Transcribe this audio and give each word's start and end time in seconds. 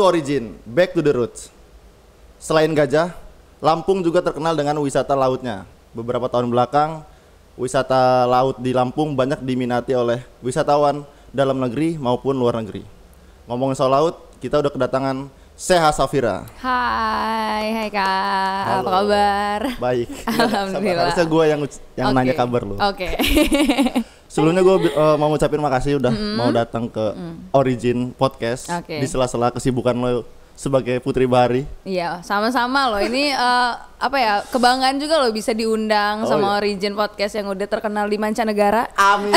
to 0.00 0.08
origin, 0.08 0.56
back 0.64 0.96
to 0.96 1.04
the 1.04 1.12
roots. 1.12 1.52
Selain 2.40 2.72
gajah, 2.72 3.12
Lampung 3.60 4.00
juga 4.00 4.24
terkenal 4.24 4.56
dengan 4.56 4.80
wisata 4.80 5.12
lautnya. 5.12 5.68
Beberapa 5.92 6.24
tahun 6.32 6.48
belakang, 6.48 7.04
wisata 7.60 8.24
laut 8.24 8.56
di 8.56 8.72
Lampung 8.72 9.12
banyak 9.12 9.44
diminati 9.44 9.92
oleh 9.92 10.24
wisatawan 10.40 11.04
dalam 11.28 11.60
negeri 11.60 12.00
maupun 12.00 12.32
luar 12.32 12.56
negeri. 12.64 12.80
Ngomongin 13.44 13.76
soal 13.76 13.92
laut, 13.92 14.16
kita 14.40 14.64
udah 14.64 14.72
kedatangan 14.72 15.28
Seha 15.60 15.92
Safira. 15.92 16.48
Hai, 16.56 17.68
hai 17.68 17.88
kak, 17.92 18.64
Halo. 18.64 18.80
apa 18.80 18.90
kabar? 18.96 19.60
Baik. 19.76 20.08
Alhamdulillah. 20.40 21.04
Harusnya 21.12 21.26
gue 21.28 21.44
yang 21.44 21.60
yang 22.00 22.06
Oke. 22.08 22.16
nanya 22.16 22.32
kabar 22.32 22.64
lu. 22.64 22.80
Oke. 22.80 23.08
Sebelumnya 24.32 24.64
gue 24.64 24.88
mau 25.20 25.28
ngucapin 25.28 25.60
makasih 25.60 26.00
udah 26.00 26.16
mau 26.16 26.48
datang 26.48 26.88
ke 26.88 27.12
Origin 27.52 28.16
Podcast 28.16 28.72
Oke. 28.72 29.04
di 29.04 29.04
sela-sela 29.04 29.52
kesibukan 29.52 29.92
lo 30.00 30.24
sebagai 30.56 30.96
Putri 31.04 31.28
Bahari. 31.28 31.68
Iya, 31.84 32.24
sama-sama 32.24 32.88
loh. 32.96 33.04
Ini 33.04 33.36
eh, 33.36 33.72
apa 34.00 34.16
ya? 34.16 34.40
Kebanggaan 34.48 34.96
juga 34.96 35.20
loh 35.20 35.28
bisa 35.28 35.52
diundang 35.52 36.24
Oh, 36.24 36.28
sama 36.40 36.56
iya. 36.56 36.64
Origin 36.64 36.96
Podcast 36.96 37.36
yang 37.36 37.52
udah 37.52 37.68
terkenal 37.68 38.08
di 38.08 38.16
mancanegara. 38.16 38.88
Amin. 38.96 39.36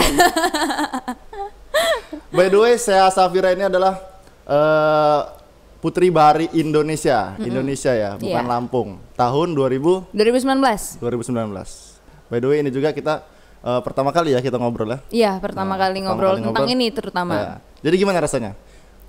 By 2.31 2.48
the 2.48 2.59
way, 2.64 2.80
saya 2.80 3.12
Safira 3.12 3.52
ini 3.52 3.67
adalah 3.67 4.00
eh, 4.48 5.43
Putri 5.84 6.08
Bahari 6.08 6.48
Indonesia, 6.54 7.36
Indonesia 7.38 7.92
ya, 7.92 8.16
bukan 8.16 8.32
Iya. 8.40 8.48
Lampung. 8.48 9.04
Tahun 9.14 9.48
2000 9.52 10.08
2019. 10.16 11.03
2019. 11.03 12.00
By 12.26 12.39
the 12.39 12.48
way, 12.48 12.58
ini 12.58 12.72
juga 12.72 12.89
kita 12.89 13.20
eh, 13.59 13.81
pertama 13.81 14.09
kali 14.09 14.31
ya 14.31 14.39
kita 14.39 14.56
ngobrol 14.56 14.88
ya. 14.89 15.00
Iya, 15.09 15.31
pertama 15.38 15.76
Nah, 15.76 15.80
kali 15.81 16.00
pertama 16.00 16.08
ngobrol 16.09 16.30
kali 16.30 16.39
tentang 16.42 16.56
ngobrol. 16.64 16.72
ini 16.73 16.88
terutama. 16.89 17.34
Ya. 17.36 17.52
Jadi 17.81 17.95
gimana 17.98 18.17
rasanya? 18.17 18.52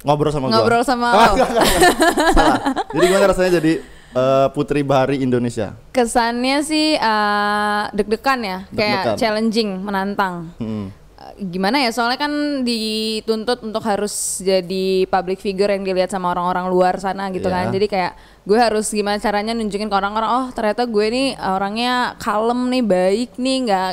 Ngobrol 0.02 0.30
sama 0.30 0.46
gua? 0.46 0.54
Ngobrol 0.56 0.82
sama 0.82 1.06
Ah, 1.06 1.14
lo. 1.14 1.32
enggak, 1.32 1.48
enggak, 1.48 1.64
enggak. 1.64 1.94
Salah. 2.34 2.58
Jadi 2.92 3.04
gimana 3.06 3.26
rasanya 3.28 3.50
jadi 3.54 3.72
eh, 4.12 4.46
Putri 4.50 4.80
Bahari 4.82 5.16
Indonesia? 5.20 5.78
Kesannya 5.90 6.58
sih 6.60 6.86
eh, 6.92 7.82
deg-degan 7.92 8.40
ya, 8.40 8.58
kayak 8.68 8.74
Deg-degan. 8.74 9.16
challenging, 9.16 9.70
menantang. 9.80 10.50
Hmm. 10.58 10.90
Gimana 11.36 11.78
ya 11.78 11.90
soalnya 11.90 12.14
kan 12.16 12.32
dituntut 12.62 13.58
untuk 13.60 13.82
harus 13.82 14.12
jadi 14.38 15.02
public 15.04 15.38
figure 15.38 15.66
yang 15.68 15.82
dilihat 15.82 16.06
sama 16.06 16.30
orang-orang 16.30 16.66
luar 16.66 16.94
sana 16.96 17.26
gitu 17.28 17.44
Iya. 17.44 17.54
kan 17.56 17.64
jadi 17.68 17.86
kayak 17.86 18.12
gue 18.42 18.54
harus 18.54 18.86
gimana 18.88 19.18
caranya 19.18 19.50
nunjukin 19.50 19.86
ke 19.86 19.94
orang-orang 19.94 20.30
oh 20.32 20.46
ternyata 20.50 20.84
gue 20.84 21.06
nih 21.06 21.28
orangnya 21.34 21.94
kalem 22.16 22.60
nih 22.68 22.82
baik 22.82 23.30
nih 23.34 23.56
nggak 23.64 23.90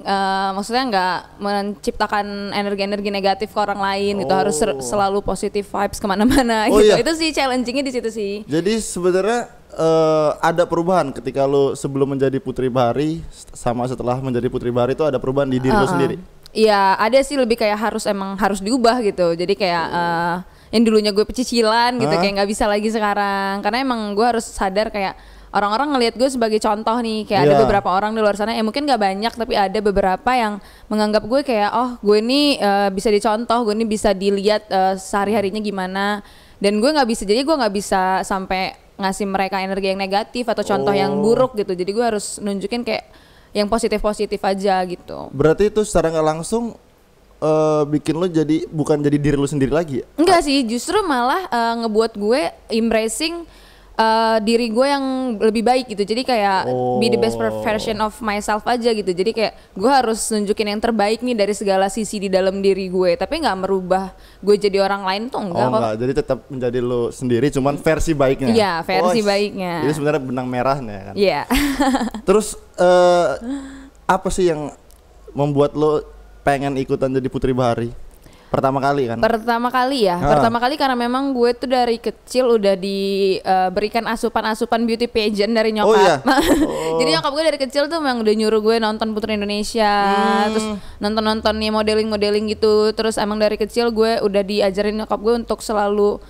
eh, 0.00 0.50
maksudnya 0.50 0.84
nggak 0.84 1.16
menciptakan 1.38 2.26
energi-energi 2.50 3.08
negatif 3.08 3.48
ke 3.48 3.60
orang 3.60 3.78
lain 3.78 4.14
gitu 4.18 4.34
harus 4.34 4.56
Oh. 4.56 4.80
selalu 4.80 5.18
positif 5.20 5.64
vibes 5.64 5.98
ke 5.98 6.06
mana-mana 6.06 6.66
Oh, 6.66 6.78
gitu 6.82 6.90
iya. 6.90 6.98
itu 6.98 7.12
sih 7.14 7.30
challengingnya 7.30 7.84
di 7.84 7.92
situ 7.92 8.10
sih 8.10 8.32
Jadi 8.44 8.72
sebenarnya 8.76 9.46
eh, 9.70 10.30
ada 10.40 10.64
perubahan 10.64 11.12
ketika 11.12 11.44
lu 11.44 11.74
sebelum 11.74 12.10
menjadi 12.10 12.38
Putri 12.38 12.66
Bahari 12.66 13.22
sama 13.52 13.86
setelah 13.86 14.18
menjadi 14.18 14.48
Putri 14.48 14.68
Bahari 14.68 14.92
itu 14.92 15.02
ada 15.02 15.16
perubahan 15.16 15.46
di 15.46 15.56
diri 15.56 15.70
lu 15.70 15.78
Uh-uh. 15.78 15.88
sendiri. 15.88 16.18
Iya, 16.54 16.94
ada 16.94 17.18
sih 17.20 17.34
lebih 17.34 17.58
kayak 17.58 17.74
harus 17.76 18.06
emang 18.06 18.38
harus 18.38 18.62
diubah 18.62 19.02
gitu. 19.02 19.34
Jadi 19.34 19.58
kayak 19.58 19.84
eh, 19.90 20.36
yang 20.70 20.82
dulunya 20.86 21.10
gue 21.10 21.26
pecicilan 21.26 21.98
gitu, 21.98 22.14
Hah? 22.14 22.20
kayak 22.22 22.32
nggak 22.38 22.50
bisa 22.50 22.64
lagi 22.64 22.88
sekarang. 22.88 23.58
Karena 23.58 23.82
emang 23.82 24.14
gue 24.14 24.22
harus 24.22 24.46
sadar 24.46 24.94
kayak 24.94 25.18
orang-orang 25.50 25.94
ngelihat 25.94 26.14
gue 26.14 26.30
sebagai 26.30 26.62
contoh 26.62 26.94
nih. 26.98 27.26
Kayak 27.26 27.40
ada 27.44 27.54
Iya. 27.54 27.62
beberapa 27.66 27.88
orang 27.90 28.14
di 28.14 28.22
luar 28.22 28.34
sana, 28.34 28.54
ya 28.54 28.62
mungkin 28.62 28.86
nggak 28.86 29.02
banyak, 29.02 29.32
tapi 29.34 29.54
ada 29.54 29.78
beberapa 29.82 30.30
yang 30.30 30.62
menganggap 30.86 31.26
gue 31.26 31.40
kayak 31.42 31.70
oh 31.74 31.90
gue 31.98 32.22
ini 32.22 32.54
eh, 32.56 32.88
bisa 32.90 33.10
dicontoh, 33.10 33.66
gue 33.66 33.74
ini 33.74 33.84
bisa 33.84 34.14
dilihat 34.14 34.70
eh, 34.70 34.94
sehari-harinya 34.94 35.58
gimana. 35.58 36.22
Dan 36.62 36.78
gue 36.78 36.86
nggak 36.86 37.08
bisa, 37.10 37.26
jadi 37.26 37.42
gue 37.42 37.50
nggak 37.50 37.74
bisa 37.74 38.22
sampai 38.22 38.78
ngasih 38.94 39.26
mereka 39.26 39.58
energi 39.58 39.90
yang 39.90 39.98
negatif 39.98 40.46
atau 40.46 40.62
contoh 40.62 40.94
yang 40.94 41.18
Oh. 41.18 41.20
buruk 41.20 41.58
gitu. 41.58 41.74
Jadi 41.74 41.90
gue 41.90 42.04
harus 42.04 42.38
nunjukin 42.38 42.86
kayak 42.86 43.10
yang 43.54 43.70
positif-positif 43.70 44.42
aja 44.42 44.82
gitu. 44.84 45.30
Berarti 45.30 45.70
itu 45.70 45.86
secara 45.86 46.10
nggak 46.10 46.26
langsung 46.26 46.74
eh, 47.38 47.82
bikin 47.86 48.18
lu 48.18 48.26
jadi 48.26 48.66
bukan 48.68 48.98
jadi 48.98 49.16
diri 49.16 49.36
lu 49.38 49.46
sendiri 49.46 49.70
lagi 49.70 50.02
ya? 50.02 50.06
Enggak 50.18 50.42
sih, 50.42 50.60
justru 50.66 50.98
malah 51.06 51.46
eh, 51.46 51.74
ngebuat 51.86 52.12
gue 52.18 52.42
embracing 52.68 53.46
eh, 53.94 54.36
diri 54.40 54.68
gue 54.68 54.86
yang 54.86 55.04
lebih 55.36 55.62
baik 55.62 55.86
gitu. 55.88 56.02
Jadi 56.02 56.22
kayak 56.22 56.66
be 56.98 57.06
the 57.06 57.16
best 57.16 57.34
Oh. 57.36 57.60
version 57.60 57.98
of 57.98 58.14
myself 58.18 58.62
aja 58.64 58.90
gitu. 58.90 59.06
Jadi 59.06 59.30
kayak 59.30 59.52
gue 59.72 59.86
harus 59.86 60.18
nunjukin 60.28 60.66
yang 60.68 60.80
terbaik 60.80 61.20
nih 61.20 61.34
dari 61.34 61.52
segala 61.52 61.86
sisi 61.86 62.18
di 62.18 62.26
dalam 62.26 62.58
diri 62.58 62.86
gue. 62.86 63.14
Tapi 63.14 63.38
nggak 63.38 63.58
merubah 63.60 64.10
gue 64.38 64.56
jadi 64.56 64.78
orang 64.78 65.02
lain 65.02 65.22
tuh 65.28 65.40
enggak 65.40 65.60
oh 65.60 65.70
kok. 65.70 65.78
enggak, 65.78 65.94
jadi 65.96 66.12
tetap 66.14 66.38
menjadi 66.46 66.78
lu 66.78 67.02
sendiri 67.08 67.46
cuman 67.48 67.74
versi 67.76 68.12
baiknya. 68.12 68.48
Iya, 68.50 68.72
versi 68.82 69.20
Oh, 69.20 69.24
baiknya. 69.24 69.74
Jadi 69.82 69.92
sebenarnya 69.92 70.22
benang 70.22 70.46
merahnya 70.46 70.98
kan. 71.10 71.14
Iya. 71.14 71.42
Terus 72.28 72.54
eh, 72.74 73.28
apa 74.04 74.28
sih 74.28 74.48
yang 74.48 74.74
membuat 75.32 75.74
lu 75.74 76.02
pengen 76.42 76.76
ikutan 76.76 77.08
jadi 77.08 77.26
Putri 77.26 77.50
Bahari? 77.50 77.90
Pertama 78.54 78.78
kali 78.78 79.02
kan? 79.04 79.18
Pertama 79.18 79.68
kali 79.68 80.06
ya, 80.06 80.16
Ah. 80.16 80.30
pertama 80.30 80.58
kali 80.58 80.74
karena 80.74 80.94
memang 80.94 81.34
gue 81.34 81.50
tuh 81.52 81.66
dari 81.66 81.98
kecil 81.98 82.54
udah 82.54 82.78
diberikan 82.78 84.06
asupan-asupan 84.06 84.84
beauty 84.84 85.06
pageant 85.06 85.50
dari 85.50 85.74
nyokap. 85.74 85.90
Oh 85.94 85.98
iya? 85.98 86.16
Jadi 86.96 87.08
nyokap 87.12 87.32
gue 87.32 87.44
dari 87.44 87.58
kecil 87.58 87.82
tuh 87.86 87.98
memang 87.98 88.22
udah 88.22 88.34
nyuruh 88.34 88.60
gue 88.60 88.76
nonton 88.78 89.10
Putri 89.10 89.34
Indonesia, 89.34 89.90
Hmm. 89.90 90.46
terus 90.50 90.66
nonton-nonton 90.98 91.54
nih 91.56 91.70
modeling-modeling 91.70 92.46
gitu. 92.50 92.90
Terus 92.90 93.18
emang 93.18 93.36
dari 93.36 93.54
kecil 93.54 93.90
gue 93.90 94.18
udah 94.20 94.42
diajarin 94.42 94.94
nyokap 94.96 95.18
gue 95.18 95.34
untuk 95.36 95.58
selalu 95.58 96.22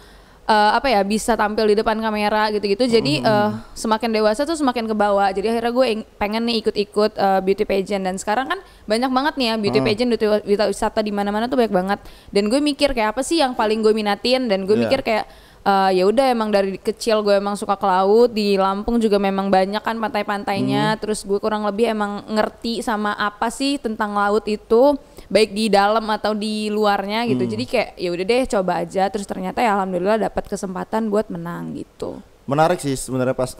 eh, 0.44 0.70
apa 0.72 0.86
ya 0.86 1.00
bisa 1.00 1.32
tampil 1.34 1.64
di 1.66 1.74
depan 1.74 1.96
kamera 1.96 2.48
gitu-gitu. 2.50 2.84
Jadi 2.86 3.18
Hmm. 3.18 3.26
eh, 3.26 3.50
semakin 3.74 4.10
dewasa 4.10 4.42
tuh 4.42 4.54
semakin 4.54 4.84
ke 4.84 4.94
bawah. 4.94 5.28
Jadi 5.28 5.48
akhirnya 5.48 5.70
gue 5.70 5.86
pengen 6.14 6.44
nih 6.44 6.60
ikut-ikut 6.60 7.12
eh, 7.14 7.40
beauty 7.40 7.64
pageant 7.64 8.04
dan 8.04 8.14
sekarang 8.14 8.46
kan 8.46 8.58
banyak 8.84 9.08
banget 9.08 9.34
nih 9.34 9.46
ya 9.46 9.54
beauty 9.56 9.78
Hmm. 9.78 9.86
pageant 9.86 10.10
wi- 10.44 10.68
wisata 10.68 11.00
di 11.00 11.10
mana-mana 11.10 11.44
tuh 11.44 11.56
banyak 11.56 11.72
banget. 11.72 11.98
Dan 12.28 12.46
gue 12.46 12.60
mikir 12.60 12.92
kayak 12.92 13.12
apa 13.12 13.22
sih 13.22 13.38
yang 13.38 13.52
paling 13.52 13.80
gue 13.80 13.92
minatin 13.92 14.44
dan 14.44 14.64
gue 14.64 14.74
Iya. 14.74 14.82
mikir 14.84 15.00
kayak 15.02 15.26
eh, 15.64 15.90
ya 15.96 16.04
udah 16.04 16.28
emang 16.28 16.52
dari 16.52 16.76
kecil 16.76 17.24
gue 17.24 17.34
emang 17.34 17.56
suka 17.56 17.72
ke 17.74 17.86
laut 17.88 18.28
di 18.28 18.52
Lampung 18.54 19.00
juga 19.00 19.16
memang 19.16 19.48
banyak 19.48 19.80
kan 19.80 19.96
Hmm. 19.96 20.04
pantai-pantainya 20.04 21.00
terus 21.00 21.24
gue 21.24 21.40
kurang 21.40 21.64
lebih 21.64 21.88
emang 21.88 22.20
ngerti 22.28 22.84
sama 22.84 23.16
apa 23.16 23.48
sih 23.48 23.80
tentang 23.80 24.12
laut 24.12 24.44
itu 24.44 24.92
baik 25.26 25.50
di 25.50 25.68
dalam 25.68 26.04
atau 26.06 26.32
di 26.32 26.68
luarnya 26.68 27.24
Hmm. 27.24 27.30
gitu 27.32 27.44
jadi 27.48 27.64
kayak 27.64 27.90
ya 27.96 28.08
udah 28.10 28.24
deh 28.24 28.42
coba 28.50 28.72
aja 28.80 29.02
terus 29.08 29.24
ternyata 29.24 29.58
ya 29.58 29.74
alhamdulillah 29.74 30.20
dapat 30.22 30.44
kesempatan 30.46 31.08
buat 31.08 31.28
menang 31.28 31.72
gitu 31.74 32.20
Menarik 32.44 32.76
sih 32.76 32.92
sebenarnya 32.92 33.32
pas 33.32 33.56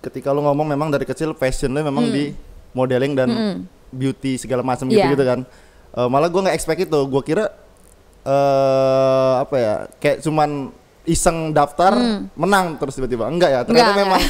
ketika 0.00 0.32
lu 0.32 0.40
ngomong 0.40 0.64
memang 0.66 0.88
dari 0.88 1.04
kecil 1.04 1.32
passion 1.32 1.68
lu 1.68 1.80
memang 1.80 2.08
di 2.08 2.32
modeling 2.72 3.12
dan 3.12 3.28
beauty 3.88 4.34
segala 4.34 4.64
macam 4.64 4.88
Iya. 4.88 5.04
gitu-gitu 5.04 5.20
kan. 5.22 5.40
Eh, 5.92 6.08
malah 6.08 6.26
gua 6.26 6.48
nggak 6.48 6.56
expect 6.56 6.80
itu. 6.82 7.00
Gua 7.04 7.20
kira 7.20 7.52
eh 8.24 9.32
apa 9.38 9.56
ya? 9.56 9.74
Kayak 9.98 10.24
cuman 10.24 10.72
iseng 11.02 11.50
daftar 11.50 11.90
menang 12.32 12.78
terus 12.78 12.94
tiba-tiba. 12.94 13.26
Enggak 13.26 13.50
ya 13.50 13.60
ternyata 13.62 13.90
Enggak, 13.90 14.02
memang 14.06 14.20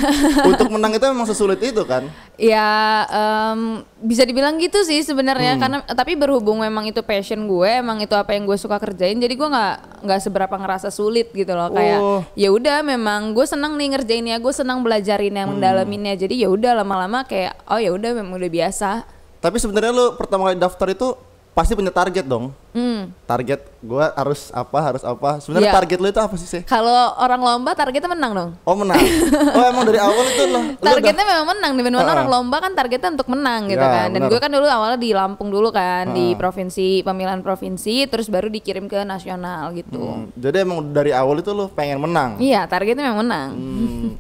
untuk 0.49 0.69
menang 0.73 0.93
itu 0.93 1.05
memang 1.05 1.27
sesulit 1.27 1.61
itu 1.61 1.85
kan? 1.85 2.09
Ya 2.35 2.65
em, 3.07 3.61
bisa 4.01 4.25
dibilang 4.25 4.57
gitu 4.57 4.81
sih 4.83 5.01
sebenarnya. 5.01 5.55
Hmm. 5.55 5.61
karena 5.61 5.79
tapi 5.85 6.17
berhubung 6.17 6.59
memang 6.59 6.89
itu 6.89 7.05
passion 7.05 7.45
gue 7.45 7.71
emang 7.79 8.01
itu 8.01 8.17
apa 8.17 8.33
yang 8.33 8.49
gue 8.49 8.57
suka 8.57 8.81
kerjain 8.81 9.17
jadi 9.17 9.31
gue 9.31 9.49
nggak 9.49 9.75
nggak 10.01 10.21
seberapa 10.21 10.55
ngerasa 10.57 10.89
sulit 10.89 11.29
gitu 11.31 11.53
loh. 11.53 11.69
Kayak 11.69 11.99
Oh. 12.01 12.21
ya 12.33 12.49
udah 12.49 12.81
memang 12.81 13.31
gue 13.31 13.45
senang 13.45 13.77
nih 13.77 13.93
ngerjainnya 13.93 14.41
gue 14.41 14.53
senang 14.53 14.81
belajarin 14.81 15.35
yang 15.35 15.53
Hmm. 15.53 15.61
mendalaminnya 15.61 16.17
jadi 16.17 16.35
ya 16.35 16.49
udah 16.49 16.81
lama-lama 16.81 17.23
kayak 17.23 17.53
oh 17.69 17.77
ya 17.77 17.93
udah 17.93 18.17
memang 18.17 18.33
udah 18.33 18.49
biasa. 18.49 19.05
Tapi 19.39 19.59
sebenarnya 19.59 19.91
lu 19.91 20.17
pertama 20.17 20.49
kali 20.49 20.57
daftar 20.57 20.89
itu 20.89 21.13
pasti 21.53 21.73
punya 21.73 21.89
target 21.89 22.25
dong. 22.25 22.57
Hmm. 22.73 23.13
target 23.29 23.61
gua 23.79 24.09
harus 24.13 24.49
apa 24.51 24.79
harus 24.81 25.05
apa. 25.05 25.37
Sebenarnya 25.37 25.69
Iya. 25.69 25.77
target 25.77 25.99
lu 26.01 26.09
itu 26.09 26.17
apa 26.17 26.35
sih 26.35 26.49
sih 26.49 26.63
kalau 26.65 26.89
orang 27.15 27.37
lomba 27.37 27.77
targetnya 27.77 28.09
menang 28.09 28.33
dong. 28.33 28.51
Oh 28.65 28.73
menang. 28.73 28.97
Oh 29.53 29.61
emang 29.63 29.85
dari 29.85 30.01
awal 30.01 30.25
itu 30.25 30.45
lo 30.49 30.61
targetnya 30.81 31.21
memang 31.23 31.47
menang 31.47 31.73
di 31.75 31.83
mana 31.83 32.01
Ah. 32.01 32.09
orang 32.11 32.29
lomba 32.31 32.57
kan 32.59 32.73
targetnya 32.73 33.13
untuk 33.13 33.29
menang 33.29 33.69
gitu 33.69 33.77
Ya, 33.79 33.93
kan. 33.95 34.09
Dan 34.11 34.25
gue 34.25 34.39
kan 34.39 34.49
dulu 34.49 34.65
awalnya 34.65 34.97
di 34.97 35.13
Lampung 35.13 35.53
dulu 35.53 35.69
kan 35.69 36.09
di 36.11 36.33
Ah. 36.33 36.39
provinsi 36.39 37.05
pemilihan 37.05 37.41
provinsi 37.41 38.09
terus 38.09 38.27
baru 38.27 38.49
dikirim 38.49 38.89
ke 38.89 39.05
nasional 39.05 39.77
gitu. 39.77 40.01
Hmm, 40.01 40.33
jadi 40.33 40.65
emang 40.65 40.81
dari 40.89 41.13
awal 41.13 41.39
itu 41.39 41.53
lu 41.53 41.69
pengen 41.69 42.01
menang? 42.01 42.41
Iya 42.41 42.65
targetnya 42.65 43.05
memang 43.05 43.21
menang. 43.21 43.51
Hmm. 43.53 44.11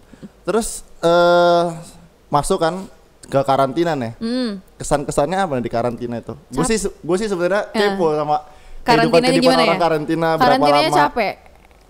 Terus 0.44 0.84
eh 1.00 1.64
masuk 2.28 2.60
kan 2.60 2.84
ke 3.32 3.40
karantina 3.40 3.92
nih. 3.94 4.12
Hmm. 4.18 4.60
Kesan-kesannya 4.76 5.38
apa 5.38 5.52
nih 5.56 5.64
di 5.64 5.72
karantina 5.72 6.16
itu? 6.18 6.36
Gue 6.46 6.64
sih 6.66 6.76
gue 6.76 7.16
sih 7.16 7.26
sebenarnya 7.26 7.72
kepo 7.72 8.12
sama 8.12 8.44
kehidupan 8.82 8.84
Karantinanya 8.84 9.24
kehidupan 9.24 9.40
gimana 9.48 9.62
orang 9.62 9.72
ya? 9.72 9.80
karantina 9.80 10.28
berapa 10.28 10.42
Karantinanya 10.44 10.90
lama. 10.90 11.00
capek. 11.00 11.34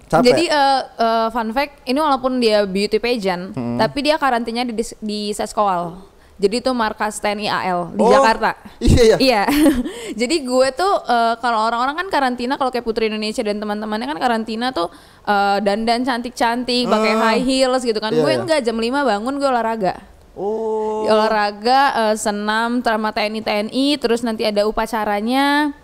Capek? 0.04 0.24
Jadi 0.24 0.44
eh, 0.46 0.80
eh, 1.00 1.26
fun 1.28 1.48
fact, 1.50 1.74
ini 1.82 1.98
walaupun 1.98 2.32
dia 2.36 2.58
beauty 2.64 2.96
pageant, 2.96 3.50
Hmm. 3.50 3.74
tapi 3.74 3.98
dia 4.02 4.14
karantinanya 4.14 4.68
di, 4.68 4.74
di 5.00 5.20
seskoal. 5.32 6.04
Jadi 6.36 6.58
itu 6.58 6.70
markas 6.70 7.16
TNI 7.16 7.46
AL 7.46 7.80
di 7.92 8.02
Oh, 8.02 8.10
Jakarta. 8.10 8.58
Iya 8.78 9.02
iya. 9.04 9.16
Iya. 9.16 9.42
Jadi 10.20 10.36
gue 10.42 10.68
tuh 10.72 10.92
eh, 11.02 11.34
kalau 11.38 11.64
orang-orang 11.64 11.96
kan 11.96 12.08
karantina 12.08 12.54
kalau 12.54 12.68
kayak 12.68 12.82
Putri 12.82 13.06
Indonesia 13.06 13.40
dan 13.40 13.56
teman-temannya 13.56 14.06
kan 14.06 14.18
karantina 14.18 14.70
tuh 14.70 14.90
eh, 15.24 15.58
dandan 15.60 16.02
cantik-cantik, 16.02 16.86
pakai 16.86 17.12
Ah. 17.14 17.20
high 17.30 17.42
heels 17.42 17.80
gitu 17.80 17.96
kan. 17.96 18.10
Iya, 18.10 18.20
gue 18.20 18.30
iya. 18.30 18.38
enggak 18.38 18.60
jam 18.60 18.74
5 18.74 18.84
bangun 19.02 19.34
gue 19.34 19.48
olahraga. 19.48 19.94
Oh. 20.32 21.04
Olahraga 21.04 22.12
eh, 22.12 22.16
senam 22.16 22.80
sama 22.80 23.12
TNI 23.12 23.40
TNI 23.44 23.86
terus 24.00 24.24
nanti 24.24 24.48
ada 24.48 24.64
upacaranya. 24.64 25.76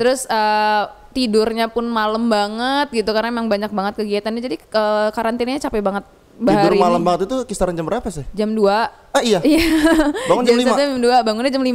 Terus 0.00 0.24
eh, 0.28 0.84
tidurnya 1.12 1.68
pun 1.68 1.88
malam 1.88 2.28
banget 2.28 2.92
gitu 2.92 3.10
karena 3.12 3.32
emang 3.32 3.48
banyak 3.48 3.72
banget 3.72 3.94
kegiatannya. 4.00 4.40
Jadi 4.40 4.56
eh, 4.60 5.08
karantinanya 5.12 5.60
capek 5.68 5.84
banget. 5.84 6.04
Tidur 6.36 6.76
malam 6.76 7.00
ini. 7.00 7.06
banget 7.08 7.20
itu 7.32 7.36
kisaran 7.48 7.72
jam 7.72 7.88
berapa 7.88 8.04
sih? 8.12 8.24
Jam 8.36 8.52
2 8.52 8.68
Ah 9.16 9.24
iya. 9.24 9.40
Iya. 9.40 9.64
Bangun 10.28 10.44
jam 10.44 10.56
lima? 10.60 10.76
jam 10.76 11.00
2, 11.00 11.24
bangunnya 11.24 11.52
jam 11.52 11.64
5. 11.64 11.72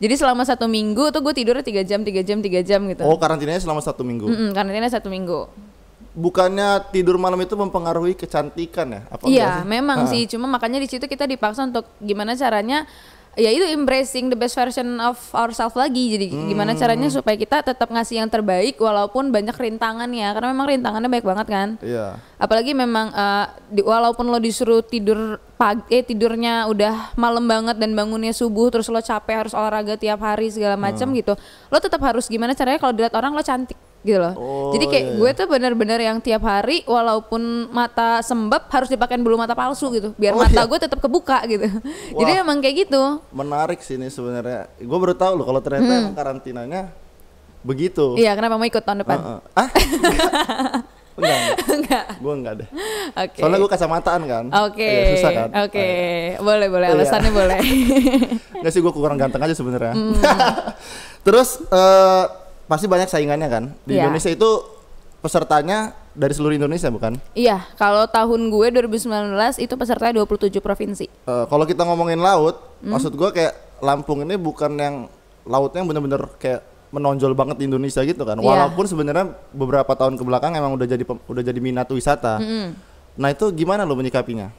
Jadi 0.00 0.14
selama 0.16 0.42
satu 0.48 0.64
minggu 0.64 1.12
tuh 1.12 1.20
gue 1.20 1.32
tidurnya 1.36 1.64
3 1.64 1.84
jam, 1.84 2.00
3 2.04 2.20
jam, 2.24 2.38
3 2.40 2.60
jam 2.64 2.80
gitu. 2.88 3.04
Oh 3.04 3.16
karantinanya 3.20 3.60
selama 3.60 3.80
satu 3.84 4.00
minggu. 4.04 4.28
Mm-mm, 4.28 4.48
karantina 4.56 4.88
satu 4.88 5.08
minggu. 5.12 5.48
Bukannya 6.10 6.90
tidur 6.90 7.16
malam 7.16 7.38
itu 7.38 7.54
mempengaruhi 7.54 8.12
kecantikan 8.12 8.90
ya? 8.90 9.00
Apa 9.06 9.22
Iya, 9.24 9.48
sih? 9.56 9.68
memang 9.68 9.98
Ah. 10.04 10.08
sih. 10.08 10.22
Cuma 10.26 10.44
makanya 10.44 10.76
di 10.76 10.86
situ 10.86 11.04
kita 11.04 11.22
dipaksa 11.22 11.62
untuk 11.62 11.86
gimana 11.98 12.34
caranya 12.34 12.82
ya 13.38 13.46
itu 13.46 13.62
embracing 13.62 14.26
the 14.26 14.34
best 14.34 14.52
version 14.52 14.98
of 14.98 15.14
ourselves 15.32 15.72
lagi. 15.72 16.10
Jadi 16.10 16.26
gimana 16.50 16.74
caranya 16.74 17.06
Hmm. 17.06 17.14
supaya 17.14 17.38
kita 17.38 17.62
tetap 17.62 17.86
ngasih 17.86 18.18
yang 18.18 18.26
terbaik 18.26 18.74
walaupun 18.76 19.30
banyak 19.30 19.54
rintangannya. 19.54 20.34
Karena 20.34 20.50
memang 20.50 20.66
rintangannya 20.68 21.06
banyak 21.08 21.22
banget 21.24 21.46
kan. 21.46 21.68
Iya. 21.78 22.18
Apalagi 22.36 22.74
memang 22.74 23.14
eh, 23.14 23.46
di- 23.70 23.86
walaupun 23.86 24.26
lo 24.26 24.36
disuruh 24.36 24.82
tidur 24.82 25.38
pagi 25.54 25.86
eh 25.88 26.02
tidurnya 26.02 26.66
udah 26.66 27.14
malam 27.14 27.46
banget 27.46 27.78
dan 27.78 27.94
bangunnya 27.94 28.32
subuh 28.32 28.66
terus 28.68 28.90
lo 28.90 28.98
capek 28.98 29.46
harus 29.46 29.54
olahraga 29.54 29.94
tiap 29.94 30.18
hari 30.18 30.50
segala 30.50 30.74
macam 30.74 31.06
Hmm. 31.06 31.14
gitu. 31.14 31.38
Lo 31.68 31.78
tetap 31.78 32.02
harus 32.02 32.26
gimana 32.26 32.50
caranya 32.52 32.76
kalau 32.76 32.90
dilihat 32.90 33.14
orang 33.14 33.30
lo 33.30 33.40
cantik 33.40 33.78
gitu 34.00 34.16
loh. 34.16 34.34
Oh, 34.36 34.72
Jadi 34.72 34.84
kayak 34.88 35.04
iya, 35.04 35.16
gue 35.20 35.30
tuh 35.36 35.46
bener-bener 35.46 36.00
yang 36.00 36.18
tiap 36.24 36.40
hari 36.48 36.80
walaupun 36.88 37.68
mata 37.68 38.24
sembab 38.24 38.64
harus 38.72 38.88
dipakein 38.88 39.20
bulu 39.20 39.36
mata 39.36 39.52
palsu 39.52 39.92
gitu 39.92 40.16
biar 40.16 40.32
Oh, 40.32 40.40
mata 40.40 40.64
iya. 40.64 40.68
gue 40.68 40.78
tetap 40.80 40.98
kebuka 41.04 41.44
gitu. 41.44 41.68
Jadi 42.20 42.32
Wah. 42.32 42.42
emang 42.42 42.64
kayak 42.64 42.88
gitu. 42.88 43.20
Menarik 43.28 43.84
sih 43.84 44.00
ini 44.00 44.08
sebenarnya. 44.08 44.72
Gue 44.80 44.98
baru 44.98 45.12
tahu 45.12 45.32
loh 45.36 45.44
kalau 45.44 45.60
ternyata 45.60 45.92
emang 45.92 46.16
karantinanya 46.16 46.88
begitu. 47.60 48.16
Hmm. 48.16 48.22
Iya, 48.24 48.32
kenapa 48.32 48.56
mau 48.56 48.64
ikut 48.64 48.80
tahun 48.80 49.04
depan? 49.04 49.18
Heeh. 49.20 49.40
Ah? 49.52 49.68
enggak. 51.20 51.40
enggak. 51.68 52.04
Gue 52.16 52.34
enggak 52.40 52.54
deh. 52.64 52.68
Oke. 53.20 53.38
Soalnya 53.44 53.58
gue 53.60 53.70
kacamataan 53.76 54.20
kan. 54.24 54.44
Oke. 54.64 54.88
Iya, 54.88 55.04
susah 55.12 55.30
kan. 55.36 55.48
Oke. 55.68 55.88
Boleh, 56.40 56.66
boleh. 56.72 56.86
Iya. 56.88 56.96
Alasannya 56.96 57.32
boleh. 57.36 57.58
Enggak 58.60 58.72
sih 58.72 58.80
gue 58.80 58.92
kurang 58.92 59.20
ganteng 59.20 59.44
aja 59.44 59.52
sebenarnya. 59.52 59.92
Hmm. 59.92 60.16
Terus 61.20 61.60
eh, 61.68 62.24
pasti 62.70 62.86
banyak 62.86 63.10
saingannya 63.10 63.48
kan. 63.50 63.64
Di 63.82 63.98
Iya. 63.98 64.06
Indonesia 64.06 64.30
itu 64.30 64.50
pesertanya 65.18 65.78
dari 66.12 66.30
seluruh 66.30 66.54
Indonesia 66.54 66.86
bukan? 66.88 67.18
Iya, 67.34 67.66
kalau 67.74 68.06
tahun 68.06 68.48
gue 68.48 68.66
2019 68.72 69.58
itu 69.58 69.74
pesertanya 69.74 70.16
27 70.16 70.58
provinsi. 70.58 71.06
Eh, 71.10 71.44
kalau 71.44 71.66
kita 71.66 71.82
ngomongin 71.82 72.18
laut, 72.18 72.56
Hmm? 72.78 72.94
maksud 72.94 73.12
gue 73.12 73.30
kayak 73.30 73.54
Lampung 73.80 74.20
ini 74.20 74.36
bukan 74.36 74.76
yang 74.76 75.08
lautnya 75.42 75.80
bener-bener 75.80 76.20
kayak 76.36 76.60
menonjol 76.90 77.32
banget 77.32 77.56
di 77.56 77.64
Indonesia 77.64 78.04
gitu 78.04 78.22
kan. 78.22 78.36
Iya. 78.36 78.44
Walaupun 78.44 78.84
sebenarnya 78.84 79.24
beberapa 79.50 79.88
tahun 79.90 80.14
ke 80.14 80.22
belakang 80.22 80.52
emang 80.52 80.76
udah 80.76 80.84
jadi 80.84 81.00
udah 81.00 81.42
jadi 81.42 81.56
minat 81.58 81.88
wisata. 81.88 82.36
Nah 83.16 83.28
itu 83.30 83.48
gimana 83.50 83.82
lo 83.82 83.96
menyikapinya? 83.96 84.52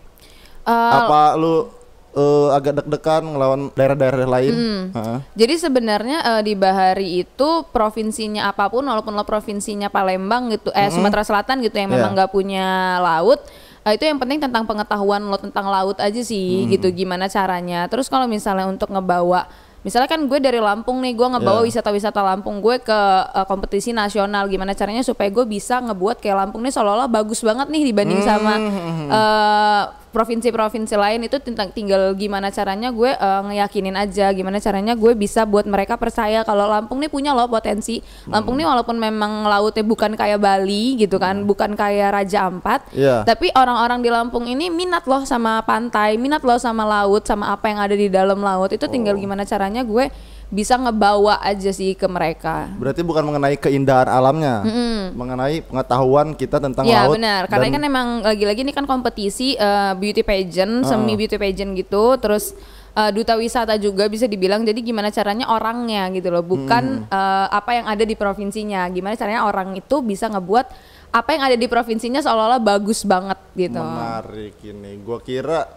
Eh, 0.61 0.91
Apa 0.97 1.37
lu 1.37 1.69
eh, 2.11 2.47
agak 2.51 2.83
deg-degan 2.83 3.23
ngelawan 3.23 3.61
daerah-daerah 3.71 4.27
lain? 4.27 4.53
Hmm. 4.53 4.81
Heeh. 4.91 5.17
Jadi 5.35 5.53
sebenarnya 5.57 6.17
eh, 6.23 6.41
di 6.43 6.53
Bahari 6.53 7.23
itu 7.23 7.49
provinsinya 7.69 8.47
apa 8.47 8.67
pun 8.67 8.83
walaupun 8.83 9.11
lo 9.11 9.23
provinsinya 9.23 9.87
Palembang 9.87 10.51
gitu 10.51 10.69
eh 10.71 10.87
Sumatera 10.87 11.23
Selatan 11.23 11.63
gitu 11.63 11.75
yang 11.75 11.89
memang 11.89 12.11
Iya. 12.11 12.17
nggak 12.19 12.31
punya 12.31 12.67
laut 12.99 13.39
eh, 13.81 13.95
itu 13.95 14.03
yang 14.03 14.19
penting 14.19 14.37
tentang 14.37 14.63
pengetahuan 14.63 15.23
lo 15.23 15.35
tentang 15.35 15.65
laut 15.65 15.97
aja 15.97 16.21
sih 16.21 16.67
gitu 16.67 16.91
gimana 16.91 17.25
caranya. 17.25 17.87
Terus 17.87 18.05
kalau 18.05 18.27
misalnya 18.27 18.67
untuk 18.67 18.91
ngebawa 18.91 19.47
Misalnya 19.81 20.13
kan 20.13 20.21
gue 20.29 20.37
dari 20.37 20.61
Lampung 20.61 21.01
nih, 21.01 21.17
gue 21.17 21.25
ngebawa 21.25 21.65
Iya. 21.65 21.73
wisata-wisata 21.73 22.21
Lampung 22.21 22.61
gue 22.61 22.77
ke 22.77 22.99
eh, 23.33 23.45
kompetisi 23.49 23.89
nasional. 23.89 24.45
Gimana 24.45 24.77
caranya 24.77 25.01
supaya 25.01 25.33
gue 25.33 25.41
bisa 25.41 25.81
ngebuat 25.81 26.21
kayak 26.21 26.37
Lampung 26.37 26.61
nih 26.61 26.69
seolah-olah 26.69 27.09
bagus 27.09 27.41
banget 27.41 27.65
nih 27.65 27.89
dibanding 27.89 28.21
sama 28.21 28.61
eh, 29.09 29.83
provinsi-provinsi 30.11 30.93
lain 30.93 31.25
itu 31.25 31.39
tentang 31.39 31.71
tinggal 31.71 32.11
gimana 32.13 32.47
caranya 32.47 32.91
gue 32.91 33.09
eh, 33.09 33.41
ngeyakinin 33.47 33.95
aja 33.95 34.29
gimana 34.31 34.59
caranya 34.59 34.93
gue 34.93 35.15
bisa 35.15 35.43
buat 35.43 35.63
mereka 35.63 35.95
percaya 35.95 36.43
kalau 36.43 36.67
Lampung 36.67 36.99
nih 36.99 37.07
punya 37.07 37.31
loh 37.31 37.47
potensi 37.47 38.03
Lampung 38.27 38.59
nih 38.59 38.67
walaupun 38.67 38.95
memang 38.95 39.43
lautnya 39.43 39.81
bukan 39.81 40.13
kayak 40.13 40.37
Bali 40.37 40.95
gitu 40.95 41.15
kan 41.15 41.43
bukan 41.43 41.73
kayak 41.73 42.13
Raja 42.13 42.45
Ampat 42.45 42.83
Iya. 42.91 43.23
tapi 43.23 43.49
orang-orang 43.51 44.03
di 44.03 44.09
Lampung 44.11 44.45
ini 44.45 44.67
minat 44.67 45.07
loh 45.07 45.23
sama 45.23 45.63
pantai 45.63 46.19
minat 46.19 46.43
loh 46.43 46.59
sama 46.59 46.83
laut 46.83 47.23
sama 47.23 47.49
apa 47.49 47.71
yang 47.71 47.79
ada 47.79 47.95
di 47.95 48.11
dalam 48.11 48.39
laut 48.39 48.69
itu 48.69 48.85
tinggal 48.85 49.15
Oh. 49.15 49.19
gimana 49.19 49.43
caranya 49.43 49.81
gue 49.81 50.11
bisa 50.51 50.75
ngebawa 50.75 51.39
aja 51.39 51.71
sih 51.71 51.95
ke 51.95 52.03
mereka 52.05 52.67
Berarti 52.75 53.01
bukan 53.01 53.23
mengenai 53.23 53.55
keindahan 53.55 54.11
alamnya, 54.11 54.67
mengenai 55.15 55.63
pengetahuan 55.63 56.35
kita 56.35 56.59
tentang 56.59 56.83
Iya 56.83 57.07
laut. 57.07 57.15
benar, 57.15 57.47
karena 57.47 57.71
dan- 57.71 57.75
kan 57.79 57.83
emang 57.87 58.07
lagi-lagi 58.21 58.61
ini 58.61 58.75
kan 58.75 58.83
kompetisi 58.83 59.55
eh, 59.55 59.93
beauty 59.95 60.21
pageant, 60.21 60.83
semi 60.83 61.15
beauty 61.15 61.39
pageant 61.39 61.71
gitu, 61.73 62.19
terus 62.19 62.51
eh, 62.91 63.11
duta 63.15 63.39
wisata 63.39 63.79
juga 63.79 64.11
bisa 64.11 64.27
dibilang. 64.27 64.67
Jadi 64.67 64.83
gimana 64.83 65.07
caranya 65.07 65.47
orangnya 65.47 66.11
gitu 66.11 66.27
loh, 66.27 66.43
bukan 66.43 67.07
eh, 67.07 67.47
apa 67.47 67.71
yang 67.71 67.87
ada 67.87 68.03
di 68.03 68.19
provinsinya. 68.19 68.91
Gimana 68.91 69.15
caranya 69.15 69.47
orang 69.47 69.79
itu 69.79 70.03
bisa 70.03 70.27
ngebuat 70.27 70.67
apa 71.11 71.29
yang 71.31 71.43
ada 71.47 71.55
di 71.55 71.67
provinsinya 71.67 72.19
seolah-olah 72.19 72.59
bagus 72.59 73.07
banget 73.07 73.39
gitu. 73.55 73.79
Menarik 73.79 74.59
ini. 74.63 74.99
Gua 74.99 75.19
kira 75.19 75.67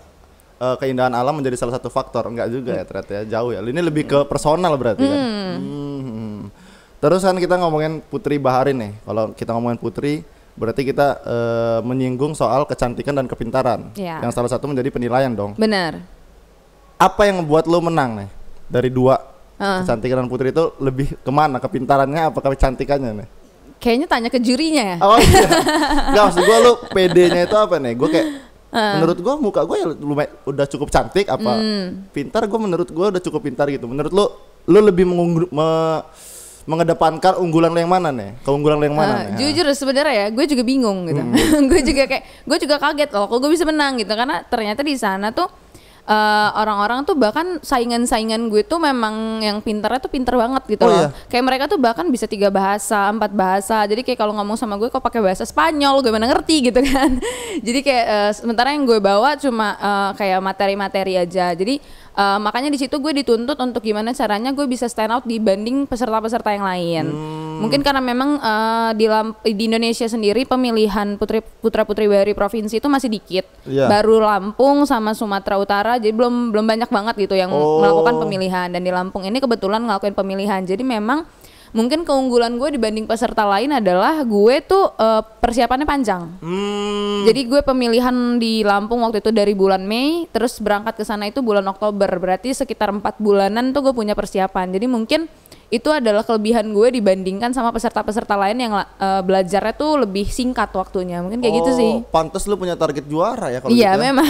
eh, 0.61 0.77
keindahan 0.79 1.15
alam 1.15 1.35
menjadi 1.39 1.57
salah 1.59 1.75
satu 1.79 1.89
faktor, 1.91 2.27
enggak 2.31 2.51
juga 2.51 2.77
ya 2.77 2.85
ternyata 2.87 3.11
ya 3.11 3.23
jauh 3.39 3.51
ya. 3.55 3.61
Ini 3.63 3.81
lebih 3.83 4.05
ke 4.07 4.19
personal 4.29 4.75
berarti 4.79 5.05
kan. 5.05 5.21
Hmm. 5.59 6.41
Terus 7.05 7.21
kan 7.21 7.37
kita 7.37 7.61
ngomongin 7.61 8.01
Putri 8.01 8.41
Bahari 8.41 8.73
nih. 8.73 8.97
Kalau 9.05 9.37
kita 9.37 9.53
ngomongin 9.53 9.77
Putri, 9.77 10.25
berarti 10.57 10.83
kita 10.87 11.21
eh, 11.21 11.79
menyinggung 11.85 12.33
soal 12.33 12.65
kecantikan 12.65 13.13
dan 13.13 13.27
kepintaran. 13.29 13.93
Iya. 13.99 14.25
Yang 14.25 14.33
salah 14.33 14.51
satu 14.51 14.71
menjadi 14.71 14.89
penilaian 14.89 15.29
dong. 15.35 15.53
Benar. 15.59 16.01
Apa 16.97 17.29
yang 17.29 17.45
membuat 17.45 17.69
lo 17.69 17.83
menang 17.83 18.25
nih 18.25 18.29
dari 18.71 18.89
dua 18.89 19.21
Heeh. 19.61 19.85
kecantikan 19.85 20.25
dan 20.25 20.29
Putri 20.31 20.55
itu 20.55 20.73
lebih 20.81 21.13
ke 21.21 21.31
mana? 21.35 21.61
Kepintarannya 21.61 22.33
apa 22.33 22.39
kecantikannya 22.41 23.11
nih? 23.21 23.29
Kayaknya 23.83 24.07
tanya 24.09 24.29
ke 24.33 24.41
jurinya 24.41 24.85
ya. 24.95 24.97
Oh 25.05 25.21
iya. 25.21 25.49
Gak 26.17 26.23
maksud 26.31 26.43
gue 26.47 26.59
lu 26.65 26.73
PD-nya 26.89 27.45
itu 27.45 27.57
apa 27.59 27.77
nih? 27.77 27.93
Gue 28.01 28.09
kayak 28.09 28.27
menurut 28.75 29.17
gue 29.17 29.35
muka 29.39 29.61
gue 29.63 29.77
ya 29.77 29.87
lumayan 29.87 30.35
udah 30.43 30.67
cukup 30.67 30.89
cantik 30.89 31.27
apa 31.27 31.53
pintar 32.11 32.43
gue 32.45 32.59
menurut 32.59 32.87
gue 32.87 33.07
udah 33.09 33.23
cukup 33.23 33.41
pintar 33.41 33.67
gitu. 33.69 33.87
Menurut 33.87 34.11
lu 34.11 34.27
lu 34.67 34.81
lebih 34.81 35.05
mengunggu- 35.05 35.49
me- 35.49 36.03
mengedepankan 36.65 37.37
unggulan 37.37 37.69
lu 37.69 37.79
yang 37.79 37.93
mana 37.93 38.09
nih? 38.09 38.41
Keunggulan 38.41 38.77
lu 38.77 38.85
yang 38.85 38.97
mana 38.97 39.15
Eh, 39.15 39.21
nih? 39.31 39.53
jujur 39.53 39.69
sebenarnya 39.71 40.15
ya, 40.15 40.27
gue 40.29 40.45
juga 40.45 40.65
bingung 40.65 41.05
gitu. 41.05 41.21
gue 41.71 41.81
juga 41.85 42.03
kayak, 42.05 42.25
gue 42.43 42.59
juga 42.59 42.77
kaget 42.79 43.11
loh, 43.13 43.29
kok 43.29 43.37
gue 43.37 43.51
bisa 43.53 43.63
menang 43.63 43.95
gitu 43.95 44.09
karena 44.09 44.41
ternyata 44.43 44.81
di 44.81 44.97
sana 44.97 45.29
tuh 45.29 45.45
eh, 46.05 46.49
orang-orang 46.55 47.03
tuh 47.03 47.17
bahkan 47.17 47.57
saingan-saingan 47.59 48.47
gue 48.47 48.61
tuh 48.61 48.77
memang 48.77 49.41
yang 49.41 49.59
pinternya 49.59 49.99
tuh 49.99 50.09
pinter 50.09 50.37
banget 50.37 50.63
gitu 50.69 50.85
Oh, 50.85 50.93
loh. 50.93 50.99
iya? 51.01 51.09
Kayak 51.27 51.45
mereka 51.45 51.65
tuh 51.67 51.81
bahkan 51.81 52.07
bisa 52.07 52.25
tiga 52.25 52.49
bahasa, 52.49 53.09
empat 53.09 53.33
bahasa. 53.33 53.85
Jadi 53.85 54.05
kayak 54.05 54.19
kalau 54.19 54.37
ngomong 54.37 54.55
sama 54.55 54.77
gue 54.77 54.89
kok 54.89 55.01
pakai 55.01 55.21
bahasa 55.21 55.43
Spanyol, 55.43 56.05
gue 56.05 56.13
mana 56.13 56.29
ngerti 56.29 56.69
gitu 56.69 56.81
kan. 56.81 57.11
Jadi 57.67 57.81
kayak 57.81 58.05
eh, 58.07 58.31
sementara 58.37 58.71
yang 58.71 58.85
gue 58.85 59.01
bawa 59.01 59.35
cuma 59.37 59.75
eh, 59.75 60.11
kayak 60.17 60.41
materi-materi 60.41 61.15
aja. 61.17 61.53
Jadi 61.53 61.81
eh, 62.15 62.39
makanya 62.39 62.71
di 62.71 62.79
situ 62.79 62.97
gue 62.97 63.13
dituntut 63.13 63.59
untuk 63.59 63.83
gimana 63.83 64.15
caranya 64.15 64.55
gue 64.55 64.65
bisa 64.65 64.87
stand 64.87 65.11
out 65.11 65.25
dibanding 65.27 65.85
peserta-peserta 65.85 66.55
yang 66.55 66.65
lain. 66.65 67.05
Mungkin 67.55 67.87
karena 67.87 68.03
memang 68.03 68.39
eh, 68.39 68.91
di 68.99 69.07
di 69.55 69.65
Indonesia 69.67 70.07
sendiri 70.07 70.43
pemilihan 70.43 71.15
putri 71.19 71.43
putra 71.43 71.87
putri 71.87 72.11
bahari 72.11 72.35
provinsi 72.35 72.79
itu 72.83 72.89
masih 72.91 73.11
dikit. 73.11 73.47
Iya. 73.67 73.87
Baru 73.87 74.19
Lampung 74.19 74.87
sama 74.87 75.15
Sumatera 75.15 75.59
Utara 75.59 75.93
jadi 75.99 76.15
belum 76.15 76.51
belum 76.51 76.67
banyak 76.67 76.91
banget 76.91 77.15
gitu 77.29 77.35
yang 77.39 77.51
Oh. 77.55 77.79
melakukan 77.79 78.25
pemilihan 78.27 78.69
dan 78.73 78.83
di 78.83 78.91
Lampung 78.91 79.23
ini 79.23 79.39
kebetulan 79.39 79.87
ngelakuin 79.87 80.15
pemilihan. 80.15 80.63
Jadi 80.67 80.83
memang 80.83 81.23
mungkin 81.75 82.07
keunggulan 82.07 82.55
gue 82.55 82.79
dibanding 82.79 83.05
peserta 83.11 83.43
lain 83.43 83.75
adalah 83.75 84.23
gue 84.23 84.55
tuh 84.63 84.95
eh, 84.95 85.23
persiapannya 85.43 85.85
panjang. 85.85 86.23
Hmm, 86.39 87.27
Jadi 87.27 87.41
gue 87.51 87.61
pemilihan 87.67 88.39
di 88.39 88.63
Lampung 88.63 89.03
waktu 89.03 89.19
itu 89.19 89.35
dari 89.35 89.53
bulan 89.53 89.83
Mei, 89.83 90.31
terus 90.31 90.63
berangkat 90.63 90.95
ke 90.95 91.05
sana 91.05 91.27
itu 91.27 91.43
bulan 91.43 91.67
Oktober. 91.67 92.09
Berarti 92.23 92.55
sekitar 92.55 92.95
empat 92.95 93.19
bulanan 93.19 93.75
tuh 93.75 93.91
gue 93.91 93.95
punya 93.95 94.15
persiapan. 94.15 94.71
Jadi 94.71 94.87
mungkin 94.87 95.27
itu 95.75 95.91
adalah 95.91 96.23
kelebihan 96.23 96.71
gue 96.71 96.95
dibandingkan 96.95 97.51
sama 97.51 97.75
peserta-peserta 97.75 98.39
lain 98.39 98.63
yang 98.63 98.73
eh, 98.79 99.23
belajarnya 99.27 99.75
tuh 99.75 100.07
lebih 100.07 100.31
singkat 100.31 100.71
waktunya. 100.79 101.19
Mungkin 101.27 101.43
kayak 101.43 101.55
gitu 101.59 101.71
oh, 101.75 101.77
sih. 101.77 101.93
Pantes 102.15 102.47
lu 102.47 102.55
punya 102.55 102.79
target 102.79 103.03
juara 103.11 103.51
ya 103.51 103.59
kalau 103.59 103.75
Iya 103.75 103.99
gitu 103.99 103.99
ya. 103.99 104.05
memang. 104.15 104.29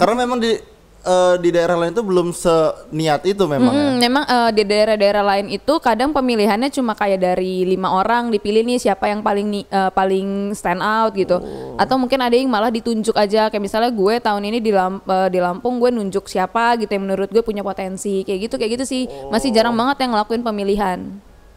Karena 0.00 0.16
memang 0.24 0.38
di 0.40 0.75
eh, 1.06 1.34
di 1.38 1.54
daerah 1.54 1.78
lain 1.78 1.94
itu 1.94 2.02
belum 2.02 2.34
seniat 2.34 3.22
itu 3.22 3.46
memang 3.46 3.70
ya. 3.70 3.82
Mm, 3.86 3.94
memang 3.96 4.24
eh, 4.26 4.50
di 4.52 4.62
daerah-daerah 4.66 5.22
lain 5.22 5.46
itu 5.48 5.74
kadang 5.78 6.10
pemilihannya 6.10 6.68
cuma 6.68 6.92
kayak 6.92 7.22
dari 7.22 7.62
lima 7.62 7.94
orang 7.94 8.28
dipilih 8.28 8.66
nih 8.66 8.82
siapa 8.82 9.06
yang 9.06 9.22
paling 9.22 9.62
eh, 9.62 9.90
paling 9.94 10.50
stand 10.52 10.82
out 10.82 11.14
gitu. 11.14 11.38
Oh. 11.38 11.78
Atau 11.78 11.96
mungkin 11.96 12.18
ada 12.18 12.34
yang 12.34 12.50
malah 12.50 12.68
ditunjuk 12.68 13.14
aja 13.14 13.46
kayak 13.46 13.62
misalnya 13.62 13.94
gue 13.94 14.14
tahun 14.18 14.42
ini 14.42 14.58
di, 14.58 14.74
Lam- 14.74 15.00
eh, 15.00 15.28
di 15.30 15.38
Lampung 15.38 15.78
gue 15.78 15.94
nunjuk 15.94 16.26
siapa 16.26 16.74
gitu 16.76 16.90
yang 16.90 17.06
menurut 17.06 17.30
gue 17.30 17.40
punya 17.40 17.62
potensi 17.62 18.26
kayak 18.26 18.50
gitu 18.50 18.54
kayak 18.58 18.82
gitu 18.82 18.84
sih. 18.84 19.02
Masih 19.30 19.54
jarang 19.54 19.72
Oh. 19.72 19.78
banget 19.78 20.02
yang 20.02 20.10
ngelakuin 20.18 20.42
pemilihan. 20.42 20.98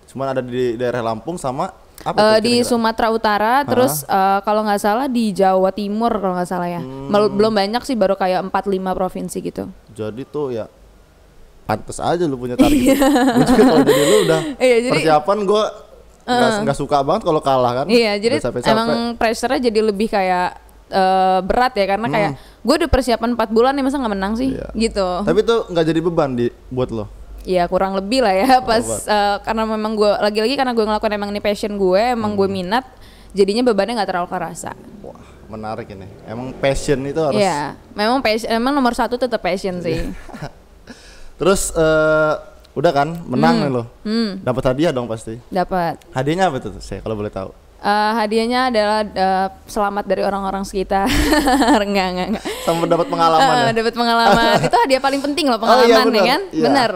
Cuman 0.05 0.33
ada 0.33 0.41
di 0.41 0.77
daerah 0.77 1.01
Lampung 1.01 1.41
sama 1.41 1.73
apa 2.01 2.15
tuh 2.15 2.35
di? 2.39 2.53
Sumatera 2.61 3.07
Utara, 3.09 3.53
terus 3.63 4.01
eh, 4.03 4.39
kalau 4.41 4.63
nggak 4.63 4.79
salah 4.79 5.05
di 5.05 5.31
Jawa 5.31 5.69
Timur 5.69 6.11
kalau 6.13 6.33
nggak 6.33 6.47
salah 6.47 6.67
ya. 6.67 6.79
Hmm. 6.79 7.11
Belum 7.11 7.51
banyak 7.51 7.83
sih, 7.83 7.93
baru 7.93 8.15
kayak 8.15 8.45
4-5 8.45 8.55
provinsi 8.93 9.37
gitu. 9.41 9.63
Jadi 9.89 10.23
tuh 10.23 10.51
ya 10.51 10.65
pantes 11.65 11.99
aja 11.99 12.23
lu 12.23 12.35
punya 12.35 12.55
target. 12.55 12.97
Gua 12.97 13.45
juga 13.45 13.63
kalau 13.63 13.83
jadi 13.83 14.03
lu 14.03 14.17
udah 14.23 14.41
Iya, 14.63 14.77
jadi- 14.79 14.93
persiapan 14.95 15.37
gua 15.43 15.63
nggak 16.23 16.51
nggak 16.61 16.77
suka 16.77 16.97
banget 17.01 17.21
kalau 17.23 17.41
kalah 17.41 17.73
kan. 17.73 17.85
Iya, 17.85 18.13
jadi 18.15 18.37
emang 18.63 18.89
pressure-nya 19.15 19.59
jadi 19.63 19.79
lebih 19.83 20.07
kayak 20.07 20.49
eh, 20.87 21.39
berat 21.41 21.73
ya 21.73 21.85
karena 21.85 22.07
kayak 22.07 22.31
gue 22.59 22.75
udah 22.75 22.89
persiapan 22.89 23.33
4 23.33 23.49
bulan 23.49 23.71
nih 23.71 23.83
masa 23.83 23.97
nggak 23.97 24.13
menang 24.13 24.33
sih 24.33 24.49
Hmm. 24.49 24.57
Iya. 24.57 24.67
gitu. 24.79 25.07
Tapi 25.21 25.39
tuh 25.41 25.59
nggak 25.67 25.85
jadi 25.85 25.99
beban 25.99 26.31
di 26.33 26.47
buat 26.69 26.89
lo. 26.89 27.05
Ya 27.49 27.65
kurang 27.65 27.97
lebih 27.97 28.21
lah 28.21 28.29
ya 28.37 28.61
pas 28.61 28.85
eh, 29.09 29.35
karena 29.41 29.65
memang 29.65 29.97
gue 29.97 30.11
lagi-lagi 30.21 30.53
karena 30.53 30.69
gue 30.77 30.85
ngelakuin 30.85 31.17
emang 31.17 31.33
ini 31.33 31.41
passion 31.41 31.73
gue, 31.73 32.13
emang 32.13 32.37
Hmm. 32.37 32.39
gue 32.45 32.47
minat, 32.47 32.85
jadinya 33.33 33.65
bebannya 33.65 33.97
nggak 33.97 34.09
terlalu 34.13 34.29
kerasa. 34.29 34.77
Wah, 35.01 35.17
menarik 35.49 35.89
ini. 35.89 36.05
Emang 36.29 36.53
passion 36.53 37.01
itu 37.01 37.17
harus. 37.17 37.41
Iya, 37.41 37.73
memang 37.97 38.21
passion, 38.21 38.53
emang 38.53 38.77
nomor 38.77 38.93
satu 38.93 39.17
tetap 39.17 39.41
passion 39.41 39.81
sih. 39.81 39.97
Terus 41.41 41.73
eh, 41.73 42.33
udah 42.77 42.91
kan 42.93 43.17
menang 43.25 43.65
nih 43.65 43.71
lo. 43.73 43.83
Hmm. 44.05 44.37
Dapat 44.45 44.63
hadiah 44.69 44.93
dong 44.93 45.09
pasti. 45.09 45.41
Dapat. 45.49 46.05
Hadiahnya 46.13 46.53
apa 46.53 46.61
tuh? 46.61 46.77
Saya 46.77 47.01
kalau 47.01 47.17
boleh 47.17 47.33
tahu. 47.33 47.49
Eh, 47.79 48.11
hadiahnya 48.13 48.67
adalah 48.67 48.99
eh, 49.03 49.47
selamat 49.63 50.03
dari 50.03 50.19
orang-orang 50.19 50.67
sekitar. 50.67 51.07
enggak, 51.79 52.07
enggak, 52.11 52.27
enggak. 52.35 52.43
Sama 52.61 52.83
dapat 52.83 53.07
pengalaman 53.07 53.47
ya. 53.55 53.63
Eh, 53.63 53.73
dapat 53.73 53.93
pengalaman. 53.95 54.55
itu 54.67 54.77
hadiah 54.77 54.99
paling 54.99 55.21
penting 55.23 55.45
loh 55.47 55.55
Oh, 55.55 55.63
pengalaman 55.63 55.87
iya, 55.87 55.95
ya 55.95 56.03
benar. 56.03 56.25
kan? 56.27 56.41
Iya. 56.51 56.63
Benar. 56.67 56.91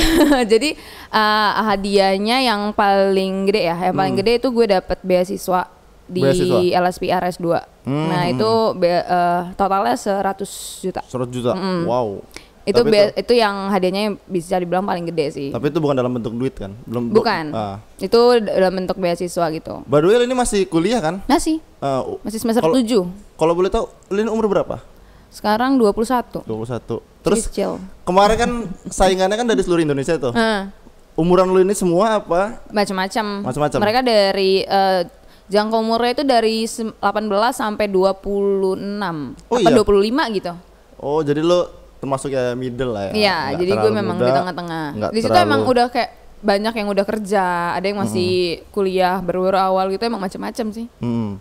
Jadi 0.54 0.70
eh, 1.10 1.50
hadiahnya 1.60 2.36
yang 2.40 2.70
paling 2.70 3.32
gede 3.44 3.62
ya, 3.66 3.76
yang 3.80 3.96
paling 3.96 4.14
gede 4.14 4.38
itu 4.38 4.48
gue 4.48 4.66
dapat 4.70 4.98
beasiswa 5.02 5.66
di 6.06 6.20
Hmm. 6.20 6.26
Beasiswa? 6.26 6.58
Hmm. 6.58 6.78
LSPR 6.78 7.22
S2. 7.28 7.46
Nah, 7.86 8.22
itu 8.26 8.50
be- 8.74 9.02
eh, 9.02 9.42
totalnya 9.54 9.94
100 9.94 10.46
juta. 10.78 11.02
100 11.02 11.26
juta. 11.28 11.52
Wow. 11.82 12.22
Itu 12.62 12.82
be- 12.82 13.12
itu 13.12 13.32
yang 13.32 13.68
hadiahnya 13.68 14.20
bisa 14.24 14.54
dibilang 14.54 14.84
paling 14.84 15.06
gede 15.06 15.26
sih. 15.30 15.48
Tapi 15.48 15.68
itu 15.68 15.78
bukan 15.78 15.94
dalam 15.94 16.12
bentuk 16.12 16.32
duit 16.32 16.52
kan? 16.52 16.76
Belum. 16.84 17.08
bu- 17.08 17.18
Bukan. 17.18 17.44
Ah. 17.50 17.80
Itu 17.96 18.18
dalam 18.38 18.72
bentuk 18.74 18.96
beasiswa 18.96 19.46
gitu. 19.50 19.80
By 19.84 19.98
the 19.98 20.06
way, 20.06 20.20
ini 20.20 20.32
masih 20.32 20.64
kuliah 20.66 21.00
kan? 21.00 21.24
Masih, 21.24 21.58
Eh, 21.80 22.00
masih 22.20 22.38
semester 22.38 22.60
Kalau- 22.60 22.76
7. 22.76 23.08
Kalau 23.34 23.52
boleh 23.52 23.68
tahu, 23.68 23.88
lo 23.88 24.18
ini 24.18 24.28
umur 24.28 24.46
berapa? 24.46 24.84
Sekarang 25.28 25.78
21. 25.78 26.44
21. 26.44 27.00
Terus 27.20 27.46
Kecil. 27.46 27.80
kemarin 28.02 28.36
kan 28.36 28.50
saingannya 28.86 29.34
kan 29.34 29.46
dari 29.46 29.60
seluruh 29.60 29.80
Indonesia 29.80 30.16
tuh. 30.16 30.32
Heeh. 30.32 30.68
Umuran 31.14 31.46
lu 31.46 31.58
ini 31.58 31.72
semua 31.72 32.18
apa? 32.18 32.60
macam-macam. 32.68 33.42
Macam-macam. 33.42 33.78
Mereka 33.78 34.00
dari 34.00 34.52
eh, 34.60 35.00
jangka 35.46 35.76
umurnya 35.76 36.10
itu 36.12 36.24
dari 36.24 36.56
sem- 36.64 36.92
18 36.94 37.26
sampai 37.52 37.86
26 37.86 39.34
Oh 39.46 39.56
apa 39.56 39.68
iya? 39.68 39.76
25 39.76 40.24
gitu. 40.32 40.52
Oh, 40.96 41.20
jadi 41.20 41.40
lu 41.40 41.64
termasuk 42.00 42.32
ya 42.32 42.56
middle 42.56 42.96
lah 42.96 43.12
ya. 43.12 43.12
Iya, 43.12 43.38
jadi 43.60 43.72
gue 43.76 43.92
memang 43.92 44.16
muda, 44.16 44.26
di 44.26 44.32
tengah-tengah. 44.32 44.84
Di 45.12 45.20
situ 45.20 45.28
terlalu- 45.28 45.46
emang 45.46 45.60
udah 45.68 45.86
kayak 45.92 46.10
banyak 46.40 46.74
yang 46.80 46.88
udah 46.88 47.04
kerja, 47.04 47.44
ada 47.76 47.84
yang 47.84 48.00
masih 48.00 48.64
kuliah 48.72 49.20
baru-baru 49.20 49.60
awal 49.60 49.92
gitu 49.92 50.08
emang 50.08 50.24
macam-macam 50.24 50.66
sih. 50.72 50.88
Hmm. 50.96 51.36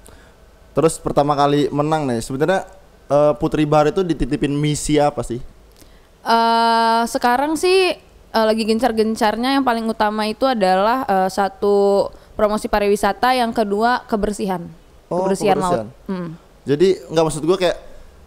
Terus 0.76 1.00
pertama 1.00 1.34
kali 1.34 1.72
menang 1.72 2.04
nih, 2.04 2.20
sebenarnya 2.20 2.68
eh, 3.08 3.34
Putri 3.40 3.64
Bahar 3.64 3.90
itu 3.90 4.04
dititipin 4.04 4.52
misi 4.54 5.00
apa 5.00 5.24
sih? 5.24 5.40
eh 6.20 7.04
sekarang 7.08 7.56
sih 7.56 7.96
eh, 8.30 8.46
lagi 8.46 8.68
gencar-gencarnya 8.68 9.56
yang 9.56 9.64
paling 9.64 9.88
utama 9.88 10.28
itu 10.28 10.44
adalah 10.44 11.08
eh, 11.08 11.30
satu 11.32 12.12
promosi 12.36 12.68
pariwisata, 12.68 13.32
yang 13.40 13.56
kedua 13.56 14.04
kebersihan. 14.04 14.68
Oh, 15.08 15.24
kebersihan, 15.26 15.56
kebersihan. 15.58 15.88
laut. 15.88 16.08
Hmm. 16.12 16.30
Jadi 16.68 17.00
nggak 17.08 17.24
maksud 17.24 17.44
gue 17.48 17.58
kayak 17.58 17.78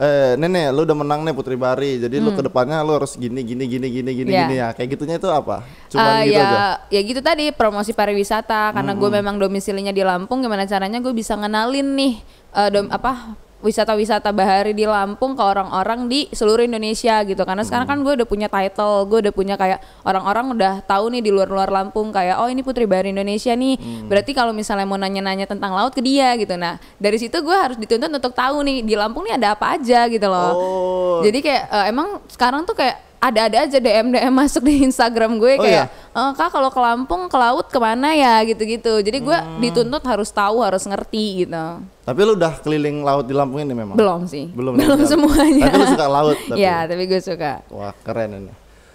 eh 0.03 0.35
nenek 0.35 0.75
lu 0.75 0.83
udah 0.83 0.99
menang 0.99 1.23
nih 1.23 1.31
Putri 1.31 1.55
Bahari. 1.55 1.97
Jadi 1.97 2.19
lu 2.19 2.35
ke 2.35 2.43
depannya 2.43 2.83
lu 2.83 2.93
harus 2.93 3.15
gini 3.15 3.39
gini 3.41 3.65
gini 3.65 3.87
gini 3.87 4.11
gini 4.11 4.25
Hmm. 4.25 4.35
Iya. 4.35 4.43
gini 4.43 4.55
ya. 4.59 4.69
Kayak 4.73 4.89
gitunya 4.91 5.17
itu 5.17 5.29
apa? 5.31 5.63
Cuma 5.87 6.03
Eh, 6.19 6.27
gitu 6.27 6.35
ya, 6.35 6.43
aja. 6.43 6.67
ya 6.91 7.01
gitu 7.01 7.21
tadi 7.21 7.45
promosi 7.53 7.93
pariwisata 7.93 8.75
karena 8.75 8.93
gue 8.93 9.11
memang 9.13 9.39
domisilinya 9.39 9.91
di 9.91 10.03
Lampung 10.03 10.43
gimana 10.43 10.67
caranya 10.67 10.99
gue 10.99 11.13
bisa 11.13 11.33
ngenalin 11.33 11.87
nih 11.95 12.15
eh, 12.51 12.69
dom, 12.69 12.91
apa 12.91 13.39
wisata-wisata 13.63 14.29
bahari 14.29 14.71
di 14.71 14.85
Lampung 14.85 15.33
ke 15.33 15.41
orang-orang 15.41 16.05
di 16.05 16.27
seluruh 16.29 16.63
Indonesia 16.63 17.23
gitu 17.23 17.41
karena 17.41 17.63
sekarang 17.63 17.87
kan 17.87 17.99
gue 17.99 18.13
udah 18.15 18.27
punya 18.27 18.47
title 18.47 19.07
gue 19.07 19.19
udah 19.23 19.33
punya 19.33 19.55
kayak 19.55 19.79
orang-orang 20.03 20.53
udah 20.53 20.75
tahu 20.83 21.09
nih 21.09 21.23
di 21.23 21.31
luar-luar 21.31 21.71
Lampung 21.71 22.11
kayak 22.11 22.37
oh 22.37 22.47
ini 22.47 22.61
Putri 22.61 22.85
Bahari 22.85 23.11
Indonesia 23.11 23.51
nih 23.53 23.79
berarti 24.05 24.31
kalau 24.31 24.51
misalnya 24.51 24.85
mau 24.85 24.97
nanya-nanya 24.97 25.47
tentang 25.47 25.71
laut 25.71 25.91
ke 25.91 26.03
dia 26.03 26.35
gitu 26.35 26.53
nah 26.55 26.77
dari 26.97 27.17
situ 27.17 27.35
gue 27.35 27.55
harus 27.55 27.77
dituntut 27.77 28.11
untuk 28.11 28.33
tahu 28.33 28.61
nih 28.61 28.83
di 28.83 28.95
Lampung 28.95 29.23
nih 29.23 29.35
ada 29.35 29.55
apa 29.55 29.75
aja 29.75 30.05
gitu 30.07 30.27
loh 30.27 30.53
Oh. 30.53 31.19
jadi 31.23 31.39
kayak 31.39 31.63
eh, 31.65 31.85
emang 31.89 32.09
sekarang 32.27 32.63
tuh 32.63 32.75
kayak 32.75 32.99
ada-ada 33.19 33.63
aja 33.63 33.79
DM 33.79 34.11
DM 34.11 34.35
masuk 34.37 34.63
di 34.63 34.83
Instagram 34.83 35.39
gue 35.39 35.55
Oh, 35.55 35.63
kayak 35.63 35.87
"Eh, 36.11 36.31
kak 36.35 36.51
kalau 36.51 36.69
ke 36.69 36.77
Lampung 36.77 37.31
ke 37.31 37.37
laut 37.37 37.67
ke 37.67 37.79
mana 37.79 38.11
ya 38.11 38.43
gitu-gitu. 38.43 38.99
Jadi 38.99 39.19
gue 39.19 39.33
Hmm. 39.33 39.63
dituntut 39.63 40.03
harus 40.03 40.27
tahu 40.29 40.59
harus 40.59 40.83
ngerti 40.83 41.47
gitu. 41.47 41.65
Tapi 42.03 42.19
lu 42.21 42.35
udah 42.35 42.59
keliling 42.59 43.01
laut 43.01 43.25
di 43.25 43.33
Lampung 43.33 43.59
ini 43.59 43.71
memang? 43.73 43.95
Belum 43.95 44.27
sih. 44.27 44.51
Belum, 44.51 44.75
Belum 44.75 44.99
semuanya. 45.07 45.71
Tapi 45.71 45.77
lu 45.79 45.87
suka 45.89 46.07
laut 46.07 46.39
tapi? 46.51 46.59
Iya 46.59 46.77
tapi 46.85 47.03
gue 47.07 47.21
suka. 47.21 47.63
Wah 47.69 47.95
keren 47.97 48.31
ini. 48.37 48.53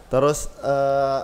Terus 0.07 0.51
eh, 0.59 1.19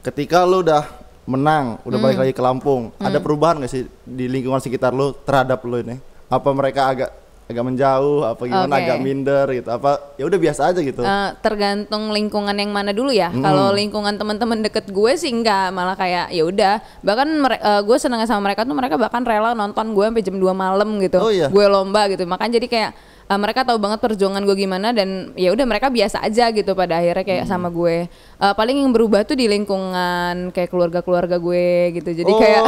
ketika 0.00 0.42
lu 0.42 0.62
udah 0.62 0.86
menang, 1.26 1.78
udah 1.82 1.94
Hmm. 1.94 2.04
balik 2.04 2.18
lagi 2.20 2.32
ke 2.32 2.40
Lampung, 2.40 2.90
ada 2.96 3.18
perubahan 3.18 3.58
gak 3.58 3.70
sih 3.70 3.84
di 4.02 4.26
lingkungan 4.26 4.58
sekitar 4.58 4.90
lu 4.90 5.10
terhadap 5.16 5.58
lu 5.62 5.78
ini? 5.78 5.98
Apa 6.26 6.50
mereka 6.50 6.86
agak 6.86 7.10
agak 7.50 7.64
menjauh, 7.66 8.22
apa 8.22 8.42
gimana, 8.46 8.74
Oke. 8.78 8.82
agak 8.86 8.98
minder 9.02 9.46
gitu? 9.50 9.68
Apa 9.74 9.90
ya 10.14 10.24
udah 10.30 10.38
biasa 10.38 10.60
aja 10.70 10.80
gitu? 10.80 11.02
Eh, 11.02 11.30
tergantung 11.42 12.14
lingkungan 12.14 12.54
yang 12.54 12.70
mana 12.70 12.94
dulu 12.94 13.10
ya. 13.10 13.34
Kalau 13.34 13.74
lingkungan 13.74 14.14
teman-teman 14.14 14.62
deket 14.62 14.86
gue 14.88 15.12
sih 15.18 15.34
enggak, 15.34 15.74
malah 15.74 15.98
kayak 15.98 16.30
ya 16.30 16.46
udah. 16.46 16.78
Bahkan 17.02 17.28
eh, 17.58 17.82
gue 17.82 17.96
seneng 17.98 18.22
sama 18.24 18.46
mereka 18.46 18.62
tuh 18.62 18.78
mereka 18.78 18.94
bahkan 18.94 19.26
rela 19.26 19.52
nonton 19.52 19.90
gue 19.90 20.06
sampai 20.06 20.22
jam 20.22 20.38
2 20.38 20.46
malam 20.54 20.88
gitu. 21.02 21.18
Oh 21.18 21.34
iya? 21.34 21.50
Gue 21.50 21.66
lomba 21.66 22.06
gitu. 22.06 22.22
Makanya 22.22 22.62
jadi 22.62 22.66
kayak 22.70 22.90
eh, 23.30 23.38
mereka 23.38 23.62
tahu 23.62 23.78
banget 23.78 24.02
perjuangan 24.02 24.42
gue 24.42 24.56
gimana 24.58 24.90
dan 24.90 25.30
ya 25.34 25.54
udah 25.54 25.62
mereka 25.62 25.86
biasa 25.86 26.18
aja 26.18 26.50
gitu 26.50 26.74
pada 26.74 26.98
akhirnya 26.98 27.22
kayak 27.22 27.44
Hmm. 27.46 27.52
sama 27.52 27.68
gue. 27.70 28.10
Eh, 28.10 28.54
paling 28.54 28.82
yang 28.82 28.90
berubah 28.90 29.22
tuh 29.22 29.34
di 29.34 29.46
lingkungan 29.46 30.50
kayak 30.50 30.66
keluarga-keluarga 30.68 31.38
gue 31.38 31.68
gitu. 31.94 32.10
Jadi 32.12 32.26
Oh, 32.28 32.36
kayak 32.36 32.62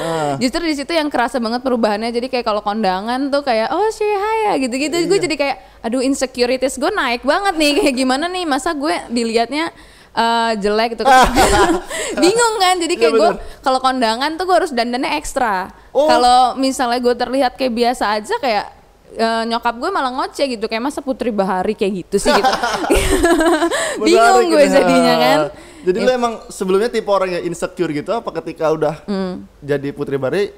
ah. 0.00 0.34
justru 0.38 0.62
di 0.62 0.74
situ 0.74 0.92
yang 0.92 1.10
kerasa 1.10 1.36
banget 1.36 1.60
perubahannya. 1.60 2.08
Jadi 2.08 2.30
kayak 2.30 2.46
kalau 2.46 2.62
kondangan 2.62 3.28
tuh 3.28 3.42
kayak 3.42 3.68
oh 3.68 3.90
sih 3.90 4.06
hai 4.06 4.38
ya 4.46 4.52
gitu-gitu. 4.58 4.94
Iya. 4.94 5.06
Gue 5.06 5.18
jadi 5.18 5.34
kayak 5.34 5.56
aduh 5.82 6.00
insecurities 6.00 6.76
gue 6.76 6.88
naik 6.88 7.22
banget 7.22 7.54
nih 7.54 7.72
kayak 7.76 7.94
gimana 7.96 8.26
nih 8.26 8.42
masa 8.42 8.70
gue 8.72 8.94
dilihatnya 9.08 9.70
eh, 10.12 10.52
jelek 10.56 10.94
gitu 10.94 11.04
bingung 12.22 12.54
kan 12.56 12.74
jadi 12.76 12.94
kayak 12.96 13.12
Iya, 13.12 13.20
gue 13.20 13.30
kalau 13.60 13.78
kondangan 13.78 14.30
tuh 14.34 14.44
gue 14.44 14.56
harus 14.56 14.72
dandannya 14.72 15.14
ekstra 15.14 15.70
Oh. 15.92 16.04
kalau 16.04 16.40
misalnya 16.56 17.00
gue 17.00 17.14
terlihat 17.14 17.56
kayak 17.56 17.72
biasa 17.72 18.20
aja 18.20 18.36
kayak 18.36 18.68
eh, 19.16 19.42
nyokap 19.46 19.74
gue 19.74 19.90
malah 19.90 20.12
ngoceh 20.12 20.46
gitu 20.50 20.64
kayak 20.64 20.84
masa 20.84 21.00
putri 21.00 21.30
bahari 21.30 21.72
kayak 21.72 22.04
gitu 22.04 22.16
sih 22.18 22.30
gitu 22.30 22.52
bingung 23.98 24.46
gue 24.48 24.62
ini. 24.62 24.70
jadinya 24.70 25.14
kan 25.16 25.38
Jadi 25.80 25.98
lu 25.98 26.10
emang 26.10 26.42
sebelumnya 26.48 26.88
tipe 26.88 27.06
orang 27.06 27.30
yang 27.32 27.44
insecure 27.44 27.88
gitu 27.88 28.10
apa 28.10 28.30
ketika 28.36 28.68
udah 28.68 28.94
Hmm. 29.02 29.46
jadi 29.60 29.90
Putri 29.90 30.16
Bahari 30.16 30.50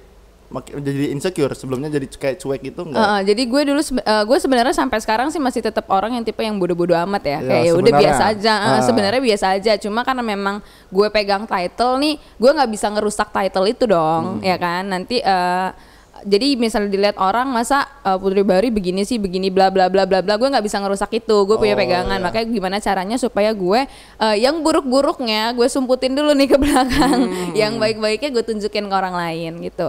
jadi 0.73 1.13
insecure 1.13 1.53
sebelumnya 1.53 1.93
jadi 1.93 2.09
kayak 2.09 2.37
cuek 2.39 2.61
gitu 2.65 2.81
enggak? 2.83 2.97
Heeh, 2.99 3.21
jadi 3.29 3.43
gue 3.45 3.63
dulu 3.69 3.81
sebe- 3.83 4.01
eh, 4.01 4.25
gue 4.25 4.39
sebenarnya 4.39 4.73
sampai 4.73 4.97
sekarang 4.97 5.29
sih 5.29 5.37
masih 5.37 5.61
tetap 5.61 5.85
orang 5.87 6.17
yang 6.17 6.25
tipe 6.25 6.41
yang 6.41 6.57
bodoh-bodoh 6.57 6.97
amat 7.05 7.21
ya. 7.23 7.31
Ya, 7.35 7.41
kayak 7.45 7.63
ya 7.63 7.73
udah 7.77 7.93
biasa 7.95 8.23
aja. 8.27 8.55
Eh, 8.57 8.69
Ah. 8.73 8.81
sebenarnya 8.81 9.21
biasa 9.21 9.47
aja. 9.53 9.73
Cuma 9.77 10.01
karena 10.01 10.25
memang 10.25 10.65
gue 10.89 11.09
pegang 11.11 11.45
title 11.45 12.01
nih, 12.01 12.17
gue 12.17 12.51
nggak 12.51 12.71
bisa 12.71 12.89
ngerusak 12.89 13.29
title 13.29 13.69
itu 13.69 13.85
dong, 13.85 14.25
Hmm. 14.35 14.43
ya 14.43 14.57
kan? 14.57 14.89
Nanti 14.89 15.21
eh, 15.21 15.69
jadi 16.23 16.55
misalnya 16.55 16.89
dilihat 16.89 17.17
orang 17.17 17.47
masa 17.47 17.85
eh, 18.03 18.17
Putri 18.17 18.43
Bahari 18.43 18.69
begini 18.69 19.03
sih 19.03 19.17
begini 19.17 19.49
bla 19.49 19.69
bla 19.69 19.87
bla 19.87 20.03
bla 20.03 20.19
bla 20.19 20.35
gue 20.35 20.49
nggak 20.49 20.63
bisa 20.63 20.79
ngerusak 20.79 21.11
itu 21.15 21.37
gue 21.45 21.57
punya 21.57 21.75
Oh, 21.75 21.81
pegangan 21.81 22.19
iya. 22.19 22.25
makanya 22.25 22.47
gimana 22.49 22.77
caranya 22.79 23.17
supaya 23.17 23.51
gue 23.51 23.81
eh, 24.19 24.37
yang 24.39 24.59
buruk-buruknya 24.61 25.53
gue 25.53 25.67
sumputin 25.67 26.15
dulu 26.15 26.33
nih 26.33 26.49
ke 26.49 26.57
belakang 26.57 27.21
Hmm. 27.29 27.53
yang 27.53 27.77
baik-baiknya 27.77 28.31
gue 28.31 28.43
tunjukin 28.43 28.87
ke 28.87 28.95
orang 28.95 29.13
lain 29.13 29.61
gitu 29.61 29.85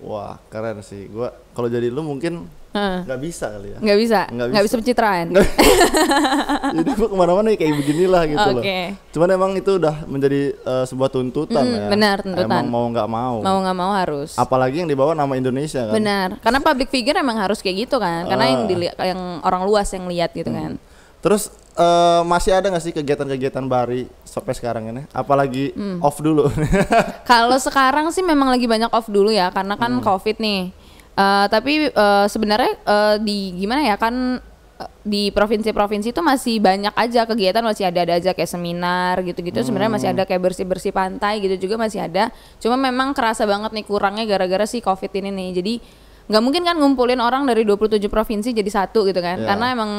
Wah 0.00 0.36
keren 0.46 0.84
sih. 0.84 1.08
Gua 1.08 1.32
kalau 1.52 1.66
jadi 1.66 1.88
lu 1.88 2.04
mungkin. 2.04 2.44
Nggak 2.74 3.20
bisa 3.20 3.46
kali 3.48 3.68
ya. 3.70 3.78
Nggak 3.78 3.98
bisa? 3.98 4.20
Nggak 4.26 4.48
bisa. 4.50 4.62
bisa 4.64 4.74
pencitraan? 4.76 5.26
Jadi 6.76 6.90
gue 6.90 7.06
ke 7.06 7.14
mana-mana 7.14 7.46
ya 7.48 7.56
kayak 7.56 7.74
beginilah 7.76 8.22
gitu 8.26 8.48
loh. 8.50 8.60
Oke. 8.60 8.80
cuman 9.08 9.28
emang 9.30 9.50
itu 9.54 9.70
udah 9.72 9.96
menjadi 10.04 10.40
eh, 10.52 10.84
sebuah 10.84 11.06
tuntutan 11.08 11.62
Mm, 11.62 11.70
ya. 11.72 11.86
benar, 11.88 12.16
tuntutan. 12.20 12.50
emang 12.50 12.66
mau 12.66 12.86
nggak 12.88 13.08
mau. 13.08 13.36
mau 13.40 13.56
nggak 13.60 13.76
mau 13.76 13.92
harus. 13.94 14.34
Apalagi 14.34 14.82
yang 14.82 14.90
dibawa 14.90 15.14
nama 15.14 15.30
Indonesia 15.32 15.86
kan? 15.86 15.94
Benar. 15.94 16.28
Karena 16.40 16.58
public 16.60 16.90
figure 16.90 17.14
emang 17.14 17.38
harus 17.38 17.58
kayak 17.58 17.86
gitu 17.86 17.96
kan. 17.96 18.26
Karena 18.26 18.44
yang 18.48 18.60
Ah. 18.60 18.68
dilihat 18.68 18.96
yang 18.98 19.20
orang 19.40 19.62
luas 19.62 19.86
yang 19.88 20.04
lihat 20.04 20.32
gitu 20.32 20.50
kan. 20.50 20.74
Terus 21.20 21.48
eh, 21.72 22.22
masih 22.22 22.52
ada 22.52 22.66
nggak 22.68 22.82
sih 22.82 22.92
kegiatan-kegiatan 22.92 23.64
Bari 23.64 24.06
sampai 24.24 24.52
sekarang 24.52 24.90
ini? 24.90 25.02
Apalagi 25.10 25.70
Hmm. 25.72 25.98
off 26.00 26.18
dulu. 26.18 26.50
Kalau 27.30 27.54
sekarang 27.56 28.10
sih 28.10 28.20
memang 28.20 28.46
lagi 28.46 28.66
banyak 28.66 28.90
off 28.90 29.06
dulu 29.06 29.30
ya. 29.30 29.50
Karena 29.50 29.74
kan 29.74 29.94
covid 30.00 30.38
nih. 30.38 30.74
Eh, 31.14 31.46
tapi 31.46 31.94
eh, 31.94 32.26
sebenarnya 32.26 32.72
eh, 32.74 33.16
di 33.22 33.54
gimana 33.54 33.86
ya 33.86 33.94
kan 33.94 34.42
di 35.06 35.30
provinsi-provinsi 35.30 36.10
itu 36.10 36.18
masih 36.18 36.58
banyak 36.58 36.90
aja 36.98 37.22
kegiatan 37.30 37.62
masih 37.62 37.86
ada 37.86 38.02
ada 38.02 38.18
aja 38.18 38.34
kayak 38.34 38.50
seminar 38.50 39.14
gitu-gitu 39.22 39.62
sebenarnya 39.62 39.92
masih 39.94 40.08
ada 40.10 40.26
kayak 40.26 40.50
bersih-bersih 40.50 40.90
pantai 40.90 41.38
gitu 41.38 41.70
juga 41.70 41.78
masih 41.78 42.02
ada. 42.02 42.34
Cuma 42.58 42.74
memang 42.74 43.14
kerasa 43.14 43.46
banget 43.46 43.70
nih 43.70 43.86
kurangnya 43.86 44.26
gara-gara 44.26 44.66
si 44.66 44.82
covid 44.82 45.14
ini 45.14 45.30
nih. 45.30 45.50
Jadi 45.62 45.74
nggak 46.26 46.42
mungkin 46.42 46.62
kan 46.66 46.74
ngumpulin 46.82 47.22
orang 47.22 47.46
dari 47.46 47.62
27 47.62 48.02
provinsi 48.10 48.50
jadi 48.50 48.70
satu 48.74 49.06
gitu 49.06 49.22
kan. 49.22 49.38
Ya. 49.38 49.54
Karena 49.54 49.66
emang 49.70 49.90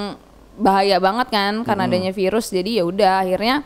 bahaya 0.60 1.00
banget 1.00 1.31
kan 1.31 1.63
karena 1.63 1.88
adanya 1.88 2.12
virus. 2.12 2.51
Jadi 2.51 2.81
ya 2.81 2.84
udah 2.84 3.24
akhirnya 3.24 3.63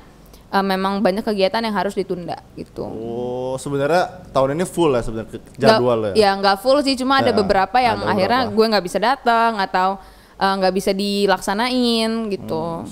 eh, 0.50 0.64
memang 0.64 1.00
banyak 1.00 1.22
kegiatan 1.22 1.60
yang 1.60 1.72
harus 1.72 1.94
ditunda 1.94 2.38
gitu. 2.54 2.84
oh 2.84 3.56
sebenarnya 3.56 4.04
tahun 4.30 4.54
ini 4.54 4.66
full 4.66 4.90
ya 4.90 5.02
sebenarnya 5.02 5.40
jadwal 5.56 6.00
ya? 6.08 6.14
ya 6.16 6.30
nggak 6.36 6.58
full 6.58 6.80
sih 6.80 6.96
cuma 6.96 7.18
ada 7.18 7.30
Ya, 7.30 7.36
beberapa 7.36 7.78
yang 7.78 7.98
ada 8.00 8.10
akhirnya 8.10 8.42
beberapa. 8.44 8.58
gue 8.58 8.66
nggak 8.68 8.86
bisa 8.86 8.98
datang 9.00 9.52
atau 9.58 9.98
eh, 10.36 10.54
nggak 10.56 10.74
bisa 10.74 10.92
dilaksanain 10.92 12.10
gitu. 12.30 12.84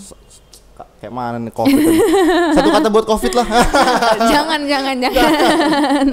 Ka- 0.74 0.86
kayak 0.98 1.10
mana 1.10 1.38
nih 1.40 1.50
covid 1.50 1.74
satu 2.56 2.70
kata 2.70 2.88
buat 2.88 3.06
covid 3.08 3.34
lah. 3.34 3.48
Jangan 4.32 4.62
jangan 4.64 4.96
jangan. 5.00 6.06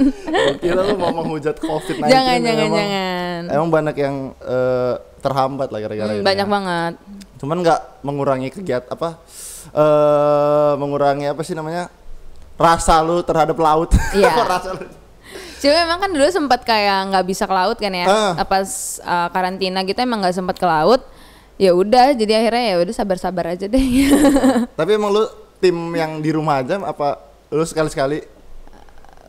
Kira 0.62 0.80
lu 0.82 0.94
mau 0.94 1.12
menghujat 1.14 1.56
covid 1.58 1.96
19 1.98 2.06
jangan 2.06 2.36
jangan 2.38 2.64
emang, 2.64 2.78
jangan 2.80 3.40
emang 3.50 3.68
banyak 3.70 3.96
yang 3.98 4.16
eh, 4.40 4.94
terhambat 5.18 5.68
lah 5.68 5.78
gara-gara 5.78 6.10
Hmm, 6.10 6.24
banyak 6.24 6.48
ya. 6.48 6.50
banget. 6.50 6.92
Cuman 7.36 7.56
nggak 7.60 7.80
mengurangi 8.00 8.48
kegiatan 8.50 8.88
apa 8.88 9.20
eh 9.72 10.72
mengurangi 10.76 11.30
apa 11.30 11.40
sih 11.46 11.56
namanya? 11.56 11.88
Rasa 12.58 13.00
lu 13.00 13.22
terhadap 13.24 13.56
laut. 13.56 13.90
Iya. 14.16 14.30
rasa 14.44 14.76
lu? 14.76 14.86
Cuma 15.62 15.72
memang 15.80 15.98
kan 16.04 16.10
dulu 16.12 16.26
sempat 16.28 16.60
kayak 16.66 17.14
nggak 17.14 17.24
bisa 17.24 17.48
ke 17.48 17.54
laut 17.54 17.78
kan 17.80 17.92
ya? 17.94 18.06
Ah. 18.36 18.44
pas 18.44 18.68
eh, 19.00 19.28
karantina 19.32 19.80
gitu 19.86 19.96
emang 20.02 20.20
nggak 20.20 20.36
sempat 20.36 20.56
ke 20.60 20.66
laut 20.68 21.00
ya 21.54 21.70
udah 21.70 22.18
jadi 22.18 22.42
akhirnya 22.42 22.64
ya 22.74 22.76
udah 22.82 22.94
sabar-sabar 22.94 23.54
aja 23.54 23.66
deh. 23.70 23.86
Tapi 24.78 24.90
emang 24.92 25.14
lu 25.14 25.24
tim 25.62 25.76
yang 25.94 26.18
di 26.20 26.30
rumah 26.34 26.60
aja 26.60 26.76
apa 26.82 27.22
lu 27.54 27.62
sekali-sekali 27.62 28.33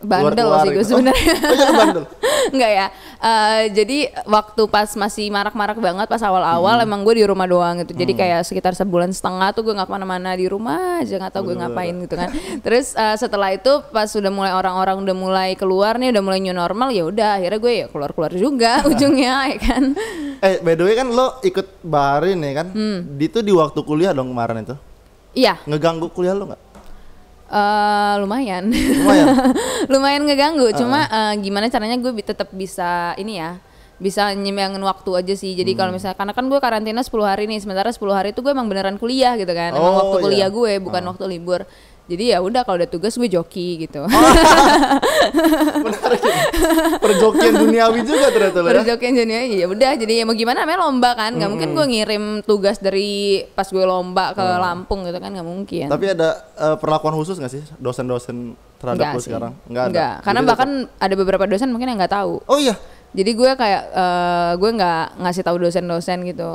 bandel 0.01 0.33
keluar-keluar 0.45 0.59
sih 0.59 0.69
gue 0.69 0.75
gitu? 0.77 0.89
sebenarnya 0.91 1.33
Oh, 1.35 1.55
oh, 1.55 1.73
bandel. 1.73 2.03
Enggak 2.53 2.71
ya. 2.71 2.87
Eh, 3.17 3.61
jadi 3.71 3.97
waktu 4.23 4.61
pas 4.65 4.89
masih 4.93 5.25
marak-marak 5.27 5.77
banget 5.77 6.05
pas 6.05 6.17
Hmm. 6.17 6.29
awal-awal 6.29 6.77
emang 6.79 7.01
gue 7.01 7.15
di 7.15 7.25
rumah 7.25 7.45
doang 7.45 7.79
gitu. 7.79 7.93
Jadi 7.93 8.13
kayak 8.13 8.43
sekitar 8.43 8.73
sebulan 8.73 9.09
setengah 9.09 9.49
tuh 9.51 9.61
gue 9.61 9.73
nggak 9.73 9.85
ke 9.85 9.93
mana-mana 9.93 10.33
di 10.33 10.45
rumah 10.45 10.99
aja 10.99 11.15
nggak 11.15 11.31
tahu 11.31 11.43
gue 11.47 11.55
ngapain 11.57 11.95
gitu 11.97 12.13
kan. 12.13 12.29
Terus 12.59 12.93
eh, 12.93 13.15
setelah 13.15 13.49
itu 13.49 13.71
pas 13.87 14.07
udah 14.07 14.29
mulai 14.29 14.51
orang-orang 14.51 14.99
udah 14.99 15.15
mulai 15.15 15.49
keluar 15.53 15.95
nih 15.95 16.09
udah 16.09 16.21
mulai 16.21 16.39
new 16.39 16.51
normal 16.51 16.89
ya 16.89 17.03
udah 17.03 17.37
akhirnya 17.37 17.57
gue 17.57 17.73
ya 17.75 17.85
keluar-keluar 17.87 18.31
juga 18.31 18.81
ujungnya 18.89 19.33
ya 19.47 19.57
kan. 19.59 19.83
eh 20.37 20.59
by 20.59 20.73
the 20.73 20.83
way 20.83 20.93
kan 20.93 21.07
lo 21.07 21.39
ikut 21.41 21.81
barin 21.81 22.37
nih 22.37 22.53
kan 22.53 22.67
Hmm. 22.67 22.99
di 23.11 23.25
itu 23.25 23.39
di 23.39 23.49
waktu 23.49 23.79
kuliah 23.81 24.11
dong 24.11 24.29
kemarin 24.29 24.61
itu 24.61 24.75
Iya, 25.33 25.59
ngeganggu 25.63 26.07
kuliah 26.09 26.31
lo 26.31 26.47
nggak 26.47 26.61
eh, 27.47 28.13
lumayan. 28.17 28.63
lumayan? 28.69 29.27
Lumayan 29.91 30.21
ngeganggu. 30.23 30.73
Cuma 30.73 31.05
eh, 31.05 31.33
gimana 31.39 31.67
caranya 31.67 31.95
gue 31.95 32.11
bi- 32.11 32.23
tetap 32.23 32.49
bisa 32.51 33.13
ini 33.15 33.37
ya 33.37 33.57
bisa 33.95 34.27
nyimbangin 34.29 34.81
waktu 34.81 35.07
aja 35.15 35.33
sih. 35.33 35.55
Jadi 35.55 35.71
kalau 35.71 35.87
Hmm. 35.89 35.97
misalnya 35.97 36.19
karena 36.19 36.33
kan 36.33 36.45
gue 36.45 36.59
karantina 36.59 36.99
10 36.99 37.15
hari 37.23 37.47
nih 37.47 37.63
sementara 37.63 37.87
10 37.89 38.11
hari 38.11 38.29
itu 38.31 38.39
gue 38.39 38.51
emang 38.51 38.67
beneran 38.67 38.97
kuliah 38.97 39.33
gitu 39.35 39.49
kan. 39.49 39.71
Emang 39.71 39.87
Oh, 39.89 39.99
waktu 40.03 40.17
kuliah 40.21 40.49
iya. 40.49 40.53
gue 40.53 40.71
bukan 40.79 41.03
waktu 41.05 41.25
libur 41.29 41.63
jadi 42.05 42.23
ya 42.27 42.37
udah 42.39 42.61
kalau 42.61 42.77
udah 42.77 42.87
tugas 42.87 43.13
gue 43.13 43.25
joki 43.25 43.81
gitu. 43.81 44.05
Oh, 44.05 44.09
menarik 45.81 46.21
ya. 46.21 46.35
perjokian 46.97 47.53
duniawi 47.57 47.99
juga 48.01 48.27
ternyata 48.29 48.59
ya? 48.59 48.65
Berjokian 48.75 49.13
jadinya 49.15 49.41
ya 49.43 49.65
udah. 49.65 49.91
Jadi 49.95 50.13
ya 50.15 50.23
mau 50.23 50.33
gimana 50.33 50.61
namanya 50.61 50.79
lomba 50.81 51.11
kan. 51.13 51.33
Nggak 51.33 51.49
mungkin 51.49 51.67
Hmm. 51.67 51.75
gue 51.75 51.85
ngirim 51.87 52.23
tugas 52.43 52.77
dari 52.77 53.09
pas 53.51 53.65
gue 53.65 53.81
lomba 53.81 54.31
ke 54.31 54.43
Lampung 54.43 55.01
gitu 55.03 55.17
kan 55.17 55.29
nggak 55.29 55.43
mungkin. 55.43 55.87
Tapi 55.87 56.05
ada 56.07 56.29
eh, 56.53 56.75
perlakuan 56.77 57.13
khusus 57.15 57.35
nggak 57.35 57.51
sih 57.51 57.63
dosen-dosen 57.75 58.53
terhadap 58.77 59.01
Enggak 59.01 59.11
lo 59.11 59.19
sekarang? 59.19 59.51
Nggak 59.65 59.83
ada? 59.83 59.89
Enggak, 59.89 60.13
karena 60.21 60.39
Jadi 60.39 60.49
bahkan 60.49 60.69
ada 60.95 61.13
beberapa 61.15 61.45
dosen 61.45 61.69
mungkin 61.69 61.89
yang 61.89 61.97
nggak 61.97 62.13
tahu. 62.13 62.33
Tetap- 62.39 62.51
oh 62.51 62.59
iya? 62.59 62.75
Jadi 63.15 63.31
gue 63.31 63.49
kayak 63.49 63.83
eh, 63.89 64.51
gue 64.55 64.69
nggak 64.71 65.03
ngasih 65.19 65.41
tahu 65.41 65.57
dosen-dosen 65.59 66.21
gitu. 66.21 66.51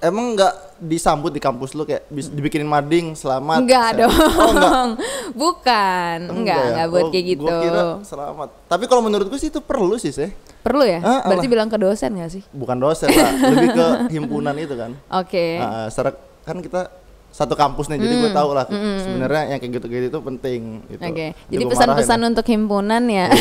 Emang 0.00 0.32
nggak 0.32 0.54
disambut 0.78 1.30
di 1.30 1.38
kampus 1.38 1.72
lo 1.72 1.82
kayak 1.82 2.06
bis- 2.06 2.28
dibikinin 2.28 2.64
mading 2.64 3.12
selamat 3.12 3.58
Enggak 3.60 3.88
Saya- 3.88 3.98
dong. 4.00 4.14
oh 4.14 4.50
enggak 4.52 4.72
Bukan. 5.42 6.18
Enggak, 6.28 6.56
ya? 6.56 6.68
enggak 6.72 6.86
buat 6.88 7.02
Oh, 7.02 7.10
kayak 7.10 7.26
gitu. 7.26 7.42
gua 7.42 7.54
kira 7.58 7.82
selamat 8.02 8.48
tapi 8.64 8.84
kalau 8.84 9.02
menurut 9.02 9.26
gue 9.26 9.36
sih 9.36 9.48
itu 9.48 9.60
perlu 9.60 9.94
sih 9.96 10.10
sih 10.10 10.30
Perlu 10.58 10.82
ya? 10.82 10.98
Ah, 11.00 11.22
Berarti 11.24 11.38
alah. 11.40 11.52
bilang 11.52 11.68
ke 11.68 11.76
dosen 11.76 12.10
gak 12.14 12.30
sih? 12.30 12.42
bukan 12.50 12.76
dosen 12.76 13.08
lah 13.08 13.30
lebih 13.52 13.68
ke 13.72 13.86
himpunan 14.10 14.54
itu 14.54 14.74
kan 14.74 14.90
Oke. 15.12 15.56
Ah, 15.56 15.86
secara 15.88 16.14
kan 16.42 16.58
kita 16.58 16.90
satu 17.28 17.54
kampus 17.54 17.86
nih 17.86 17.98
jadi 17.98 18.14
gue 18.18 18.32
tahu 18.32 18.50
lah 18.50 18.66
sebenarnya 18.96 19.42
yang 19.48 19.58
kayak 19.60 19.72
gitu-gitu 19.74 20.04
itu 20.08 20.18
penting 20.18 20.60
gitu. 20.88 20.98
Oke. 21.00 21.26
Jadi 21.44 21.52
Jadi 21.52 21.64
pesan-pesan 21.66 22.18
untuk 22.24 22.42
himpunan 22.44 23.02
ya. 23.04 23.26
ya. 23.26 23.38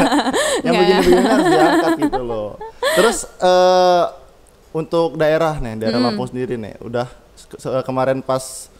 yang 0.64 0.72
begini-begini 0.76 1.22
harus 1.24 1.46
diangkat 1.48 1.92
gitu 2.00 2.20
loh 2.20 2.48
terus 2.92 3.18
eh 3.38 4.04
untuk 4.70 5.14
daerah 5.14 5.56
nih 5.56 5.74
daerah 5.76 5.98
Lampung 6.00 6.26
sendiri 6.26 6.54
nih 6.54 6.78
udah 6.80 7.06
se- 7.34 7.82
kemarin 7.82 8.20
pas 8.20 8.70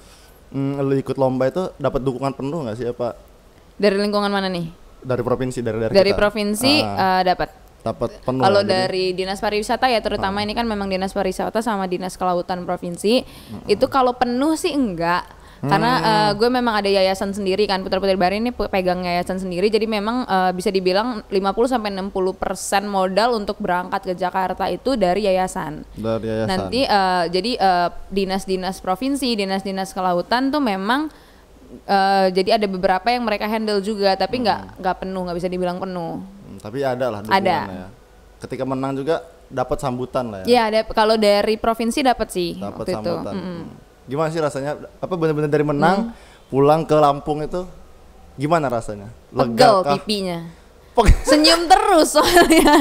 mm, 0.49 0.79
lu 0.81 0.95
ikut 0.95 1.17
lomba 1.17 1.47
itu 1.47 1.71
dapat 1.77 2.01
dukungan 2.01 2.33
penuh 2.33 2.63
nggak 2.63 2.77
sih 2.77 2.87
apa? 2.87 3.19
Dari 3.75 3.97
lingkungan 3.97 4.29
mana 4.29 4.47
nih? 4.47 4.67
dari 5.01 5.25
provinsi 5.25 5.65
dari 5.65 5.81
dari, 5.81 5.93
Dari 5.93 6.13
kita? 6.13 6.21
provinsi 6.21 6.73
Ah, 6.79 7.19
eh, 7.19 7.23
dapat. 7.27 7.49
dapat 7.81 8.11
penuh 8.21 8.45
Kalau 8.45 8.61
dari 8.61 9.17
dinas 9.17 9.41
pariwisata 9.41 9.89
ya 9.89 9.99
terutama 9.99 10.45
ini 10.45 10.53
kan 10.53 10.69
memang 10.69 10.85
dinas 10.85 11.11
pariwisata 11.11 11.65
sama 11.65 11.89
dinas 11.89 12.13
kelautan 12.13 12.61
provinsi 12.63 13.25
itu 13.65 13.87
kalau 13.89 14.13
penuh 14.13 14.53
sih 14.53 14.69
enggak 14.71 15.25
karena 15.63 15.93
eh, 16.01 16.31
gue 16.35 16.49
memang 16.49 16.75
ada 16.75 16.89
yayasan 16.89 17.31
sendiri 17.31 17.65
kan 17.65 17.81
Putra 17.81 17.97
Putri 17.97 18.15
Bari 18.15 18.39
ini 18.39 18.49
pe- 18.49 18.67
pegang 18.67 19.01
yayasan 19.01 19.37
sendiri 19.37 19.69
jadi 19.69 19.85
memang 19.85 20.25
eh, 20.25 20.53
bisa 20.53 20.69
dibilang 20.69 21.21
50 21.23 21.37
sampai 21.67 21.93
60 21.93 22.11
persen 22.35 22.85
modal 22.87 23.35
untuk 23.35 23.57
berangkat 23.57 24.01
ke 24.03 24.15
Jakarta 24.15 24.67
itu 24.67 24.95
dari 24.95 25.23
yayasan. 25.23 25.85
dari 25.95 26.27
yayasan 26.27 26.49
Nanti 26.51 26.81
eh, 26.83 27.25
jadi 27.29 27.51
eh, 27.55 27.89
dinas-dinas 28.09 28.79
provinsi, 28.79 29.35
dinas-dinas 29.35 29.91
kelautan 29.91 30.49
tuh 30.49 30.59
memang 30.59 31.13
eh, 31.83 32.27
jadi 32.31 32.57
ada 32.57 32.67
beberapa 32.67 33.07
yang 33.07 33.23
mereka 33.23 33.45
handle 33.45 33.79
juga 33.81 34.17
tapi 34.17 34.41
nggak 34.41 34.81
nggak 34.81 34.97
penuh 34.99 35.21
nggak 35.23 35.37
bisa 35.37 35.49
dibilang 35.49 35.77
penuh. 35.77 36.19
Hmm, 36.19 36.57
tapi 36.59 36.81
ada 36.81 37.07
lah 37.11 37.21
Ada. 37.23 37.59
ya. 37.69 37.87
ketika 38.41 38.65
menang 38.65 38.97
juga 38.97 39.21
dapat 39.47 39.77
sambutan 39.77 40.25
lah 40.27 40.39
ya 40.41 40.47
Ya, 40.49 40.63
ada 40.73 40.81
kalau 40.89 41.15
dari 41.15 41.55
provinsi 41.55 42.01
dapat 42.01 42.29
sih 42.31 42.57
dapat 42.57 42.81
waktu 42.81 42.91
itu. 42.91 42.97
sambutan. 42.97 43.35
Mm-mm. 43.35 43.61
Hmm. 43.61 43.89
Gimana 44.07 44.29
sih 44.33 44.41
rasanya? 44.41 44.79
Apa 45.03 45.15
benar-benar 45.17 45.51
dari 45.51 45.65
menang 45.65 46.13
pulang 46.53 46.85
ke 46.85 46.97
Lampung 46.97 47.43
itu 47.45 47.65
gimana 48.39 48.71
rasanya? 48.71 49.09
Pegel 49.33 49.77
kah? 49.85 49.97
pipinya. 49.99 50.60
Senyum 51.23 51.67
terus 51.67 52.13
soalnya. 52.13 52.75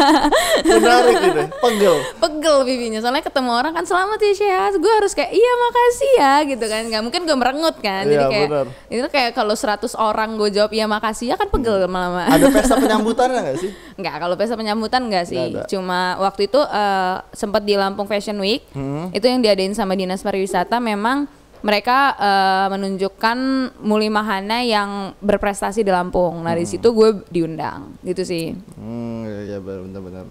Menarik 0.62 1.15
gitu. 1.21 1.41
Pegel. 1.60 1.95
Pegel 2.17 2.58
pipinya. 2.63 2.99
Soalnya 2.99 3.21
ketemu 3.21 3.51
orang 3.51 3.71
kan 3.71 3.84
selamat 3.84 4.19
ya 4.19 4.32
Syah. 4.36 4.71
Gue 4.75 4.91
harus 4.91 5.12
kayak 5.12 5.32
iya 5.32 5.51
makasih 5.60 6.12
ya 6.15 6.34
gitu 6.45 6.65
kan. 6.65 6.82
Gak 6.88 7.03
mungkin 7.03 7.21
gue 7.23 7.38
merengut 7.38 7.77
kan. 7.79 8.03
Jadi 8.03 8.15
Iya, 8.19 8.27
kayak 8.27 8.49
benar. 8.49 8.67
itu 8.89 9.08
kayak 9.10 9.32
kalau 9.34 9.55
100 9.55 9.93
orang 9.95 10.29
gue 10.36 10.49
jawab 10.51 10.71
iya 10.71 10.86
makasih 10.86 11.25
ya 11.29 11.36
kan 11.36 11.47
pegel 11.47 11.79
lama-lama. 11.79 12.25
Ada 12.25 12.45
pesta 12.49 12.75
penyambutannya 12.82 13.39
nggak 13.41 13.58
sih? 13.60 13.71
Enggak, 13.95 14.15
kalau 14.17 14.36
pesta 14.36 14.55
penyambutan 14.55 15.01
enggak 15.05 15.25
sih. 15.25 15.39
Ada. 15.39 15.63
Cuma 15.67 16.17
waktu 16.19 16.47
itu 16.47 16.60
eh, 16.60 17.15
sempat 17.32 17.63
di 17.63 17.75
Lampung 17.75 18.05
Fashion 18.05 18.38
Week. 18.38 18.63
Hmm. 18.71 19.10
Itu 19.12 19.25
yang 19.25 19.39
diadain 19.39 19.71
sama 19.71 19.93
Dinas 19.93 20.21
Pariwisata 20.21 20.77
memang 20.77 21.27
mereka 21.60 22.15
eh, 22.15 22.67
menunjukkan 22.72 23.38
Muli 23.84 24.08
Mahana 24.08 24.63
yang 24.63 25.12
berprestasi 25.19 25.84
di 25.84 25.91
Lampung. 25.91 26.39
Nah, 26.39 26.56
di 26.56 26.63
situ 26.63 26.91
gue 26.91 27.24
diundang. 27.28 28.00
Gitu 28.02 28.24
sih. 28.24 28.45
Hmm, 28.76 29.28
ya, 29.28 29.56
ya 29.56 29.60
benar-benar. 29.60 30.28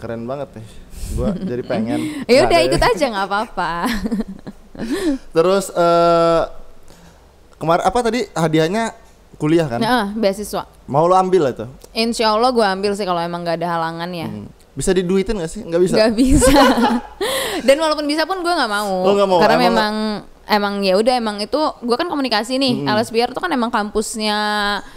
Keren 0.00 0.24
banget 0.24 0.60
nih. 0.60 0.66
Gua 1.14 1.28
jadi 1.50 1.62
pengen. 1.62 2.00
Ya 2.24 2.48
udah 2.48 2.60
ikut 2.64 2.80
aja 2.80 3.04
nggak 3.08 3.26
apa-apa. 3.28 3.72
Terus 5.36 5.70
eh 5.70 6.42
kemarin 7.56 7.84
apa 7.86 7.98
tadi 8.02 8.20
hadiahnya 8.32 8.92
kuliah 9.36 9.68
kan? 9.68 9.80
Nah, 9.80 10.06
beasiswa. 10.12 10.64
Mau 10.88 11.04
lo 11.06 11.14
ambil 11.14 11.52
itu? 11.52 11.66
Insya 11.94 12.32
Allah 12.32 12.50
gue 12.50 12.64
ambil 12.64 12.92
sih 12.96 13.06
kalau 13.06 13.20
emang 13.22 13.44
nggak 13.44 13.60
ada 13.62 13.68
halangan 13.78 14.10
ya. 14.10 14.28
Hmm. 14.28 14.48
Bisa 14.74 14.90
diduitin 14.90 15.38
gak 15.38 15.52
sih? 15.54 15.62
Nggak 15.62 15.80
bisa. 15.86 15.94
Gak 15.94 16.12
bisa. 16.18 16.50
Dan 17.66 17.78
walaupun 17.78 18.10
bisa 18.10 18.26
pun 18.26 18.42
gue 18.42 18.50
nggak 18.50 18.70
mau. 18.70 19.06
Oh, 19.06 19.12
nggak 19.14 19.28
mau. 19.30 19.38
Karena 19.38 19.56
Emang- 19.56 19.70
memang 19.70 19.94
emang 20.46 20.80
ya 20.80 20.94
udah 20.94 21.14
emang 21.14 21.36
itu 21.38 21.56
gue 21.56 21.94
kan 21.94 22.04
komunikasi 22.04 22.56
nih. 22.56 22.84
LSPR 22.84 23.30
tuh 23.30 23.38
kan 23.38 23.48
emang 23.48 23.68
kampusnya 23.68 24.36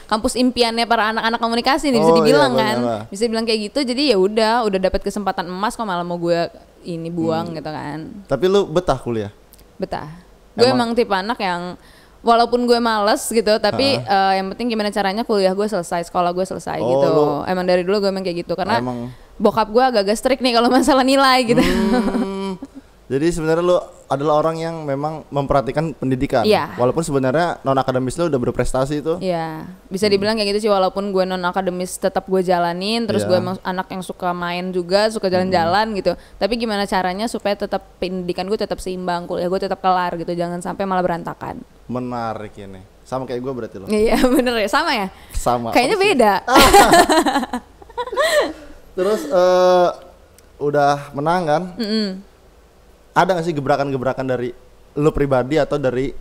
kampus 0.06 0.36
impiannya 0.36 0.84
para 0.84 1.10
anak-anak 1.10 1.38
komunikasi 1.38 1.90
nih 1.90 2.00
bisa 2.00 2.10
Oh, 2.10 2.16
iya, 2.16 2.22
dibilang 2.22 2.52
benar, 2.52 2.66
kan. 2.66 2.78
Pak. 2.82 3.02
Bisa 3.10 3.24
bilang 3.26 3.44
kayak 3.44 3.60
gitu. 3.68 3.80
Jadi 3.84 4.04
ya 4.08 4.18
udah 4.18 4.54
udah 4.64 4.80
dapat 4.82 5.02
kesempatan 5.02 5.46
emas 5.46 5.74
kok 5.74 5.84
malah 5.84 6.02
mau 6.02 6.16
gue 6.16 6.48
ini 6.84 7.08
buang 7.08 7.48
Hmm. 7.48 7.56
gitu 7.56 7.70
kan. 7.70 8.00
Tapi 8.26 8.46
lu 8.46 8.66
betah 8.66 8.96
kuliah. 8.96 9.32
Betah. 9.76 10.08
Gue 10.52 10.66
Emang- 10.66 10.90
emang 10.90 10.98
tipe 10.98 11.12
anak 11.12 11.38
yang 11.38 11.78
walaupun 12.20 12.66
gue 12.66 12.76
males 12.78 13.24
gitu, 13.24 13.54
tapi 13.58 13.94
eh, 13.96 14.34
yang 14.36 14.50
penting 14.50 14.68
gimana 14.68 14.90
caranya 14.90 15.22
kuliah 15.22 15.52
gue 15.52 15.64
selesai, 15.64 16.04
sekolah 16.04 16.32
gue 16.32 16.44
selesai 16.44 16.76
Oh, 16.78 16.88
gitu. 16.90 17.08
lu- 17.08 17.44
Emang 17.46 17.64
dari 17.64 17.82
dulu 17.82 18.00
gue 18.00 18.10
emang 18.10 18.20
kayak 18.22 18.42
gitu 18.42 18.54
karena 18.54 18.78
Emang- 18.78 19.14
bokap 19.38 19.70
gue 19.70 19.84
agak-agak 19.86 20.18
strict 20.18 20.42
nih 20.42 20.52
kalau 20.52 20.68
masalah 20.68 21.06
nilai 21.06 21.46
gitu. 21.46 21.62
Hmm, 21.62 22.37
jadi 23.08 23.32
sebenarnya 23.32 23.64
lu 23.64 23.78
adalah 24.08 24.40
orang 24.40 24.60
yang 24.60 24.76
memang 24.84 25.24
memperhatikan 25.32 25.96
pendidikan. 25.96 26.44
Iya. 26.44 26.76
Walaupun 26.76 27.04
sebenarnya 27.04 27.60
non 27.64 27.76
akademis 27.76 28.16
lu 28.16 28.28
udah 28.28 28.40
berprestasi 28.40 29.00
itu. 29.00 29.16
Iya, 29.20 29.68
bisa 29.88 30.08
dibilang 30.08 30.36
kayak 30.36 30.56
gitu 30.56 30.68
sih 30.68 30.72
walaupun 30.72 31.12
gue 31.12 31.24
non 31.24 31.44
akademis 31.44 31.96
tetap 31.96 32.28
gue 32.28 32.44
jalanin, 32.44 33.08
terus 33.08 33.24
Iya. 33.24 33.30
gue 33.32 33.38
emang 33.40 33.56
anak 33.64 33.88
yang 33.92 34.04
suka 34.04 34.36
main 34.36 34.72
juga, 34.72 35.08
suka 35.08 35.28
jalan-jalan 35.28 35.96
gitu. 35.96 36.16
Tapi 36.36 36.54
gimana 36.56 36.84
caranya 36.84 37.32
supaya 37.32 37.56
tetap 37.56 37.84
pendidikan 37.96 38.48
gue 38.48 38.60
tetap 38.60 38.80
seimbang, 38.80 39.24
kuliah 39.24 39.48
gue 39.48 39.60
tetap 39.60 39.80
kelar 39.80 40.16
gitu, 40.20 40.36
jangan 40.36 40.60
sampai 40.60 40.84
malah 40.84 41.04
berantakan. 41.04 41.64
Menarik 41.88 42.56
ini. 42.60 42.84
Sama 43.08 43.24
kayak 43.24 43.40
gue 43.40 43.54
berarti 43.56 43.76
lo. 43.80 43.88
Iya 43.88 44.20
bener 44.36 44.52
ya, 44.60 44.68
sama 44.68 44.92
ya. 44.92 45.08
Sama. 45.32 45.72
Kayaknya 45.72 45.96
Apa 45.96 46.04
beda. 46.04 46.34
Terus 49.00 49.22
eh 49.30 49.90
udah 50.60 51.14
menang 51.14 51.42
kan? 51.48 51.64
Mm-mm. 51.80 52.27
Ada 53.18 53.34
gak 53.34 53.46
sih 53.50 53.56
gebrakan-gebrakan 53.58 54.30
dari 54.30 54.54
lu 54.94 55.10
pribadi 55.10 55.58
atau 55.58 55.82
dari 55.82 56.14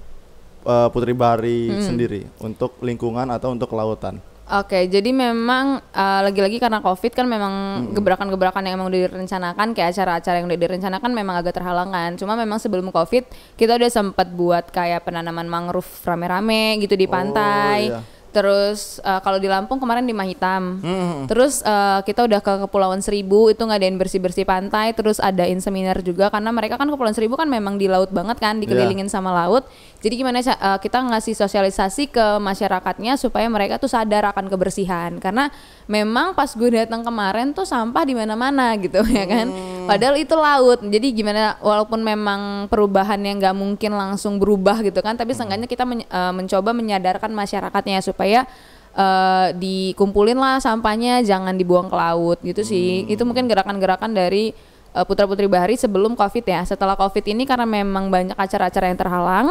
eh, 0.65 0.89
Putri 0.89 1.13
Bahari 1.13 1.69
sendiri 1.85 2.25
untuk 2.41 2.81
lingkungan 2.81 3.29
atau 3.29 3.53
untuk 3.53 3.69
kelautan? 3.69 4.17
Oke, 4.47 4.87
jadi 4.87 5.11
memang 5.11 5.83
uh, 5.91 6.21
lagi-lagi 6.23 6.63
karena 6.63 6.79
COVID 6.79 7.19
kan 7.19 7.27
memang 7.27 7.55
gebrakan-gebrakan 7.91 8.63
yang 8.63 8.79
emang 8.79 8.87
udah 8.95 9.11
direncanakan 9.11 9.75
kayak 9.75 9.91
acara-acara 9.91 10.39
yang 10.39 10.47
udah 10.47 10.61
direncanakan 10.63 11.11
memang 11.11 11.43
agak 11.43 11.59
terhalangan. 11.59 12.15
Cuma 12.15 12.39
memang 12.39 12.63
sebelum 12.63 12.95
COVID 12.95 13.27
kita 13.59 13.75
udah 13.75 13.91
sempat 13.91 14.31
buat 14.31 14.71
kayak 14.71 15.03
penanaman 15.03 15.51
mangrove 15.51 15.91
rame-rame 16.07 16.79
gitu 16.79 16.95
di 16.95 17.11
Oh, 17.11 17.19
pantai. 17.19 17.91
iya. 17.91 17.99
Terus 18.35 19.01
uh, 19.01 19.21
kalau 19.21 19.41
di 19.41 19.49
Lampung 19.49 19.81
kemarin 19.81 20.05
di 20.05 20.13
Mahitam. 20.13 20.81
Hmm. 20.81 21.25
Terus 21.31 21.65
uh, 21.65 22.05
kita 22.05 22.27
udah 22.27 22.41
ke 22.45 22.53
Kepulauan 22.69 23.01
Seribu 23.01 23.49
itu 23.49 23.65
ngadain 23.65 23.97
bersih-bersih 23.97 24.45
pantai, 24.45 24.93
terus 24.93 25.23
adain 25.23 25.57
seminar 25.63 26.03
juga 26.05 26.29
karena 26.29 26.53
mereka 26.53 26.77
kan 26.77 26.91
Kepulauan 26.91 27.17
Seribu 27.17 27.39
kan 27.39 27.49
memang 27.49 27.81
di 27.81 27.89
laut 27.89 28.13
banget 28.13 28.37
kan, 28.43 28.61
dikelilingin 28.61 29.09
sama 29.09 29.33
laut. 29.33 29.65
Jadi 30.05 30.21
gimana 30.21 30.39
uh, 30.45 30.79
kita 30.79 31.01
ngasih 31.09 31.33
sosialisasi 31.33 32.13
ke 32.13 32.27
masyarakatnya 32.43 33.17
supaya 33.17 33.49
mereka 33.49 33.81
tuh 33.81 33.89
sadar 33.89 34.29
akan 34.29 34.53
kebersihan 34.53 35.17
karena 35.17 35.49
memang 35.89 36.37
pas 36.37 36.53
gue 36.53 36.69
datang 36.69 37.01
kemarin 37.01 37.57
tuh 37.57 37.65
sampah 37.65 38.05
di 38.05 38.13
mana-mana 38.13 38.77
gitu 38.77 39.01
ya 39.07 39.25
kan. 39.25 39.49
Padahal 39.87 40.19
itu 40.19 40.35
laut. 40.37 40.83
Jadi 40.83 41.15
gimana 41.15 41.57
walaupun 41.63 42.03
memang 42.03 42.67
perubahan 42.69 43.23
yang 43.23 43.39
nggak 43.39 43.57
mungkin 43.57 43.95
langsung 43.95 44.37
berubah 44.37 44.83
gitu 44.83 45.01
kan, 45.01 45.17
tapi 45.17 45.33
seenggaknya 45.33 45.71
kita 45.71 45.89
men- 45.89 46.07
uh, 46.11 46.35
mencoba 46.35 46.75
menyadarkan 46.75 47.33
masyarakatnya 47.33 48.05
supaya 48.05 48.26
eh, 48.35 49.49
dikumpulin 49.55 50.41
lah 50.41 50.59
sampahnya 50.59 51.23
jangan 51.23 51.55
dibuang 51.55 51.87
ke 51.87 51.97
laut 51.97 52.39
gitu 52.43 52.65
sih. 52.67 53.07
Itu 53.07 53.23
mungkin 53.29 53.47
gerakan-gerakan 53.47 54.17
dari 54.17 54.51
eh, 54.97 55.05
putra-putri 55.07 55.47
bahari 55.47 55.79
sebelum 55.79 56.17
covid 56.17 56.43
ya. 56.43 56.65
Setelah 56.67 56.97
covid 56.97 57.23
ini 57.29 57.47
karena 57.47 57.69
memang 57.69 58.11
banyak 58.11 58.35
acara-acara 58.35 58.91
yang 58.91 58.99
terhalang 58.99 59.49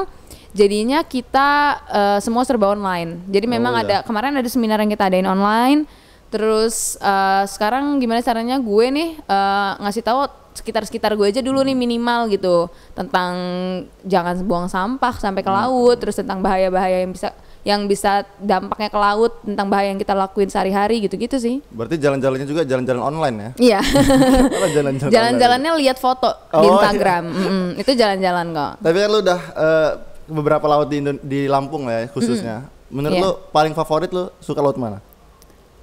jadinya 0.56 1.04
kita 1.04 1.50
eh, 1.92 2.20
semua 2.24 2.48
serba 2.48 2.72
online. 2.72 3.22
Jadi 3.28 3.46
memang 3.46 3.76
Oh, 3.76 3.82
ada 3.84 4.02
kemarin 4.08 4.40
ada 4.40 4.48
seminar 4.48 4.80
yang 4.80 4.90
kita 4.90 5.12
adain 5.12 5.28
online. 5.28 5.84
Terus 6.32 6.96
eh, 7.04 7.44
sekarang 7.46 8.00
gimana 8.00 8.24
caranya 8.24 8.56
gue 8.58 8.86
nih 8.90 9.10
eh, 9.20 9.72
ngasih 9.84 10.02
tahu 10.02 10.26
sekitar-sekitar 10.56 11.20
gue 11.20 11.28
aja 11.28 11.44
dulu 11.44 11.60
nih 11.68 11.76
minimal 11.76 12.32
gitu. 12.32 12.72
Tentang 12.96 13.36
jangan 14.08 14.40
buang 14.48 14.72
sampah 14.72 15.14
sampai 15.20 15.44
ke 15.44 15.52
laut 15.52 16.00
terus 16.00 16.16
tentang 16.16 16.40
bahaya-bahaya 16.40 17.04
yang 17.04 17.12
bisa 17.12 17.36
yang 17.66 17.84
bisa 17.84 18.12
dampaknya 18.38 18.88
ke 18.88 18.96
laut 18.96 19.42
tentang 19.42 19.66
bahaya 19.66 19.90
yang 19.90 19.98
kita 19.98 20.14
lakuin 20.14 20.46
sehari-hari 20.46 21.02
gitu-gitu 21.02 21.36
sih 21.36 21.66
Berarti 21.68 21.98
jalan-jalannya 21.98 22.46
juga 22.46 22.62
jalan-jalan 22.62 23.02
online 23.04 23.36
ya? 23.36 23.50
iya 23.60 23.80
jalan-jalan 24.76 25.10
jalan-jalannya 25.10 25.72
lihat 25.76 25.98
foto 25.98 26.30
di 26.48 26.62
Oh, 26.62 26.72
Instagram 26.72 27.24
Mm-mm, 27.28 27.66
itu 27.76 27.92
jalan-jalan 27.92 28.46
kok? 28.52 28.72
Tapi 28.80 28.96
kan 28.96 29.10
lu 29.10 29.20
udah 29.20 29.40
eh, 29.52 29.90
beberapa 30.28 30.66
laut 30.68 30.88
di, 30.88 30.98
Indo- 30.98 31.22
di 31.22 31.40
Lampung 31.46 31.86
lah 31.86 32.06
ya 32.06 32.08
khususnya. 32.08 32.56
Menurut 32.86 33.14
Iya. 33.14 33.24
lu 33.24 33.32
paling 33.50 33.74
favorit 33.74 34.10
lu 34.10 34.30
suka 34.40 34.62
laut 34.62 34.74
mana? 34.76 35.02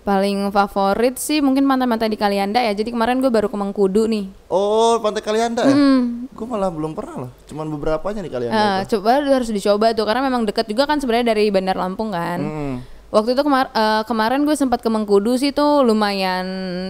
Paling 0.02 0.50
favorit 0.50 1.14
sih 1.14 1.38
mungkin 1.38 1.62
pantai-pantai 1.62 2.06
di 2.06 2.16
Kalianda 2.16 2.58
ya 2.58 2.72
jadi 2.72 2.90
kemarin 2.90 3.18
gue 3.18 3.28
baru 3.28 3.46
ke 3.46 3.54
Mengkudu 3.54 4.04
nih 4.04 4.26
Oh, 4.46 4.98
Pantai 4.98 5.22
Kalianda 5.22 5.62
ya? 5.62 5.70
Hmm. 5.70 6.26
Gue 6.28 6.44
malah 6.44 6.68
belum 6.68 6.92
pernah 6.92 7.24
loh. 7.24 7.30
Cuman 7.46 7.68
beberapa 7.68 8.02
aja 8.04 8.18
di 8.18 8.28
Kalianda. 8.28 8.52
Eh, 8.52 8.78
itu. 8.82 8.98
coba 8.98 9.16
harus 9.22 9.48
dicoba 9.48 9.86
tuh 9.92 10.02
karena 10.02 10.20
memang 10.22 10.42
dekat 10.42 10.66
juga 10.66 10.84
kan 10.84 10.98
sebenarnya 10.98 11.30
dari 11.30 11.48
Bandar 11.48 11.72
Lampung 11.74 12.10
kan. 12.10 12.36
Hmm. 12.36 12.74
Waktu 13.08 13.32
itu 13.32 13.40
kemar 13.40 13.70
eh, 13.70 14.02
kemarin 14.04 14.42
gue 14.42 14.52
sempat 14.52 14.80
ke 14.80 14.88
Mengkudu 14.88 15.36
sih 15.36 15.50
tuh 15.50 15.80
lumayan 15.82 16.44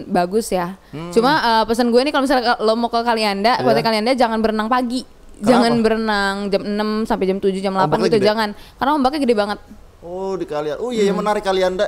bagus 0.06 0.48
ya. 0.48 0.74
Hmm. 0.88 1.10
Cuma 1.10 1.38
eh, 1.38 1.64
pesan 1.64 1.88
gue 1.88 2.00
nih 2.00 2.10
kalau 2.10 2.24
misalnya 2.24 2.56
lo 2.58 2.74
mau 2.74 2.88
ke 2.88 2.98
Kalianda, 2.98 3.52
Iya. 3.54 3.62
Pantai 3.62 3.82
Kalianda 3.82 4.12
jangan 4.16 4.38
berenang 4.38 4.66
pagi. 4.66 5.04
Jangan 5.38 5.72
berenang 5.80 6.34
jam 6.48 6.62
6 6.62 6.78
sampai 7.04 7.26
jam 7.26 7.38
7 7.38 7.50
jam 7.58 7.74
8 7.74 7.82
Ombaknya 7.84 8.06
gitu 8.08 8.18
gede? 8.18 8.26
jangan. 8.26 8.48
Karena 8.74 8.90
ombaknya 8.94 9.20
gede 9.20 9.34
banget. 9.34 9.58
Oh, 10.00 10.34
di 10.34 10.46
Kalianda. 10.46 10.78
Oh 10.78 10.90
iya, 10.90 11.02
yang 11.04 11.14
Hmm. 11.14 11.22
menarik 11.22 11.42
Kalianda. 11.42 11.86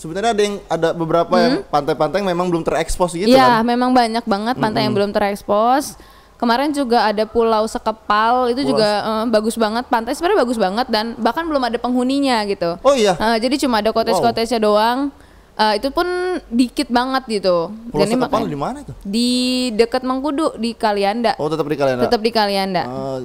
Sebenarnya 0.00 0.32
ada 0.32 0.42
yang 0.42 0.56
ada 0.64 0.88
beberapa 0.96 1.34
yang 1.36 1.60
pantai-pantai 1.68 2.24
yang 2.24 2.32
memang 2.32 2.48
belum 2.48 2.64
terekspos 2.64 3.12
gitu 3.12 3.28
Hmm? 3.28 3.36
Iya, 3.36 3.60
kan. 3.60 3.68
memang 3.68 3.92
banyak 3.92 4.24
banget 4.24 4.54
pantai 4.56 4.88
yang 4.88 4.96
belum 4.96 5.12
terekspos. 5.12 6.00
Kemarin 6.40 6.72
juga 6.72 7.04
ada 7.04 7.28
Pulau 7.28 7.68
Sekepal 7.68 8.48
itu 8.48 8.64
juga 8.64 8.88
eh, 9.04 9.24
bagus 9.28 9.60
banget 9.60 9.84
pantai 9.86 10.16
sebenarnya 10.16 10.40
bagus 10.40 10.56
banget 10.56 10.88
dan 10.88 11.12
bahkan 11.20 11.44
belum 11.44 11.60
ada 11.60 11.76
penghuninya 11.76 12.40
gitu. 12.48 12.80
Oh 12.80 12.96
iya. 12.96 13.12
Eh, 13.12 13.36
jadi 13.44 13.60
cuma 13.60 13.84
ada 13.84 13.92
cottage-cottage 13.92 14.56
doang. 14.56 15.12
Eh, 15.52 15.76
itu 15.76 15.92
pun 15.92 16.08
dikit 16.48 16.88
banget 16.88 17.28
gitu. 17.28 17.68
Pulau 17.92 18.08
ini 18.08 18.16
Sekepal 18.16 18.48
di 18.48 18.56
mana 18.56 18.80
itu? 18.80 18.96
di 19.04 19.30
dekat 19.76 20.00
Mengkudu 20.00 20.56
di 20.56 20.72
Kalianda. 20.72 21.36
Oh, 21.36 21.52
tetap 21.52 21.68
di 21.68 21.76
Kalianda. 21.76 22.08
Tetap 22.08 22.20
di 22.24 22.30
Kalianda. 22.32 22.82
Oh, 22.88 23.20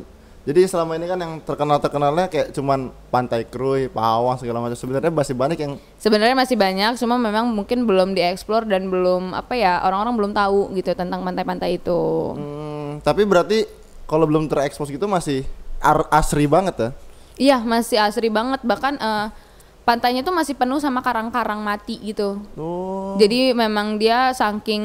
jadi 0.46 0.70
selama 0.70 0.94
ini 0.94 1.10
kan 1.10 1.18
yang 1.18 1.42
terkenal-terkenalnya 1.42 2.30
kayak 2.30 2.48
cuman 2.54 2.94
Pantai 3.10 3.50
Krui, 3.50 3.90
Pawang 3.90 4.38
segala 4.38 4.62
macam. 4.62 4.78
Sebenarnya 4.78 5.10
masih 5.10 5.34
banyak 5.34 5.58
yang 5.58 5.74
Sebenarnya 5.98 6.38
masih 6.38 6.54
banyak, 6.54 6.92
cuma 7.02 7.18
memang 7.18 7.50
mungkin 7.50 7.90
belum 7.90 8.14
dieksplor 8.14 8.70
dan 8.70 8.94
belum 8.94 9.34
apa 9.34 9.58
ya 9.58 9.82
orang-orang 9.82 10.14
belum 10.14 10.32
tahu 10.38 10.70
gitu 10.78 10.94
tentang 10.94 11.26
pantai-pantai 11.26 11.82
itu. 11.82 12.38
hmm, 12.38 13.02
tapi 13.02 13.26
berarti 13.26 13.66
kalau 14.06 14.30
belum 14.30 14.46
terekspos 14.46 14.94
gitu 14.94 15.10
masih 15.10 15.42
asri 16.14 16.46
banget 16.46 16.76
ya. 16.78 16.90
Iya 17.36 17.58
masih 17.66 17.98
asri 17.98 18.30
banget 18.30 18.62
bahkan 18.62 19.02
eh, 19.02 19.28
pantainya 19.82 20.22
tuh 20.22 20.34
masih 20.34 20.54
penuh 20.54 20.78
sama 20.78 21.02
karang-karang 21.02 21.62
mati 21.62 21.98
gitu. 22.06 22.38
Oh. 22.54 23.18
Jadi 23.18 23.54
memang 23.58 23.98
dia 23.98 24.30
saking 24.30 24.84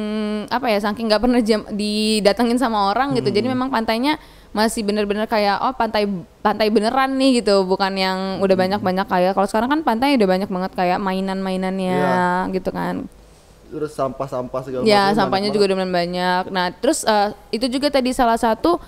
apa 0.48 0.72
ya 0.72 0.80
saking 0.80 1.04
nggak 1.08 1.20
pernah 1.20 1.40
jam, 1.44 1.68
didatengin 1.68 2.56
sama 2.56 2.92
orang 2.92 3.12
gitu. 3.12 3.28
Jadi 3.28 3.44
memang 3.44 3.68
pantainya 3.68 4.16
masih 4.50 4.82
bener-bener 4.82 5.30
kayak 5.30 5.62
oh 5.62 5.70
pantai 5.78 6.10
pantai 6.42 6.74
beneran 6.74 7.14
nih 7.14 7.38
gitu, 7.38 7.62
bukan 7.62 7.94
yang 7.94 8.18
udah 8.42 8.56
banyak-banyak 8.58 9.06
kayak 9.06 9.32
kalau 9.38 9.46
sekarang 9.46 9.70
kan 9.70 9.80
pantai 9.86 10.18
udah 10.18 10.26
banyak 10.26 10.50
banget 10.50 10.72
kayak 10.74 10.98
mainan-mainannya 10.98 12.02
gitu 12.50 12.74
kan. 12.74 13.06
Terus 13.70 13.94
sampah-sampah 13.94 14.60
segala 14.66 14.82
Ya 14.82 15.06
macam 15.06 15.18
sampahnya 15.22 15.54
banyak 15.54 15.54
juga 15.54 15.64
udah 15.70 15.76
lumayan 15.78 15.94
banyak. 15.94 16.42
Nah 16.50 16.66
terus 16.74 17.06
eh, 17.06 17.30
itu 17.54 17.70
juga 17.70 17.86
tadi 17.94 18.10
salah 18.10 18.34
satu 18.34 18.82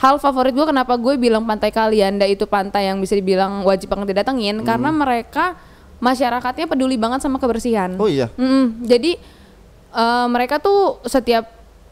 hal 0.00 0.16
favorit 0.16 0.56
gue 0.56 0.64
kenapa 0.64 0.96
gue 0.96 1.20
bilang 1.20 1.44
pantai 1.44 1.68
Kalianda 1.68 2.24
itu 2.24 2.48
pantai 2.48 2.88
yang 2.88 2.96
bisa 3.04 3.12
dibilang 3.12 3.60
wajib 3.62 3.92
banget 3.92 4.16
didatengin 4.16 4.64
karena 4.64 4.88
mereka 4.88 5.54
masyarakatnya 6.00 6.64
peduli 6.64 6.96
banget 6.96 7.20
sama 7.20 7.36
kebersihan. 7.36 7.92
Oh 8.00 8.08
iya. 8.08 8.32
Mm, 8.40 8.88
jadi 8.88 9.20
eh, 9.92 10.26
mereka 10.32 10.56
tuh 10.56 11.04
setiap 11.04 11.44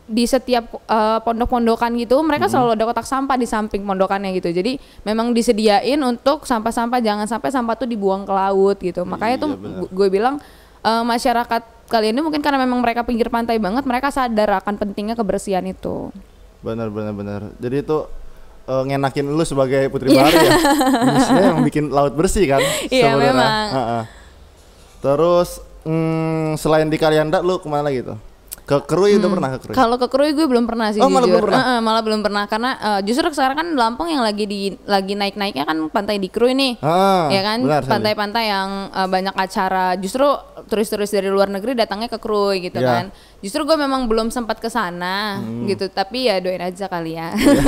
di 0.03 0.25
setiap 0.25 0.67
eh, 0.83 1.19
pondok-pondokan 1.21 1.95
gitu 1.95 2.19
mereka 2.21 2.47
selalu 2.47 2.75
ada 2.75 2.85
kotak 2.85 3.05
sampah 3.05 3.35
di 3.35 3.47
samping 3.47 3.83
pondokannya 3.83 4.35
gitu. 4.35 4.51
Jadi 4.51 4.77
memang 5.03 5.31
disediain 5.31 5.99
untuk 5.99 6.43
sampah-sampah 6.43 6.99
jangan 6.99 7.25
sampai 7.25 7.49
sampah 7.49 7.75
tuh 7.75 7.87
dibuang 7.87 8.23
ke 8.23 8.31
laut 8.31 8.77
gitu. 8.77 9.03
Makanya 9.03 9.37
tuh 9.39 9.51
gu- 9.55 9.89
gue 9.89 10.09
bilang 10.11 10.43
eh, 10.81 11.03
masyarakat 11.03 11.63
kalian 11.87 12.13
ini 12.13 12.23
mungkin 12.23 12.41
karena 12.41 12.59
memang 12.59 12.81
mereka 12.81 13.03
pinggir 13.03 13.29
pantai 13.29 13.57
banget 13.57 13.85
mereka 13.85 14.09
sadar 14.09 14.59
akan 14.59 14.75
pentingnya 14.77 15.15
kebersihan 15.15 15.63
itu. 15.63 16.11
Benar 16.61 16.89
benar 16.89 17.13
benar. 17.13 17.41
Jadi 17.57 17.77
itu 17.81 17.99
eh, 18.65 18.83
ngenakin 18.85 19.27
lu 19.29 19.45
sebagai 19.45 19.87
putri 19.87 20.11
Iya. 20.11 20.19
bahari 20.19 20.37
ya. 20.37 20.53
Maksudnya 21.15 21.45
yang 21.49 21.63
bikin 21.63 21.85
laut 21.89 22.13
bersih 22.13 22.45
kan. 22.47 22.61
Iya, 22.87 23.15
memang. 23.15 23.67
Ha-ha. 23.71 24.01
Terus 25.01 25.59
mm, 25.83 26.55
selain 26.57 26.87
di 26.87 26.95
Kalianda 26.95 27.39
lu 27.39 27.59
ke 27.59 27.67
mana 27.67 27.87
lagi 27.87 28.03
tuh? 28.03 28.19
Ke 28.73 28.89
Krui 28.89 29.21
udah 29.21 29.29
pernah 29.29 29.51
ke 29.53 29.59
Krui? 29.61 29.75
Kalau 29.77 29.97
ke 30.01 30.09
Krui 30.09 30.33
gue 30.33 30.47
belum 30.49 30.65
pernah 30.65 30.89
sih 30.89 30.99
Oh, 30.99 31.13
malah 31.13 31.29
belum 31.29 31.45
pernah? 31.45 31.61
Heeh, 31.61 31.79
malah 31.79 32.01
belum 32.01 32.21
pernah 32.21 32.45
karena 32.47 32.71
eh, 32.75 33.01
justru 33.05 33.29
sekarang 33.29 33.57
kan 33.57 33.69
Lampung 33.73 34.09
yang 34.09 34.25
lagi 34.25 34.45
di 34.45 34.61
lagi 34.85 35.13
naik-naiknya 35.13 35.65
kan 35.65 35.77
pantai 35.89 36.17
di 36.17 36.33
Krui 36.33 36.57
nih. 36.57 36.81
Ah, 36.81 37.29
ya 37.29 37.45
kan 37.45 37.59
pantai-pantai 37.85 38.45
yang 38.47 38.71
eh, 38.89 39.05
banyak 39.07 39.35
acara 39.35 39.93
justru 39.95 40.25
turis-turis 40.65 41.11
dari 41.11 41.29
luar 41.29 41.47
negeri 41.47 41.75
datangnya 41.75 42.09
ke 42.09 42.17
Krui 42.17 42.65
gitu 42.65 42.81
Ya. 42.81 42.89
kan. 42.89 43.05
Justru 43.39 43.63
gue 43.63 43.75
memang 43.75 44.07
belum 44.07 44.31
sempat 44.31 44.57
ke 44.57 44.67
sana 44.67 45.37
Hmm. 45.37 45.67
gitu 45.67 45.87
tapi 45.87 46.27
ya 46.27 46.39
doain 46.39 46.63
aja 46.63 46.87
kali 46.87 47.15
ya. 47.15 47.35
Iya. 47.35 47.63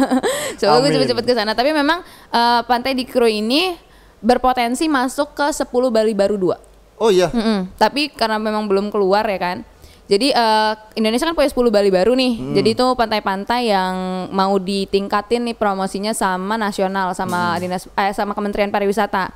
Coba 0.62 0.74
gue 0.80 0.90
cepet-cepet 0.94 1.24
ke 1.26 1.34
sana 1.34 1.52
tapi 1.52 1.70
memang 1.70 2.00
eh, 2.30 2.60
pantai 2.64 2.94
di 2.94 3.04
Krui 3.04 3.38
ini 3.38 3.74
berpotensi 4.16 4.88
masuk 4.88 5.34
ke 5.34 5.46
10 5.46 5.68
Bali 5.90 6.14
baru 6.14 6.34
2. 6.34 6.98
Oh 6.98 7.12
iya. 7.12 7.28
Mm-mm. 7.28 7.68
Tapi 7.76 8.08
karena 8.08 8.40
memang 8.40 8.64
belum 8.64 8.88
keluar 8.88 9.22
ya 9.22 9.36
kan. 9.36 9.58
Jadi 10.06 10.30
eh, 10.30 10.72
Indonesia 10.94 11.26
kan 11.26 11.34
punya 11.34 11.50
10 11.50 11.74
Bali 11.74 11.90
baru 11.90 12.14
nih. 12.14 12.32
Hmm. 12.38 12.54
Jadi 12.54 12.68
itu 12.78 12.86
pantai-pantai 12.94 13.74
yang 13.74 13.94
mau 14.30 14.54
ditingkatin 14.58 15.50
nih 15.50 15.56
promosinya 15.58 16.14
sama 16.14 16.54
nasional 16.54 17.10
sama 17.12 17.58
dinas 17.58 17.90
eh, 17.90 18.14
sama 18.14 18.32
Kementerian 18.32 18.70
Pariwisata. 18.70 19.34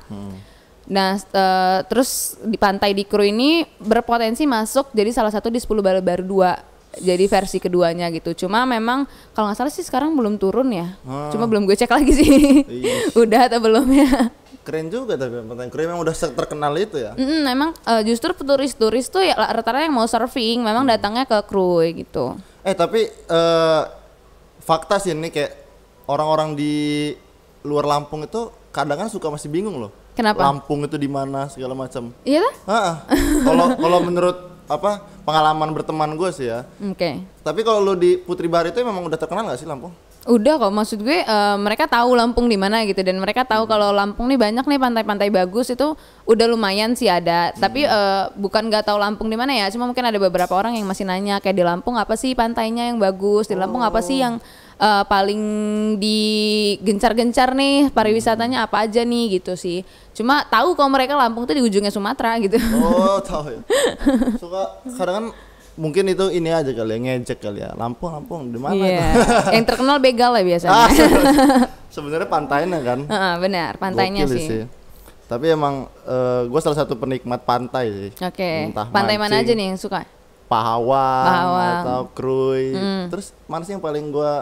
Nah, 0.91 1.19
eh, 1.19 1.79
terus 1.91 2.39
di 2.43 2.55
pantai 2.55 2.95
di 2.95 3.03
Kru 3.03 3.23
ini 3.23 3.67
berpotensi 3.83 4.47
masuk 4.47 4.91
jadi 4.95 5.11
salah 5.11 5.31
satu 5.31 5.51
di 5.51 5.59
10 5.59 5.83
Bali 5.83 5.99
baru 5.99 6.23
2. 6.23 6.71
Jadi 6.91 7.23
versi 7.23 7.55
keduanya 7.55 8.11
gitu. 8.11 8.35
Cuma 8.35 8.67
memang 8.67 9.07
kalau 9.31 9.47
nggak 9.47 9.59
salah 9.63 9.71
sih 9.71 9.83
sekarang 9.83 10.11
belum 10.11 10.35
turun 10.35 10.75
ya. 10.75 10.99
Cuma 11.31 11.47
belum 11.47 11.63
gue 11.63 11.75
cek 11.79 11.87
lagi 11.87 12.11
sih. 12.11 12.27
Iya. 12.67 12.95
Udah 13.23 13.47
atau 13.47 13.63
belum 13.63 13.87
ya? 13.95 14.11
Keren 14.61 14.93
juga 14.93 15.17
tapi 15.17 15.41
pantai 15.41 15.73
Krui 15.73 15.89
memang 15.89 16.05
udah 16.05 16.13
terkenal 16.13 16.73
itu 16.77 17.01
ya. 17.01 17.17
Mm, 17.17 17.41
memang 17.41 17.69
eh, 17.81 18.01
justru 18.05 18.29
turis-turis 18.37 19.09
tuh 19.09 19.25
ya 19.25 19.33
rata-rata 19.33 19.81
yang 19.81 19.97
mau 19.97 20.05
surfing 20.05 20.61
memang 20.61 20.85
datangnya 20.85 21.25
ke 21.25 21.37
Krui 21.49 22.05
gitu. 22.05 22.37
Eh 22.61 22.77
tapi 22.77 23.09
eh, 23.09 23.83
fakta 24.61 25.01
sih 25.01 25.17
ini 25.17 25.33
kayak 25.33 25.57
orang-orang 26.05 26.53
di 26.53 26.73
luar 27.65 27.89
Lampung 27.89 28.21
itu 28.25 28.53
kadang 28.69 29.01
kan 29.01 29.09
suka 29.09 29.33
masih 29.33 29.49
bingung 29.49 29.81
loh. 29.81 29.91
Kenapa? 30.13 30.43
Lampung 30.43 30.85
itu 30.85 30.99
di 30.99 31.09
mana 31.09 31.49
segala 31.49 31.73
macam. 31.73 32.13
Iya 32.21 32.43
lah? 32.43 32.55
Ah, 32.67 32.93
kalau 33.47 33.65
kalau 33.79 33.99
menurut 34.03 34.37
apa 34.69 35.03
pengalaman 35.27 35.73
berteman 35.75 36.13
gue 36.15 36.29
sih 36.31 36.47
ya. 36.47 36.67
Oke. 36.85 37.23
Tapi 37.43 37.59
kalau 37.65 37.81
lu 37.81 37.93
di 37.97 38.15
Putri 38.19 38.47
Bahari 38.47 38.71
itu 38.71 38.79
memang 38.83 39.03
udah 39.03 39.19
terkenal 39.19 39.49
gak 39.51 39.59
sih 39.59 39.67
Lampung? 39.67 39.91
Udah 40.29 40.61
kok 40.61 40.69
maksud 40.69 41.01
gue 41.01 41.25
eh, 41.25 41.57
mereka 41.57 41.89
tahu 41.89 42.13
Lampung 42.13 42.45
di 42.45 42.53
mana 42.53 42.85
gitu 42.85 43.01
dan 43.01 43.17
mereka 43.17 43.41
tahu 43.41 43.65
kalau 43.65 43.89
Lampung 43.89 44.29
nih 44.29 44.37
banyak 44.37 44.69
nih 44.69 44.77
pantai-pantai 44.77 45.33
bagus 45.33 45.73
itu 45.73 45.97
udah 46.29 46.45
lumayan 46.45 46.93
sih 46.93 47.09
ada. 47.09 47.49
Tapi 47.57 47.89
eh, 47.89 48.23
bukan 48.37 48.69
nggak 48.69 48.85
tahu 48.85 49.01
Lampung 49.01 49.33
di 49.33 49.37
mana 49.39 49.57
ya, 49.57 49.65
cuma 49.73 49.89
mungkin 49.89 50.05
ada 50.05 50.21
beberapa 50.21 50.53
orang 50.53 50.77
yang 50.77 50.85
masih 50.85 51.09
nanya 51.09 51.41
kayak 51.41 51.57
di 51.57 51.65
Lampung 51.65 51.97
apa 51.97 52.13
sih 52.13 52.37
pantainya 52.37 52.93
yang 52.93 53.01
bagus, 53.01 53.49
di 53.49 53.57
Lampung 53.57 53.81
apa 53.81 53.97
sih 54.05 54.21
yang 54.21 54.37
eh, 54.77 55.03
paling 55.09 55.41
digencar-gencar 55.97 57.57
nih 57.57 57.89
pariwisatanya 57.89 58.69
apa 58.69 58.85
aja 58.85 59.01
nih 59.01 59.41
gitu 59.41 59.57
sih. 59.57 59.81
Cuma 60.13 60.45
tahu 60.45 60.77
kalau 60.77 60.93
mereka 60.93 61.17
Lampung 61.17 61.49
tuh 61.49 61.57
di 61.57 61.65
ujungnya 61.65 61.89
Sumatera 61.89 62.37
gitu. 62.37 62.61
Oh 62.77 63.17
tahu 63.25 63.57
ya. 63.57 63.61
Suka 64.41 64.85
kadang 65.01 65.15
kan 65.17 65.25
mungkin 65.79 66.03
itu 66.07 66.27
ini 66.29 66.51
aja 66.51 66.71
kali 66.71 66.91
ya 66.91 66.97
ngejek 66.99 67.39
kali 67.39 67.59
ya. 67.63 67.71
Lampung 67.75 68.11
Lampung 68.11 68.51
di 68.51 68.59
mana? 68.59 68.75
Itu? 68.75 69.03
yang 69.55 69.65
terkenal 69.67 69.97
begal 69.97 70.31
lah 70.35 70.43
biasanya. 70.43 70.71
Ah, 70.73 70.89
se- 70.91 71.11
sebenarnya 71.95 72.27
pantainya 72.27 72.79
kan. 72.83 72.99
Heeh, 73.07 73.33
benar, 73.39 73.71
pantainya 73.79 74.27
Gokil 74.27 74.37
sih. 74.37 74.63
Tapi 75.31 75.45
emang 75.47 75.87
gue 76.47 76.59
salah 76.59 76.83
satu 76.83 76.99
penikmat 76.99 77.47
pantai 77.47 77.85
sih. 77.87 78.09
Oke. 78.19 78.67
Entah 78.67 78.91
Pantai 78.91 79.15
mana 79.15 79.39
mancing, 79.39 79.47
aja 79.47 79.51
nih 79.55 79.65
yang 79.71 79.79
suka? 79.79 80.03
Pahawang, 80.51 81.23
Pahawang. 81.23 81.79
atau 81.87 81.99
Krui. 82.11 82.75
Terus 83.07 83.31
mana 83.47 83.63
sih 83.63 83.71
yang 83.71 83.79
paling 83.79 84.11
gue 84.11 84.33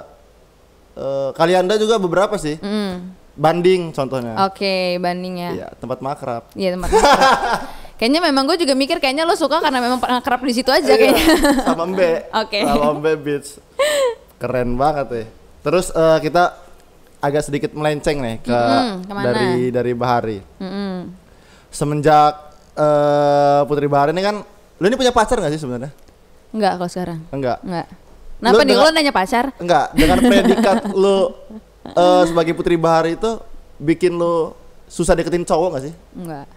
eh 0.98 1.30
Kalianda 1.38 1.78
juga 1.78 2.02
beberapa 2.02 2.34
sih. 2.42 2.58
Mm. 2.58 3.22
Banding 3.40 3.96
contohnya. 3.96 4.34
Oke, 4.50 4.98
bandingnya. 5.00 5.50
Iya, 5.56 5.68
tempat 5.78 6.02
makrab. 6.02 6.44
Iya 6.58 6.76
tempat. 6.76 6.90
kayaknya 8.00 8.24
memang 8.24 8.48
gue 8.48 8.58
juga 8.58 8.72
mikir 8.74 8.98
kayaknya 8.98 9.28
lo 9.28 9.36
suka 9.36 9.60
karena 9.60 9.78
memang 9.78 10.00
pernah 10.00 10.24
kerap 10.24 10.40
di 10.40 10.54
situ 10.54 10.72
aja 10.72 10.88
Iya, 10.88 10.96
kayaknya. 10.96 11.26
sama 11.62 11.84
Mbe. 11.86 12.12
Oke. 12.42 12.60
Sama 12.64 12.90
Mbe 12.96 13.12
Beach. 13.20 13.50
Keren 14.38 14.70
banget 14.74 15.08
ya. 15.12 15.26
Terus 15.60 15.92
eh, 15.92 16.18
kita 16.22 16.56
agak 17.20 17.44
sedikit 17.44 17.76
melenceng 17.76 18.18
nih 18.18 18.36
ke 18.40 18.56
Mm-mm, 18.56 19.04
ke 19.04 19.12
mana? 19.12 19.26
dari 19.28 19.52
dari 19.68 19.92
Bahari. 19.92 20.40
Mm-mm. 20.58 21.12
Semenjak 21.70 22.56
eh, 22.74 23.62
Putri 23.64 23.86
Bahari 23.86 24.16
ini 24.16 24.24
kan, 24.24 24.36
lu 24.80 24.86
ini 24.86 24.96
punya 24.96 25.12
pacar 25.12 25.38
nggak 25.38 25.52
sih 25.52 25.62
sebenarnya? 25.62 25.92
Enggak 26.50 26.72
kalau 26.80 26.90
sekarang. 26.90 27.20
Enggak. 27.30 27.60
Enggak. 27.62 27.88
Kenapa 28.40 28.56
Lo 28.56 28.64
nih 28.64 28.76
lo 28.80 28.88
nanya 28.90 29.12
pacar? 29.12 29.52
Enggak, 29.60 29.92
dengan 29.92 30.18
predikat 30.18 30.78
lu 31.04 31.36
eh, 31.86 32.24
sebagai 32.24 32.56
Putri 32.56 32.80
Bahari 32.80 33.20
itu 33.20 33.44
bikin 33.76 34.16
lu 34.16 34.56
susah 34.88 35.14
deketin 35.14 35.44
cowok 35.44 35.76
gak 35.76 35.84
sih? 35.86 35.94
Enggak. 36.16 36.48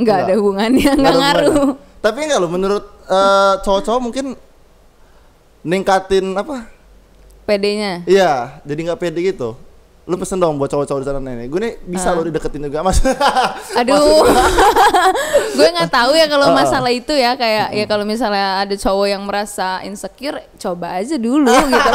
Enggak 0.00 0.16
Enggak. 0.16 0.26
ada 0.26 0.34
hubungannya, 0.34 0.90
Nggak 0.96 1.14
ngaruh. 1.14 1.52
hubungannya. 1.52 1.88
Tapi 2.00 2.18
enggak 2.24 2.40
lo 2.40 2.48
menurut 2.48 2.84
eh, 3.04 3.54
cowok-cowok 3.60 4.00
mungkin 4.00 4.26
ningkatin 5.60 6.32
apa? 6.32 6.64
PD-nya. 7.44 8.06
Iya, 8.06 8.32
jadi 8.62 8.80
nggak 8.88 8.98
pede 8.98 9.20
gitu. 9.20 9.58
Lu 10.08 10.16
pesen 10.16 10.40
dong 10.40 10.56
buat 10.56 10.66
cowok-cowok 10.66 11.00
di 11.02 11.06
sana 11.06 11.20
nih. 11.20 11.46
Gue 11.46 11.60
nih 11.60 11.74
bisa 11.84 12.10
lo 12.10 12.24
dideketin 12.24 12.64
juga, 12.64 12.80
Mas. 12.80 12.98
Aduh. 13.78 14.24
gue 15.56 15.68
nggak 15.68 15.90
tahu 15.92 16.12
ya 16.14 16.26
kalau 16.26 16.50
Uh-uh. 16.50 16.56
masalah 16.56 16.90
itu 16.90 17.12
ya 17.12 17.36
kayak 17.36 17.70
ya 17.70 17.84
kalau 17.84 18.02
misalnya 18.02 18.64
ada 18.64 18.74
cowok 18.74 19.06
yang 19.06 19.22
merasa 19.22 19.84
insecure, 19.84 20.40
coba 20.56 20.96
aja 20.96 21.14
dulu 21.14 21.52
gitu. 21.70 21.90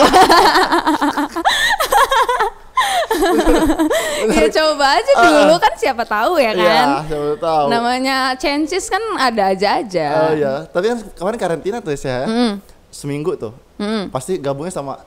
Ya 4.32 4.46
coba 4.52 4.86
aja 4.98 5.12
dulu 5.16 5.56
kan 5.58 5.74
siapa 5.76 6.04
tahu 6.04 6.38
ya 6.38 6.52
kan. 6.54 6.60
Uh-uh. 6.60 7.02
Iya, 7.02 7.08
siapa 7.08 7.36
tahu. 7.40 7.66
Namanya 7.70 8.18
chances 8.36 8.86
kan 8.88 9.02
ada 9.18 9.52
aja 9.52 9.80
aja. 9.82 10.08
Oh 10.22 10.32
iya, 10.34 10.54
tapi 10.68 10.86
kan 10.90 10.98
kemarin 11.14 11.38
karantina 11.40 11.78
tuh 11.80 11.94
ya. 11.94 12.26
Mm. 12.26 12.54
Seminggu 12.90 13.36
tuh. 13.36 13.54
Mm. 13.78 14.10
Pasti 14.10 14.38
gabungnya 14.38 14.72
sama 14.72 15.00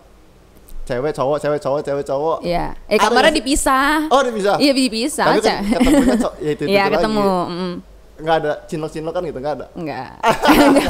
cewek 0.84 1.12
cowok, 1.12 1.36
cewek 1.38 1.60
cowok, 1.60 1.80
cewek 1.84 2.04
cowok. 2.04 2.38
Iya. 2.40 2.72
Eh 2.88 2.96
Ada 2.96 3.02
kamarnya 3.04 3.28
nggak 3.28 3.38
dipisah. 3.44 3.90
Oh, 4.08 4.20
dia 4.24 4.32
bisa. 4.32 4.52
Iya 4.56 4.72
dipisah 4.72 5.26
Tapi 5.26 5.40
aja. 5.40 5.54
kan 5.56 5.64
ketemunya 5.68 6.16
ya 6.40 6.50
itu, 6.52 6.62
Iya 6.64 6.84
ketemu. 6.88 7.28
mm. 7.44 7.74
Enggak 8.18 8.36
ada 8.42 8.52
cinlok-cinlokan 8.66 9.22
gitu, 9.24 9.38
enggak 9.38 9.54
ada. 9.62 9.66
Enggak. 9.78 10.10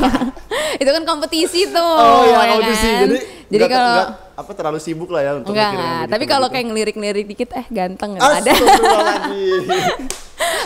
itu 0.83 0.91
kan 0.91 1.03
kompetisi 1.05 1.61
tuh. 1.69 1.97
Oh 1.99 2.25
iya, 2.25 2.39
ya 2.41 2.53
audisi. 2.57 2.89
kan? 2.89 3.01
Jadi 3.05 3.19
jadi 3.49 3.65
nggak- 3.65 3.73
kalau 3.75 3.91
nggak, 3.93 4.09
apa 4.39 4.51
terlalu 4.53 4.79
sibuk 4.79 5.11
lah 5.11 5.21
ya 5.21 5.33
untuk 5.35 5.51
enggak, 5.51 5.71
enggak. 5.73 6.03
Tapi 6.09 6.25
kalau 6.25 6.47
kayak 6.47 6.67
ngelirik-ngelirik 6.67 7.27
dikit 7.27 7.51
eh 7.53 7.67
ganteng 7.69 8.15
nggak 8.15 8.23
ada. 8.39 8.53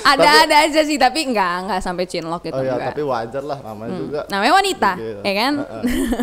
Ada 0.02 0.18
Tapi- 0.18 0.42
ada 0.44 0.56
aja 0.66 0.80
sih 0.82 0.98
tapi 0.98 1.24
enggak 1.24 1.64
enggak 1.64 1.80
sampai 1.80 2.04
chinlock 2.04 2.42
gitu 2.42 2.52
oh 2.52 2.60
iya, 2.60 2.74
enggak. 2.74 2.90
tapi 2.92 3.02
wajar 3.02 3.42
lah 3.42 3.58
namanya 3.62 3.92
juga. 3.96 4.20
Namanya 4.26 4.52
wanita, 4.52 4.90
Gitu. 4.94 5.20
ya 5.22 5.32
kan? 5.32 5.52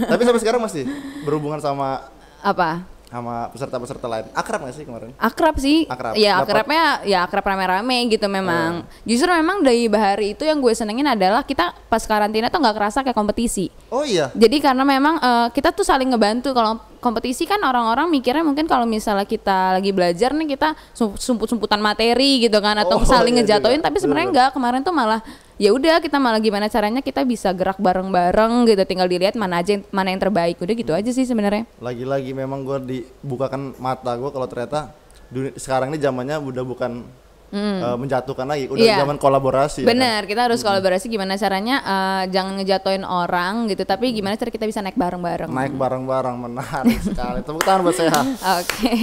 Tapi 0.06 0.22
sampai 0.22 0.42
sekarang 0.44 0.62
masih 0.62 0.84
berhubungan 1.24 1.58
sama 1.58 2.12
Apa? 2.40 2.84
sama 3.08 3.50
peserta-peserta 3.50 4.06
lain. 4.06 4.26
Akrab 4.32 4.62
gak 4.62 4.76
sih 4.76 4.86
kemarin? 4.86 5.10
Akrab 5.18 5.56
sih. 5.58 5.88
Akrab. 5.88 6.14
Ya 6.14 6.38
Dapat- 6.38 6.46
akrabnya 6.46 6.84
ya 7.04 7.20
akrab 7.24 7.42
rame-rame 7.42 7.98
gitu 8.08 8.28
memang. 8.28 8.86
Justru 9.02 9.32
memang 9.32 9.66
dari 9.66 9.90
Bahari 9.90 10.38
itu 10.38 10.44
yang 10.44 10.60
gue 10.60 10.70
senengin 10.72 11.08
adalah 11.08 11.42
kita 11.42 11.74
pas 11.90 12.04
karantina 12.04 12.54
tuh 12.54 12.62
nggak 12.62 12.76
kerasa 12.76 13.02
kayak 13.02 13.18
kompetisi. 13.18 13.74
Oh 13.90 14.06
iya. 14.06 14.30
Jadi 14.36 14.62
karena 14.62 14.84
memang 14.84 15.18
eh, 15.18 15.48
kita 15.50 15.72
tuh 15.72 15.82
saling 15.82 16.06
ngebantu 16.06 16.54
kalau 16.54 16.78
kompetisi 17.00 17.44
kan 17.44 17.60
orang-orang 17.60 18.08
mikirnya 18.08 18.44
mungkin 18.44 18.64
kalau 18.64 18.84
misalnya 18.84 19.24
kita 19.24 19.74
lagi 19.74 19.90
belajar 19.90 20.32
nih 20.32 20.48
kita 20.50 20.76
sum- 20.92 21.16
sumput-sumputan 21.16 21.80
materi 21.80 22.40
gitu 22.40 22.60
kan 22.60 22.76
atau 22.78 23.00
Oh, 23.00 23.04
saling 23.04 23.34
iya 23.34 23.42
ngejatoin 23.42 23.80
juga. 23.80 23.88
tapi 23.88 23.98
sebenarnya 23.98 24.28
enggak 24.30 24.50
kemarin 24.52 24.80
tuh 24.80 24.92
malah 24.92 25.24
ya 25.56 25.72
udah 25.72 25.98
kita 25.98 26.16
malah 26.16 26.38
gimana 26.38 26.68
caranya 26.68 27.00
kita 27.00 27.24
bisa 27.24 27.50
gerak 27.50 27.76
bareng-bareng 27.78 28.64
gitu 28.66 28.84
tinggal 28.84 29.08
dilihat 29.08 29.34
mana 29.34 29.60
aja 29.60 29.74
yang- 29.74 29.88
mana 29.90 30.08
yang 30.10 30.20
terbaik 30.20 30.56
udah 30.56 30.72
gitu 30.74 30.92
aja 30.92 31.10
sih 31.10 31.24
sebenarnya. 31.24 31.64
Lagi-lagi 31.78 32.32
memang 32.32 32.62
gue 32.62 32.78
dibukakan 32.80 33.76
mata 33.76 34.14
gue 34.14 34.30
kalau 34.30 34.46
ternyata 34.46 34.92
dunia, 35.28 35.52
sekarang 35.54 35.90
ini 35.90 35.98
zamannya 35.98 36.36
udah 36.38 36.64
bukan 36.64 37.04
eh, 37.52 37.96
menjatuhkan 37.96 38.46
lagi, 38.46 38.66
udah 38.66 38.80
Iya. 38.80 38.98
zaman 39.00 39.18
kolaborasi. 39.18 39.82
ya 39.82 39.86
kan? 39.86 39.92
Bener, 39.92 40.22
kita 40.24 40.42
harus 40.46 40.60
kolaborasi 40.60 41.06
gimana 41.06 41.36
caranya 41.36 41.76
eh, 41.80 42.24
jangan 42.30 42.58
ngejatoin 42.58 43.04
orang 43.04 43.68
gitu, 43.68 43.84
tapi 43.84 44.10
gimana 44.12 44.34
cara 44.34 44.50
kita 44.50 44.64
bisa 44.64 44.80
naik 44.80 44.96
bareng-bareng. 44.96 45.50
Naik 45.50 45.74
bareng-bareng 45.74 46.36
menarik 46.40 47.00
sekali. 47.10 47.42
Tepuk 47.42 47.62
tangan 47.62 47.82
buat 47.84 47.96
saya. 47.96 48.14
Oke. 48.58 48.94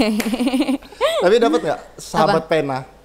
Tapi 1.17 1.35
dapat 1.37 1.61
nggak 1.63 1.81
sahabat 1.97 2.45
pena? 2.47 2.96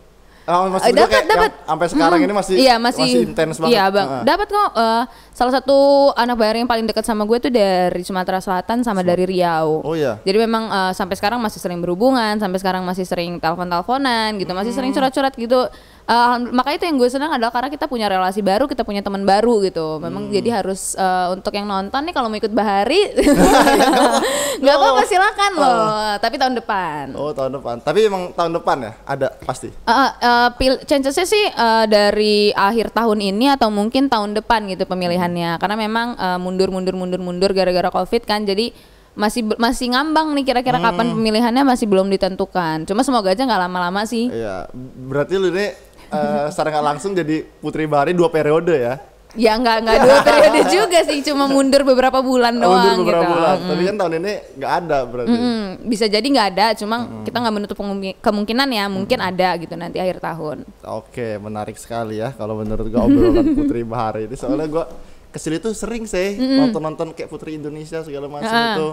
Oh, 0.44 0.66
maksud 0.68 0.90
dapat 0.92 1.24
dapat 1.24 1.52
sampai 1.62 1.86
sekarang 1.88 2.20
ini 2.20 2.34
masih 2.34 2.56
iya 2.56 2.76
masih, 2.76 3.24
intens 3.24 3.56
banget. 3.56 3.72
iya 3.72 3.84
bang 3.88 4.08
Heeh. 4.10 4.24
dapat 4.26 4.48
kok 4.50 4.70
eh, 4.74 5.04
salah 5.32 5.54
satu 5.54 5.78
anak 6.12 6.34
bayar 6.34 6.56
yang 6.56 6.66
paling 6.66 6.84
dekat 6.84 7.04
sama 7.04 7.24
gue 7.24 7.38
tuh 7.38 7.50
dari 7.50 8.02
Sumatera 8.02 8.38
Selatan 8.38 8.82
sama 8.82 9.02
dari 9.02 9.24
Riau 9.24 9.82
Oh 9.82 9.94
iya. 9.94 10.18
jadi 10.20 10.42
memang 10.42 10.66
eh, 10.68 10.92
sampai 10.92 11.14
sekarang 11.14 11.38
masih 11.38 11.58
sering 11.58 11.78
berhubungan 11.78 12.36
sampai 12.36 12.58
sekarang 12.58 12.82
masih 12.82 13.06
sering 13.06 13.38
telepon 13.38 13.66
teleponan 13.66 14.34
gitu 14.36 14.50
masih 14.52 14.70
Hmm. 14.70 14.80
sering 14.80 14.92
curhat 14.92 15.12
curhat 15.12 15.34
gitu 15.36 15.70
Eh, 16.12 16.38
makanya 16.52 16.76
itu 16.76 16.86
yang 16.92 16.98
gue 17.00 17.08
senang 17.08 17.32
adalah 17.32 17.56
karena 17.56 17.72
kita 17.72 17.88
punya 17.88 18.12
relasi 18.12 18.44
baru, 18.44 18.68
kita 18.68 18.84
punya 18.84 19.00
teman 19.00 19.24
baru 19.24 19.64
gitu. 19.64 19.96
Memang 19.96 20.28
Hmm. 20.28 20.34
jadi 20.36 20.60
harus 20.60 20.92
eh, 20.94 21.28
untuk 21.32 21.56
yang 21.56 21.64
nonton 21.64 22.04
nih 22.04 22.12
kalau 22.12 22.28
mau 22.28 22.36
ikut 22.36 22.52
Bahari, 22.52 23.16
nggak 24.62 24.76
apa-apa 24.76 25.04
silakan 25.08 25.52
loh. 25.56 25.80
Tapi 26.20 26.36
tahun 26.36 26.60
depan. 26.60 27.04
Oh 27.16 27.32
tahun 27.32 27.56
depan. 27.56 27.76
Tapi 27.80 28.00
emang 28.06 28.36
tahun 28.36 28.52
depan 28.60 28.78
ya 28.82 28.92
ada 29.08 29.28
pasti. 29.42 29.72
Uh, 29.88 30.12
uh, 30.20 30.50
pil- 30.56 30.84
chancesnya 30.84 31.24
sih 31.24 31.46
uh, 31.48 31.88
dari 31.88 32.52
akhir 32.52 32.92
tahun 32.92 33.24
ini 33.24 33.48
atau 33.50 33.72
mungkin 33.72 34.12
tahun 34.12 34.36
depan 34.36 34.68
gitu 34.68 34.84
pemilihannya 34.84 35.58
karena 35.58 35.76
memang 35.80 36.20
uh, 36.20 36.36
mundur 36.36 36.70
mundur 36.70 36.94
mundur 36.94 37.24
mundur 37.24 37.56
gara-gara 37.56 37.88
covid 37.88 38.24
kan 38.24 38.44
jadi 38.44 38.76
masih 39.12 39.44
masih 39.60 39.92
ngambang 39.92 40.32
nih 40.32 40.48
kira-kira 40.48 40.80
kapan 40.80 41.12
pemilihannya 41.12 41.68
masih 41.68 41.84
belum 41.84 42.08
ditentukan 42.08 42.88
cuma 42.88 43.04
semoga 43.04 43.36
aja 43.36 43.44
nggak 43.44 43.62
lama-lama 43.68 44.08
sih 44.08 44.32
Iya. 44.32 44.72
Berarti 45.04 45.36
lu 45.36 45.52
ini 45.52 45.68
eh, 46.12 46.48
secara 46.48 46.68
nggak 46.70 46.86
langsung 46.86 47.12
jadi 47.12 47.42
Putri 47.58 47.84
Bahari 47.86 48.12
dua 48.12 48.28
periode 48.28 48.76
ya. 48.76 48.96
ya 49.32 49.56
nggak 49.56 49.78
nggak 49.80 49.98
dua 50.02 50.18
periode 50.28 50.62
juga 50.68 51.00
sih 51.02 51.24
cuma 51.24 51.48
mundur 51.48 51.88
beberapa 51.88 52.20
bulan 52.20 52.52
doang 52.54 52.84
Mundur 52.84 53.08
beberapa 53.08 53.24
gitu. 53.24 53.32
bulan. 53.32 53.58
Tapi 53.64 53.82
kan 53.82 53.96
tahun 53.96 54.14
ini 54.20 54.34
nggak 54.60 54.72
ada 54.78 54.98
berarti. 55.08 55.32
Mm, 55.34 55.64
bisa 55.88 56.06
jadi 56.06 56.28
nggak 56.28 56.48
ada 56.52 56.66
cuma 56.76 56.96
kita 57.24 57.38
nggak 57.40 57.56
menutup 57.56 57.76
kemungki- 57.76 58.18
kemungkinan 58.20 58.68
ya 58.70 58.86
mungkin 58.86 59.18
ada 59.18 59.50
gitu 59.56 59.72
nanti 59.74 59.98
akhir 59.98 60.20
tahun. 60.20 60.68
Oke, 60.84 61.40
menarik 61.40 61.80
sekali 61.80 62.20
ya 62.20 62.36
kalau 62.36 62.60
menurut 62.60 62.84
gua 62.86 63.08
obrolan 63.08 63.48
Putri 63.58 63.82
Bahari 63.82 64.28
ini. 64.28 64.36
Soalnya 64.36 64.68
gua 64.68 64.86
ke 65.32 65.40
sini 65.40 65.64
tuh 65.64 65.72
sering 65.72 66.04
sih 66.04 66.36
nonton-nonton 66.36 67.16
kayak 67.16 67.32
Putri 67.32 67.56
Indonesia 67.56 68.04
segala 68.04 68.28
macam 68.28 68.52
itu. 68.52 68.90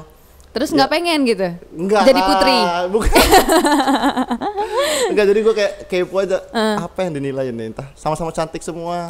Terus 0.50 0.70
nggak 0.70 0.88
pengen 0.88 1.18
gitu 1.22 1.48
Enggak 1.70 2.02
jadi 2.04 2.20
putri 2.20 2.58
Bukan. 2.88 3.10
Enggak, 5.08 5.24
jadi 5.26 5.40
gua 5.40 5.54
kayak 5.54 5.72
kepo 5.86 6.16
aja 6.18 6.38
Ah. 6.50 6.84
apa 6.84 6.98
yang 7.00 7.12
dinilai 7.14 7.48
ini 7.48 7.70
entah 7.70 7.88
sama-sama 7.94 8.28
cantik 8.28 8.60
semua. 8.60 9.08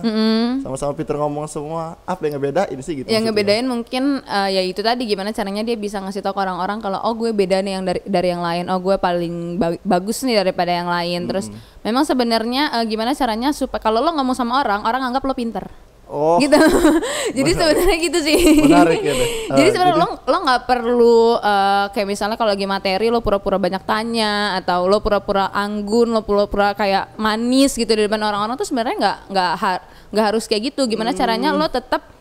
Sama-sama 0.61 0.93
Peter 0.93 1.15
ngomong 1.17 1.47
semua. 1.47 1.99
Apa 2.05 2.25
yang 2.25 2.39
ngebedain 2.39 2.79
sih 2.79 2.95
gitu. 2.97 3.09
yang 3.09 3.25
ngebedain 3.25 3.65
mungkin 3.65 4.23
eh, 4.23 4.49
ya 4.51 4.63
itu 4.63 4.79
tadi 4.79 5.05
gimana 5.05 5.31
caranya 5.31 5.63
dia 5.63 5.75
bisa 5.75 5.99
ngasih 5.99 6.21
tau 6.21 6.33
ke 6.33 6.41
orang-orang 6.41 6.79
kalau 6.79 6.99
oh 7.01 7.15
gue 7.15 7.31
beda 7.31 7.59
nih 7.59 7.73
yang 7.73 7.85
dari 7.85 8.01
dari 8.05 8.29
yang 8.29 8.41
lain 8.41 8.65
oh 8.69 8.79
gue 8.79 8.97
paling 8.97 9.35
ba- 9.57 9.81
bagus 9.81 10.23
nih 10.23 10.39
daripada 10.39 10.71
yang 10.71 10.87
lain 10.87 11.27
terus 11.27 11.47
memang 11.81 12.03
sebenarnya 12.03 12.75
eh, 12.75 12.85
gimana 12.87 13.13
caranya 13.13 13.51
supaya 13.51 13.81
kalau 13.81 13.99
lo 13.99 14.11
ngomong 14.13 14.35
sama 14.35 14.59
orang 14.59 14.83
orang 14.83 15.03
anggap 15.05 15.23
lo 15.23 15.33
pinter 15.33 15.65
Oh, 16.09 16.41
gitu. 16.41 16.57
Jadi 17.37 17.51
sebenarnya 17.53 17.97
gitu 18.01 18.19
sih. 18.25 18.37
Menarik 18.65 19.01
ya 19.05 19.13
deh. 19.13 19.29
jadi 19.61 19.69
sebenarnya 19.77 19.97
lo 20.01 20.09
lo 20.25 20.37
nggak 20.41 20.63
perlu 20.65 21.37
eh, 21.37 21.85
kayak 21.93 22.09
misalnya 22.09 22.37
kalau 22.41 22.57
lagi 22.57 22.65
materi 22.65 23.13
lo 23.13 23.21
pura-pura 23.21 23.61
banyak 23.61 23.85
tanya 23.85 24.57
atau 24.57 24.89
lo 24.89 25.05
pura-pura 25.05 25.53
anggun 25.53 26.09
lo 26.17 26.25
pura-pura 26.25 26.73
kayak 26.73 27.13
manis 27.21 27.77
gitu 27.77 27.93
di 27.93 28.09
depan 28.09 28.25
orang-orang 28.25 28.57
tuh 28.57 28.65
sebenarnya 28.65 28.97
nggak 28.97 29.19
nggak 29.29 29.53
har- 29.61 29.85
nggak 30.09 30.27
harus 30.33 30.45
kayak 30.49 30.73
gitu. 30.73 30.89
Gimana 30.89 31.13
caranya 31.13 31.53
lo 31.53 31.69
tetap 31.69 32.18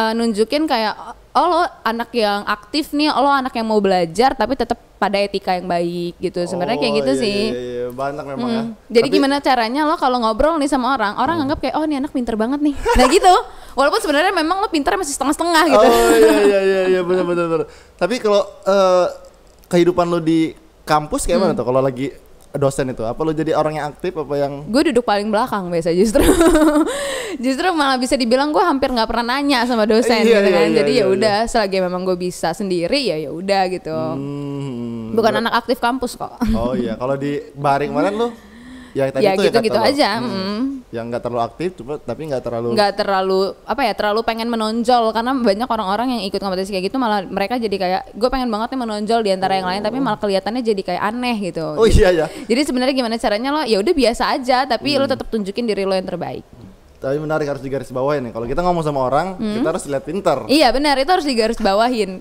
eh, 0.00 0.12
nunjukin 0.12 0.64
kayak 0.64 0.94
oh 1.30 1.46
lo 1.46 1.62
anak 1.82 2.10
yang 2.12 2.42
aktif 2.42 2.90
nih 2.90 3.08
oh, 3.08 3.20
lo 3.20 3.30
anak 3.30 3.52
yang 3.52 3.62
mau 3.64 3.78
belajar 3.78 4.32
tapi 4.32 4.54
tetap 4.54 4.80
pada 4.96 5.16
etika 5.16 5.52
yang 5.52 5.64
baik 5.64 6.18
gitu 6.18 6.42
sebenarnya 6.42 6.76
kayak 6.76 6.92
Oh, 6.92 6.98
gitu 6.98 7.12
iya, 7.14 7.22
sih 7.22 7.40
Iya, 7.46 7.56
iya, 7.56 7.86
banyak 7.90 8.24
memang 8.26 8.48
ya. 8.50 8.62
Hmm. 8.62 8.72
Jadi 8.86 9.06
Tapi- 9.06 9.16
gimana 9.16 9.36
caranya 9.38 9.80
lo 9.82 9.94
kalau 9.94 10.18
ngobrol 10.18 10.56
nih 10.56 10.66
sama 10.66 10.92
orang, 10.92 11.16
orang 11.16 11.36
Hmm. 11.36 11.44
anggap 11.46 11.58
kayak 11.58 11.74
oh 11.74 11.84
ini 11.84 11.96
anak 11.96 12.10
pinter 12.10 12.34
banget 12.34 12.60
nih. 12.60 12.74
Nah 12.74 13.06
gitu. 13.08 13.34
Walaupun 13.72 13.96
sebenarnya 13.98 14.28
memang 14.30 14.56
lo 14.58 14.68
pinter 14.68 14.92
masih 14.94 15.14
setengah-setengah 15.14 15.64
gitu. 15.68 15.80
Oh 15.80 16.10
iya 16.12 16.36
iya 16.36 16.60
iya 16.60 16.80
iya 16.90 17.00
benar 17.00 17.24
benar 17.24 17.46
benar. 17.46 17.66
Tapi 17.94 18.14
kalau 18.18 18.42
eh, 18.62 19.06
kehidupan 19.68 20.04
lu 20.06 20.20
di 20.20 20.52
kampus 20.82 21.24
kayak 21.24 21.38
Hmm. 21.38 21.46
mana 21.46 21.56
tuh 21.56 21.64
kalau 21.64 21.80
lagi 21.80 22.10
dosen 22.52 22.90
itu? 22.90 23.02
Apa 23.02 23.20
lu 23.20 23.30
jadi 23.30 23.52
orang 23.52 23.74
yang 23.74 23.86
aktif 23.88 24.12
apa 24.12 24.34
yang 24.34 24.66
Gue 24.66 24.82
duduk 24.84 25.02
paling 25.02 25.28
belakang 25.28 25.68
biasa 25.68 25.90
justru. 25.92 26.22
justru 27.44 27.66
malah 27.70 27.96
bisa 27.96 28.14
dibilang 28.14 28.50
gue 28.50 28.60
hampir 28.60 28.90
nggak 28.90 29.06
pernah 29.06 29.34
nanya 29.34 29.62
sama 29.64 29.84
dosen 29.84 30.20
Iya, 30.20 30.40
gitu 30.40 30.48
iya, 30.48 30.56
kan. 30.56 30.66
iya, 30.66 30.76
Jadi 30.76 30.92
iya, 30.92 31.02
ya 31.02 31.06
udah 31.08 31.36
selagi 31.46 31.78
memang 31.78 32.02
gue 32.02 32.16
bisa 32.16 32.50
sendiri 32.50 33.00
ya 33.04 33.16
ya 33.18 33.30
udah 33.30 33.62
gitu. 33.68 33.94
Hmm, 33.94 35.14
Bukan 35.14 35.32
anak 35.36 35.54
aktif 35.58 35.78
kampus 35.78 36.14
kok. 36.14 36.34
Oh 36.52 36.74
iya, 36.74 36.94
kalau 36.94 37.14
di 37.14 37.38
Bahari 37.52 37.86
kemarin 37.86 38.14
lu 38.14 38.28
ya 38.92 39.04
tadi 39.08 39.22
ya 39.22 39.32
tuh 39.32 39.44
gitu-gitu 39.46 39.72
kata 39.72 39.82
lu, 39.82 39.90
aja. 39.90 40.10
hmm, 40.18 40.30
mm. 40.30 40.60
Yang 40.90 41.04
nggak 41.06 41.22
terlalu 41.22 41.42
aktif 41.44 41.70
cuma 41.74 41.92
tapi 41.96 42.20
nggak 42.26 42.42
terlalu 42.42 42.68
nggak 42.74 42.92
terlalu 42.94 43.40
apa 43.62 43.82
ya 43.82 43.92
terlalu 43.92 44.20
pengen 44.20 44.48
menonjol 44.48 45.04
karena 45.10 45.30
banyak 45.32 45.68
orang-orang 45.68 46.06
yang 46.12 46.22
ikut 46.24 46.36
kompetisi 46.36 46.70
kayak 46.70 46.84
gitu 46.86 46.98
malah 46.98 47.22
mereka 47.22 47.54
jadi 47.56 47.70
kayak 47.72 48.02
gue 48.12 48.28
pengen 48.28 48.50
banget 48.50 48.74
nih 48.74 48.80
menonjol 48.80 49.20
di 49.20 49.30
antara 49.30 49.54
yang 49.54 49.64
lain 49.64 49.80
tapi 49.80 49.96
malah 49.96 50.18
kelihatannya 50.18 50.60
jadi 50.60 50.82
kayak 50.84 51.02
aneh 51.04 51.36
gitu 51.40 51.66
Oh 51.74 51.86
iya 51.86 52.10
ya. 52.10 52.26
jadi 52.44 52.60
sebenarnya 52.62 52.90
gimana 52.92 53.14
caranya 53.16 53.50
lo 53.50 53.62
ya 53.62 53.78
udah 53.78 53.94
biasa 53.94 54.22
aja 54.32 54.66
tapi 54.66 54.90
Hmm. 54.90 55.00
lo 55.00 55.06
tetap 55.06 55.26
tunjukin 55.26 55.64
diri 55.64 55.82
lo 55.82 55.94
yang 55.94 56.04
terbaik 56.04 56.42
Tapi 56.98 57.16
menarik 57.16 57.48
harus 57.48 57.64
digaris 57.64 57.88
bawahi 57.88 58.20
nih. 58.20 58.28
Kalau 58.28 58.44
kita 58.44 58.60
ngomong 58.60 58.84
sama 58.84 59.00
orang, 59.00 59.32
Hmm. 59.34 59.56
kita 59.56 59.72
harus 59.72 59.84
lihat 59.86 60.04
pinter. 60.04 60.44
iya 60.46 60.68
benar 60.68 60.94
itu 60.94 61.08
harus 61.08 61.24
digaris 61.24 61.56
bawahin 61.56 62.20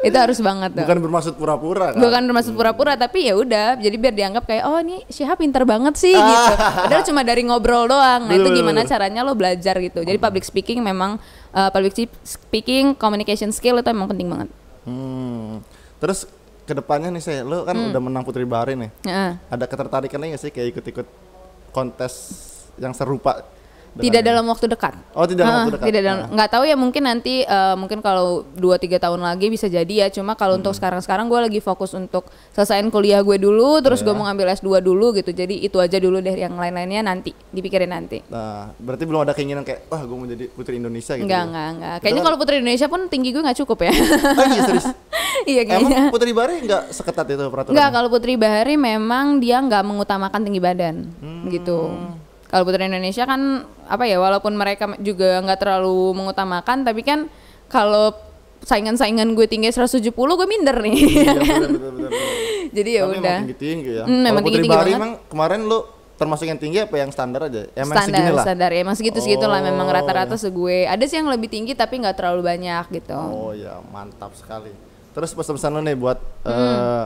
itu 0.00 0.14
harus 0.14 0.38
banget 0.38 0.70
tuh 0.72 0.82
Bukan 0.82 0.98
bermaksud 1.00 1.34
pura-pura 1.34 1.90
kan. 1.90 1.98
bukan 1.98 2.22
bermaksud 2.24 2.52
pura-pura 2.52 2.94
tapi 2.94 3.26
ya 3.26 3.34
udah 3.34 3.74
jadi 3.76 3.96
biar 3.96 4.14
dianggap 4.14 4.44
kayak 4.44 4.64
oh 4.64 4.78
nih 4.78 5.02
Syihab 5.06 5.36
pinter 5.36 5.62
banget 5.62 5.94
sih 5.96 6.12
gitu 6.12 6.52
padahal 6.82 7.02
cuma 7.02 7.20
dari 7.20 7.42
ngobrol 7.42 7.84
doang 7.84 8.24
nah 8.24 8.32
itu 8.32 8.48
gimana 8.52 8.82
caranya 8.82 9.20
lo 9.20 9.32
belajar 9.32 9.74
gitu 9.76 10.00
jadi 10.00 10.14
public 10.16 10.42
speaking 10.42 10.78
memang 10.80 11.18
uh, 11.50 11.68
public 11.68 11.92
spe- 11.92 12.14
speaking 12.22 12.94
communication 12.94 13.50
skill 13.50 13.76
itu 13.76 13.88
emang 13.88 14.06
penting 14.06 14.26
banget 14.26 14.50
Hmm. 14.82 15.60
Terus 15.98 16.24
ke 16.62 16.72
depannya 16.72 17.10
nih 17.10 17.20
saya, 17.20 17.40
lu 17.42 17.60
kan 17.62 17.72
Hmm. 17.72 17.92
udah 17.92 18.00
menang 18.00 18.24
Putri 18.24 18.44
Bahari 18.44 18.72
nih. 18.72 18.88
Heeh. 19.02 19.36
Ada 19.46 19.64
ketertarikan 19.64 20.16
lagi 20.16 20.30
nggak 20.32 20.40
sih 20.40 20.48
kayak 20.48 20.68
ikut-ikut 20.72 21.04
kontes 21.70 22.14
yang 22.76 22.92
serupa? 22.92 23.44
Tidak 23.96 24.22
dalam 24.22 24.44
waktu 24.44 24.66
dekat 24.66 24.94
Oh 25.12 25.22
tidak 25.22 25.42
dalam 25.42 25.50
Ah, 25.50 25.60
waktu 25.62 25.74
dekat. 25.74 25.86
tidak 25.86 26.02
dalam 26.02 26.18
Ah. 26.20 26.28
nggak 26.30 26.50
tahu 26.50 26.64
ya 26.64 26.74
mungkin 26.74 27.02
nanti 27.02 27.34
eh, 27.40 27.74
mungkin 27.74 27.98
kalau 27.98 28.26
2 28.52 28.76
3 28.76 28.98
tahun 28.98 29.20
lagi 29.20 29.46
bisa 29.48 29.66
jadi 29.66 29.94
ya 29.98 30.06
cuma 30.08 30.32
kalau 30.32 30.54
untuk 30.54 30.70
Hmm. 30.70 30.78
sekarang-sekarang 30.78 31.26
gue 31.26 31.40
lagi 31.40 31.60
fokus 31.60 31.92
untuk 31.92 32.24
selesaiin 32.52 32.88
kuliah 32.88 33.20
gue 33.20 33.36
dulu 33.36 33.78
terus 33.78 33.98
Iya. 33.98 34.06
gue 34.06 34.14
mau 34.14 34.24
ngambil 34.24 34.46
S2 34.54 34.68
dulu 34.78 35.06
gitu 35.14 35.30
jadi 35.30 35.54
itu 35.54 35.76
aja 35.76 35.96
dulu 35.96 36.18
deh 36.18 36.34
yang 36.34 36.52
lain-lainnya 36.52 37.00
nanti 37.02 37.32
dipikirin 37.48 37.88
nanti 37.88 38.20
Nah, 38.28 38.74
berarti 38.74 39.04
belum 39.04 39.20
ada 39.20 39.32
keinginan 39.32 39.62
kayak 39.62 39.86
wah 39.86 40.00
gue 40.00 40.14
mau 40.14 40.26
jadi 40.26 40.44
putri 40.48 40.76
Indonesia 40.76 41.12
gitu. 41.12 41.24
Enggak, 41.24 41.38
ya? 41.38 41.46
enggak, 41.46 41.68
enggak. 41.70 41.88
Itu 41.90 42.00
Kayaknya 42.00 42.14
kan- 42.14 42.26
kalau 42.26 42.38
Putri 42.38 42.54
Indonesia 42.58 42.86
pun 42.86 43.00
tinggi 43.06 43.28
gue 43.30 43.40
nggak 43.40 43.58
cukup 43.58 43.78
ya. 43.80 43.92
Oh 44.30 44.46
iya 44.46 44.60
serius. 44.62 44.86
iya 45.50 45.62
Emang. 45.64 46.08
Putri 46.08 46.30
Bahari 46.30 46.54
nggak 46.60 46.82
seketat 46.90 47.26
itu 47.26 47.44
peraturan? 47.46 47.74
Enggak, 47.74 47.90
kalau 47.90 48.08
Putri 48.08 48.34
Bahari 48.34 48.74
memang 48.74 49.38
dia 49.38 49.58
nggak 49.58 49.82
mengutamakan 49.82 50.40
tinggi 50.40 50.58
badan 50.58 50.96
Hmm. 51.18 51.48
gitu. 51.48 51.78
Kalau 52.48 52.62
Putri 52.64 52.84
Indonesia 52.84 53.22
kan 53.22 53.40
apa 53.84 54.04
ya 54.04 54.16
walaupun 54.16 54.52
mereka 54.52 54.96
juga 54.98 55.36
nggak 55.38 55.60
terlalu 55.60 56.12
mengutamakan 56.12 56.80
tapi 56.80 57.00
kan 57.00 57.28
kalau 57.66 58.16
saingan-saingan 58.58 59.32
gue 59.32 59.44
tinggi 59.44 59.68
170 59.68 60.10
gue 60.10 60.46
minder 60.46 60.76
nih. 60.80 60.96
Iya, 60.98 61.32
bener, 61.32 61.38
bener, 61.38 61.70
bener, 61.70 61.92
bener. 61.94 62.10
Jadi 62.76 62.90
ya 62.90 63.02
udah. 63.04 63.14
emang 63.14 63.40
tinggi-tinggi 63.44 63.90
ya. 63.92 64.04
Kalau 64.04 64.16
emang 64.24 64.32
Putri 64.34 64.48
tinggi-tinggi 64.50 64.68
Bahari 64.70 64.90
banget. 64.90 64.98
emang 64.98 65.12
kemarin 65.26 65.60
lu 65.62 65.78
termasuk 66.18 66.44
yang 66.44 66.58
tinggi 66.58 66.78
apa 66.80 66.96
yang 66.96 67.10
standar 67.10 67.40
aja? 67.44 67.62
Emang 67.72 67.94
standar 67.94 68.18
segini 68.18 68.30
lah. 68.32 68.44
standar 68.44 68.70
ya 68.72 68.80
emang 68.82 68.96
segitu 68.96 69.18
segitu 69.20 69.46
lah 69.46 69.60
memang 69.62 69.86
Oh, 69.86 69.94
rata-rata 69.94 70.34
segue 70.34 70.78
ada 70.84 71.04
sih 71.04 71.14
yang 71.14 71.28
lebih 71.28 71.46
tinggi 71.46 71.72
tapi 71.72 71.94
nggak 71.96 72.16
terlalu 72.16 72.42
banyak 72.42 72.84
gitu 72.92 73.14
Oh 73.14 73.52
ya 73.52 73.78
mantap 73.86 74.34
sekali. 74.34 74.72
Terus 75.12 75.30
pesan-pesan 75.30 75.70
lu 75.70 75.80
nih 75.80 75.94
buat 75.94 76.18
Hmm. 76.42 76.50
eh, 76.50 77.04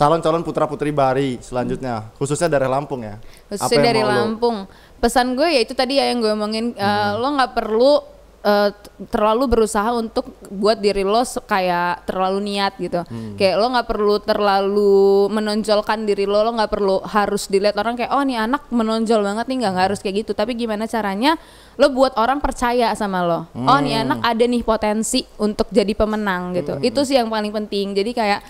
calon-calon 0.00 0.40
putra 0.40 0.64
putri 0.64 0.88
Bahari 0.88 1.36
selanjutnya, 1.38 2.08
khususnya 2.16 2.48
dari 2.48 2.64
Lampung 2.64 3.04
ya. 3.04 3.20
Apa 3.20 3.52
khususnya 3.52 3.76
yang 3.76 3.84
dari 3.84 4.00
Lampung. 4.00 4.56
Pesan 4.96 5.36
gue 5.36 5.44
ya 5.44 5.60
itu 5.60 5.76
tadi 5.76 6.00
ya 6.00 6.08
yang 6.08 6.24
gue 6.24 6.32
omongin 6.32 6.72
eh, 6.72 6.80
Hmm. 6.80 7.20
lo 7.20 7.28
nggak 7.36 7.52
perlu 7.52 7.92
t- 8.40 8.88
terlalu 9.12 9.44
berusaha 9.52 9.92
untuk 9.92 10.32
buat 10.48 10.80
diri 10.80 11.04
lo 11.04 11.20
kayak 11.44 12.08
terlalu 12.08 12.40
niat 12.40 12.72
gitu. 12.80 13.04
Hmm. 13.04 13.36
kayak 13.36 13.60
lo 13.60 13.68
nggak 13.68 13.84
perlu 13.84 14.16
terlalu 14.20 14.96
menonjolkan 15.28 16.08
diri 16.08 16.24
lo 16.24 16.40
lo 16.40 16.56
nggak 16.56 16.72
perlu 16.72 17.04
harus 17.04 17.52
dilihat 17.52 17.76
orang 17.76 18.00
kayak 18.00 18.08
oh 18.08 18.24
nih 18.24 18.40
anak 18.40 18.64
menonjol 18.72 19.20
banget 19.20 19.44
nih 19.44 19.56
nggak 19.60 19.76
harus 19.76 20.00
kayak 20.00 20.24
gitu. 20.24 20.32
Tapi 20.32 20.56
gimana 20.56 20.88
caranya 20.88 21.36
lo 21.76 21.92
buat 21.92 22.16
orang 22.16 22.40
percaya 22.40 22.88
sama 22.96 23.20
lo. 23.20 23.40
Oh 23.52 23.76
nih 23.76 24.00
anak 24.00 24.24
ada 24.24 24.44
nih 24.48 24.64
potensi 24.64 25.20
untuk 25.36 25.68
jadi 25.68 25.92
pemenang 25.92 26.56
gitu. 26.56 26.80
Itu 26.80 27.04
sih 27.04 27.20
yang 27.20 27.28
paling 27.28 27.52
penting. 27.52 27.92
Jadi 27.92 28.16
kayak 28.16 28.40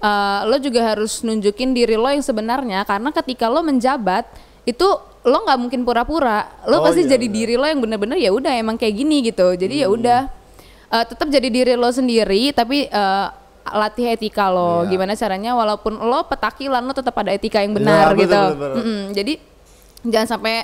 eh, 0.00 0.40
lo 0.44 0.56
juga 0.56 0.80
harus 0.90 1.20
nunjukin 1.20 1.70
diri 1.70 1.94
lo 1.94 2.08
yang 2.08 2.20
sebenarnya 2.20 2.82
karena 2.82 3.12
ketika 3.12 3.46
lo 3.46 3.60
menjabat 3.60 4.24
itu 4.64 4.84
lo 5.20 5.38
nggak 5.44 5.58
mungkin 5.58 5.80
pura-pura 5.84 6.48
lo 6.64 6.80
Oh, 6.80 6.82
pasti 6.82 7.04
iya, 7.04 7.14
jadi 7.14 7.26
iya. 7.26 7.34
diri 7.34 7.54
lo 7.54 7.64
yang 7.64 7.78
bener-bener 7.78 8.16
ya 8.16 8.30
udah 8.30 8.52
emang 8.54 8.74
kayak 8.74 8.94
gini 8.96 9.20
gitu 9.22 9.52
jadi 9.52 9.84
ya 9.84 9.88
udah 9.88 10.20
eh, 10.88 11.04
tetap 11.04 11.28
jadi 11.28 11.48
diri 11.48 11.72
lo 11.76 11.88
sendiri 11.88 12.52
tapi 12.52 12.88
eh, 12.88 13.26
latih 13.70 14.08
etika 14.10 14.48
lo 14.48 14.82
Iya. 14.82 14.90
gimana 14.90 15.12
caranya 15.14 15.52
walaupun 15.52 15.92
lo 15.94 16.24
petakilan 16.24 16.80
lo 16.80 16.90
tetap 16.90 17.12
ada 17.14 17.30
etika 17.30 17.60
yang 17.60 17.76
benar 17.76 18.16
betul, 18.16 18.20
gitu 18.24 18.32
betul, 18.32 18.56
betul. 18.56 18.74
Mm-mm. 18.80 19.02
jadi 19.12 19.32
jangan 20.00 20.28
sampai 20.30 20.54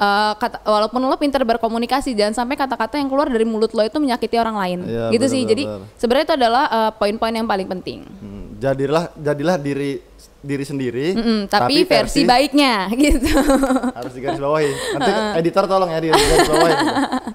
eh, 0.00 0.32
kata 0.34 0.64
walaupun 0.64 0.98
lo 0.98 1.14
pintar 1.14 1.44
berkomunikasi 1.44 2.16
jangan 2.16 2.32
sampai 2.34 2.56
kata-kata 2.56 2.96
yang 2.96 3.06
keluar 3.06 3.28
dari 3.28 3.44
mulut 3.44 3.70
lo 3.70 3.84
itu 3.84 4.00
menyakiti 4.00 4.34
orang 4.34 4.56
lain 4.56 4.78
Iya, 4.82 5.12
gitu 5.12 5.20
betul, 5.22 5.32
sih 5.32 5.40
betul, 5.44 5.50
jadi 5.52 5.62
sebenarnya 5.94 6.24
itu 6.24 6.34
adalah 6.40 6.64
eh, 6.66 6.90
poin-poin 6.96 7.34
yang 7.34 7.44
paling 7.44 7.68
penting 7.68 7.98
Hmm, 8.08 8.56
jadilah 8.56 9.12
jadilah 9.14 9.56
diri 9.56 9.92
diri 10.40 10.64
sendiri, 10.64 11.12
Mm-mm, 11.12 11.52
tapi, 11.52 11.84
versi, 11.84 12.24
baiknya 12.24 12.88
gitu. 12.96 13.28
harus 13.92 14.12
digaris 14.16 14.40
bawahi. 14.40 14.72
Nanti 14.96 15.10
editor 15.36 15.68
tolong 15.68 15.92
ya 15.92 16.00
di 16.00 16.08
garis 16.08 16.48
bawahi. 16.48 16.74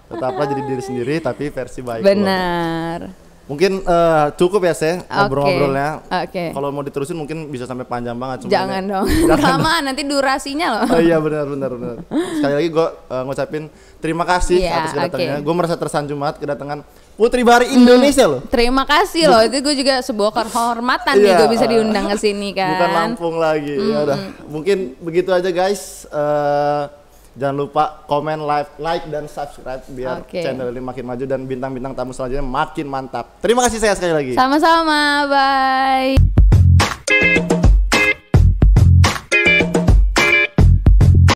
Tetaplah 0.09 0.45
jadi 0.49 0.61
diri 0.65 0.81
sendiri 0.81 1.15
tapi 1.21 1.53
versi 1.53 1.85
baik. 1.85 2.01
lo. 2.01 3.24
Mungkin 3.45 3.77
eh, 3.79 4.25
cukup 4.33 4.57
ya 4.59 4.73
saya 4.73 5.05
ngobrol-ngobrolnya. 5.05 6.01
Oke. 6.25 6.49
Kalau 6.49 6.69
mau 6.69 6.81
diterusin 6.81 7.13
mungkin 7.13 7.45
bisa 7.47 7.63
sampai 7.63 7.85
panjang 7.85 8.13
banget. 8.13 8.41
cuman 8.41 8.51
Jangan 8.51 8.81
ya- 8.81 8.89
dong. 8.89 9.05
Jangan. 9.29 9.37
Kelamaan 9.37 9.83
nanti 9.85 10.01
durasinya 10.01 10.67
loh. 10.71 10.85
Oh 10.89 10.99
iya 10.99 11.17
benar 11.17 11.45
benar 11.45 11.71
benar. 11.71 11.95
Sekali 12.09 12.53
lagi 12.55 12.69
gue 12.69 12.87
ngucapin 13.21 13.63
terima 13.97 14.23
kasih 14.23 14.57
Iya, 14.59 14.71
atas 14.75 14.91
kedatangannya. 14.91 15.37
oke. 15.37 15.45
Gue 15.45 15.53
merasa 15.53 15.75
tersanjung 15.75 16.17
banget 16.17 16.41
kedatangan 16.41 16.79
Putri 17.15 17.41
Bari 17.41 17.71
Indonesia 17.71 18.25
loh. 18.25 18.41
Terima 18.45 18.83
kasih 18.83 19.29
loh. 19.29 19.39
Itu 19.39 19.61
gue 19.61 19.75
juga 19.77 20.01
sebuah 20.01 20.33
kehormatan 20.35 21.13
nih 21.15 21.29
Iya. 21.29 21.37
gue 21.37 21.49
bisa 21.49 21.65
diundang 21.65 22.05
ke 22.09 22.17
sini 22.17 22.49
kan. 22.51 22.75
Bukan 22.75 22.89
Lampung 22.91 23.35
lagi. 23.37 23.77
Ya 23.77 24.03
udah. 24.03 24.17
Mungkin 24.49 24.77
begitu 24.99 25.29
aja 25.29 25.47
guys. 25.47 26.09
Eh, 26.09 26.83
jangan 27.35 27.55
lupa 27.55 27.83
komen, 28.07 28.39
like, 28.47 28.71
like 28.79 29.05
dan 29.11 29.27
subscribe 29.27 29.83
biar 29.91 30.23
Oke. 30.23 30.39
channel 30.41 30.71
ini 30.71 30.81
makin 30.81 31.03
maju 31.03 31.23
dan 31.27 31.43
bintang-bintang 31.43 31.93
tamu 31.93 32.15
selanjutnya 32.15 32.43
makin 32.43 32.87
mantap. 32.87 33.39
Terima 33.43 33.61
kasih 33.67 33.79
saya 33.83 33.93
sekali 33.93 34.15
lagi. 34.15 34.33
Sama-sama. 34.33 35.27
Bye. 35.27 36.15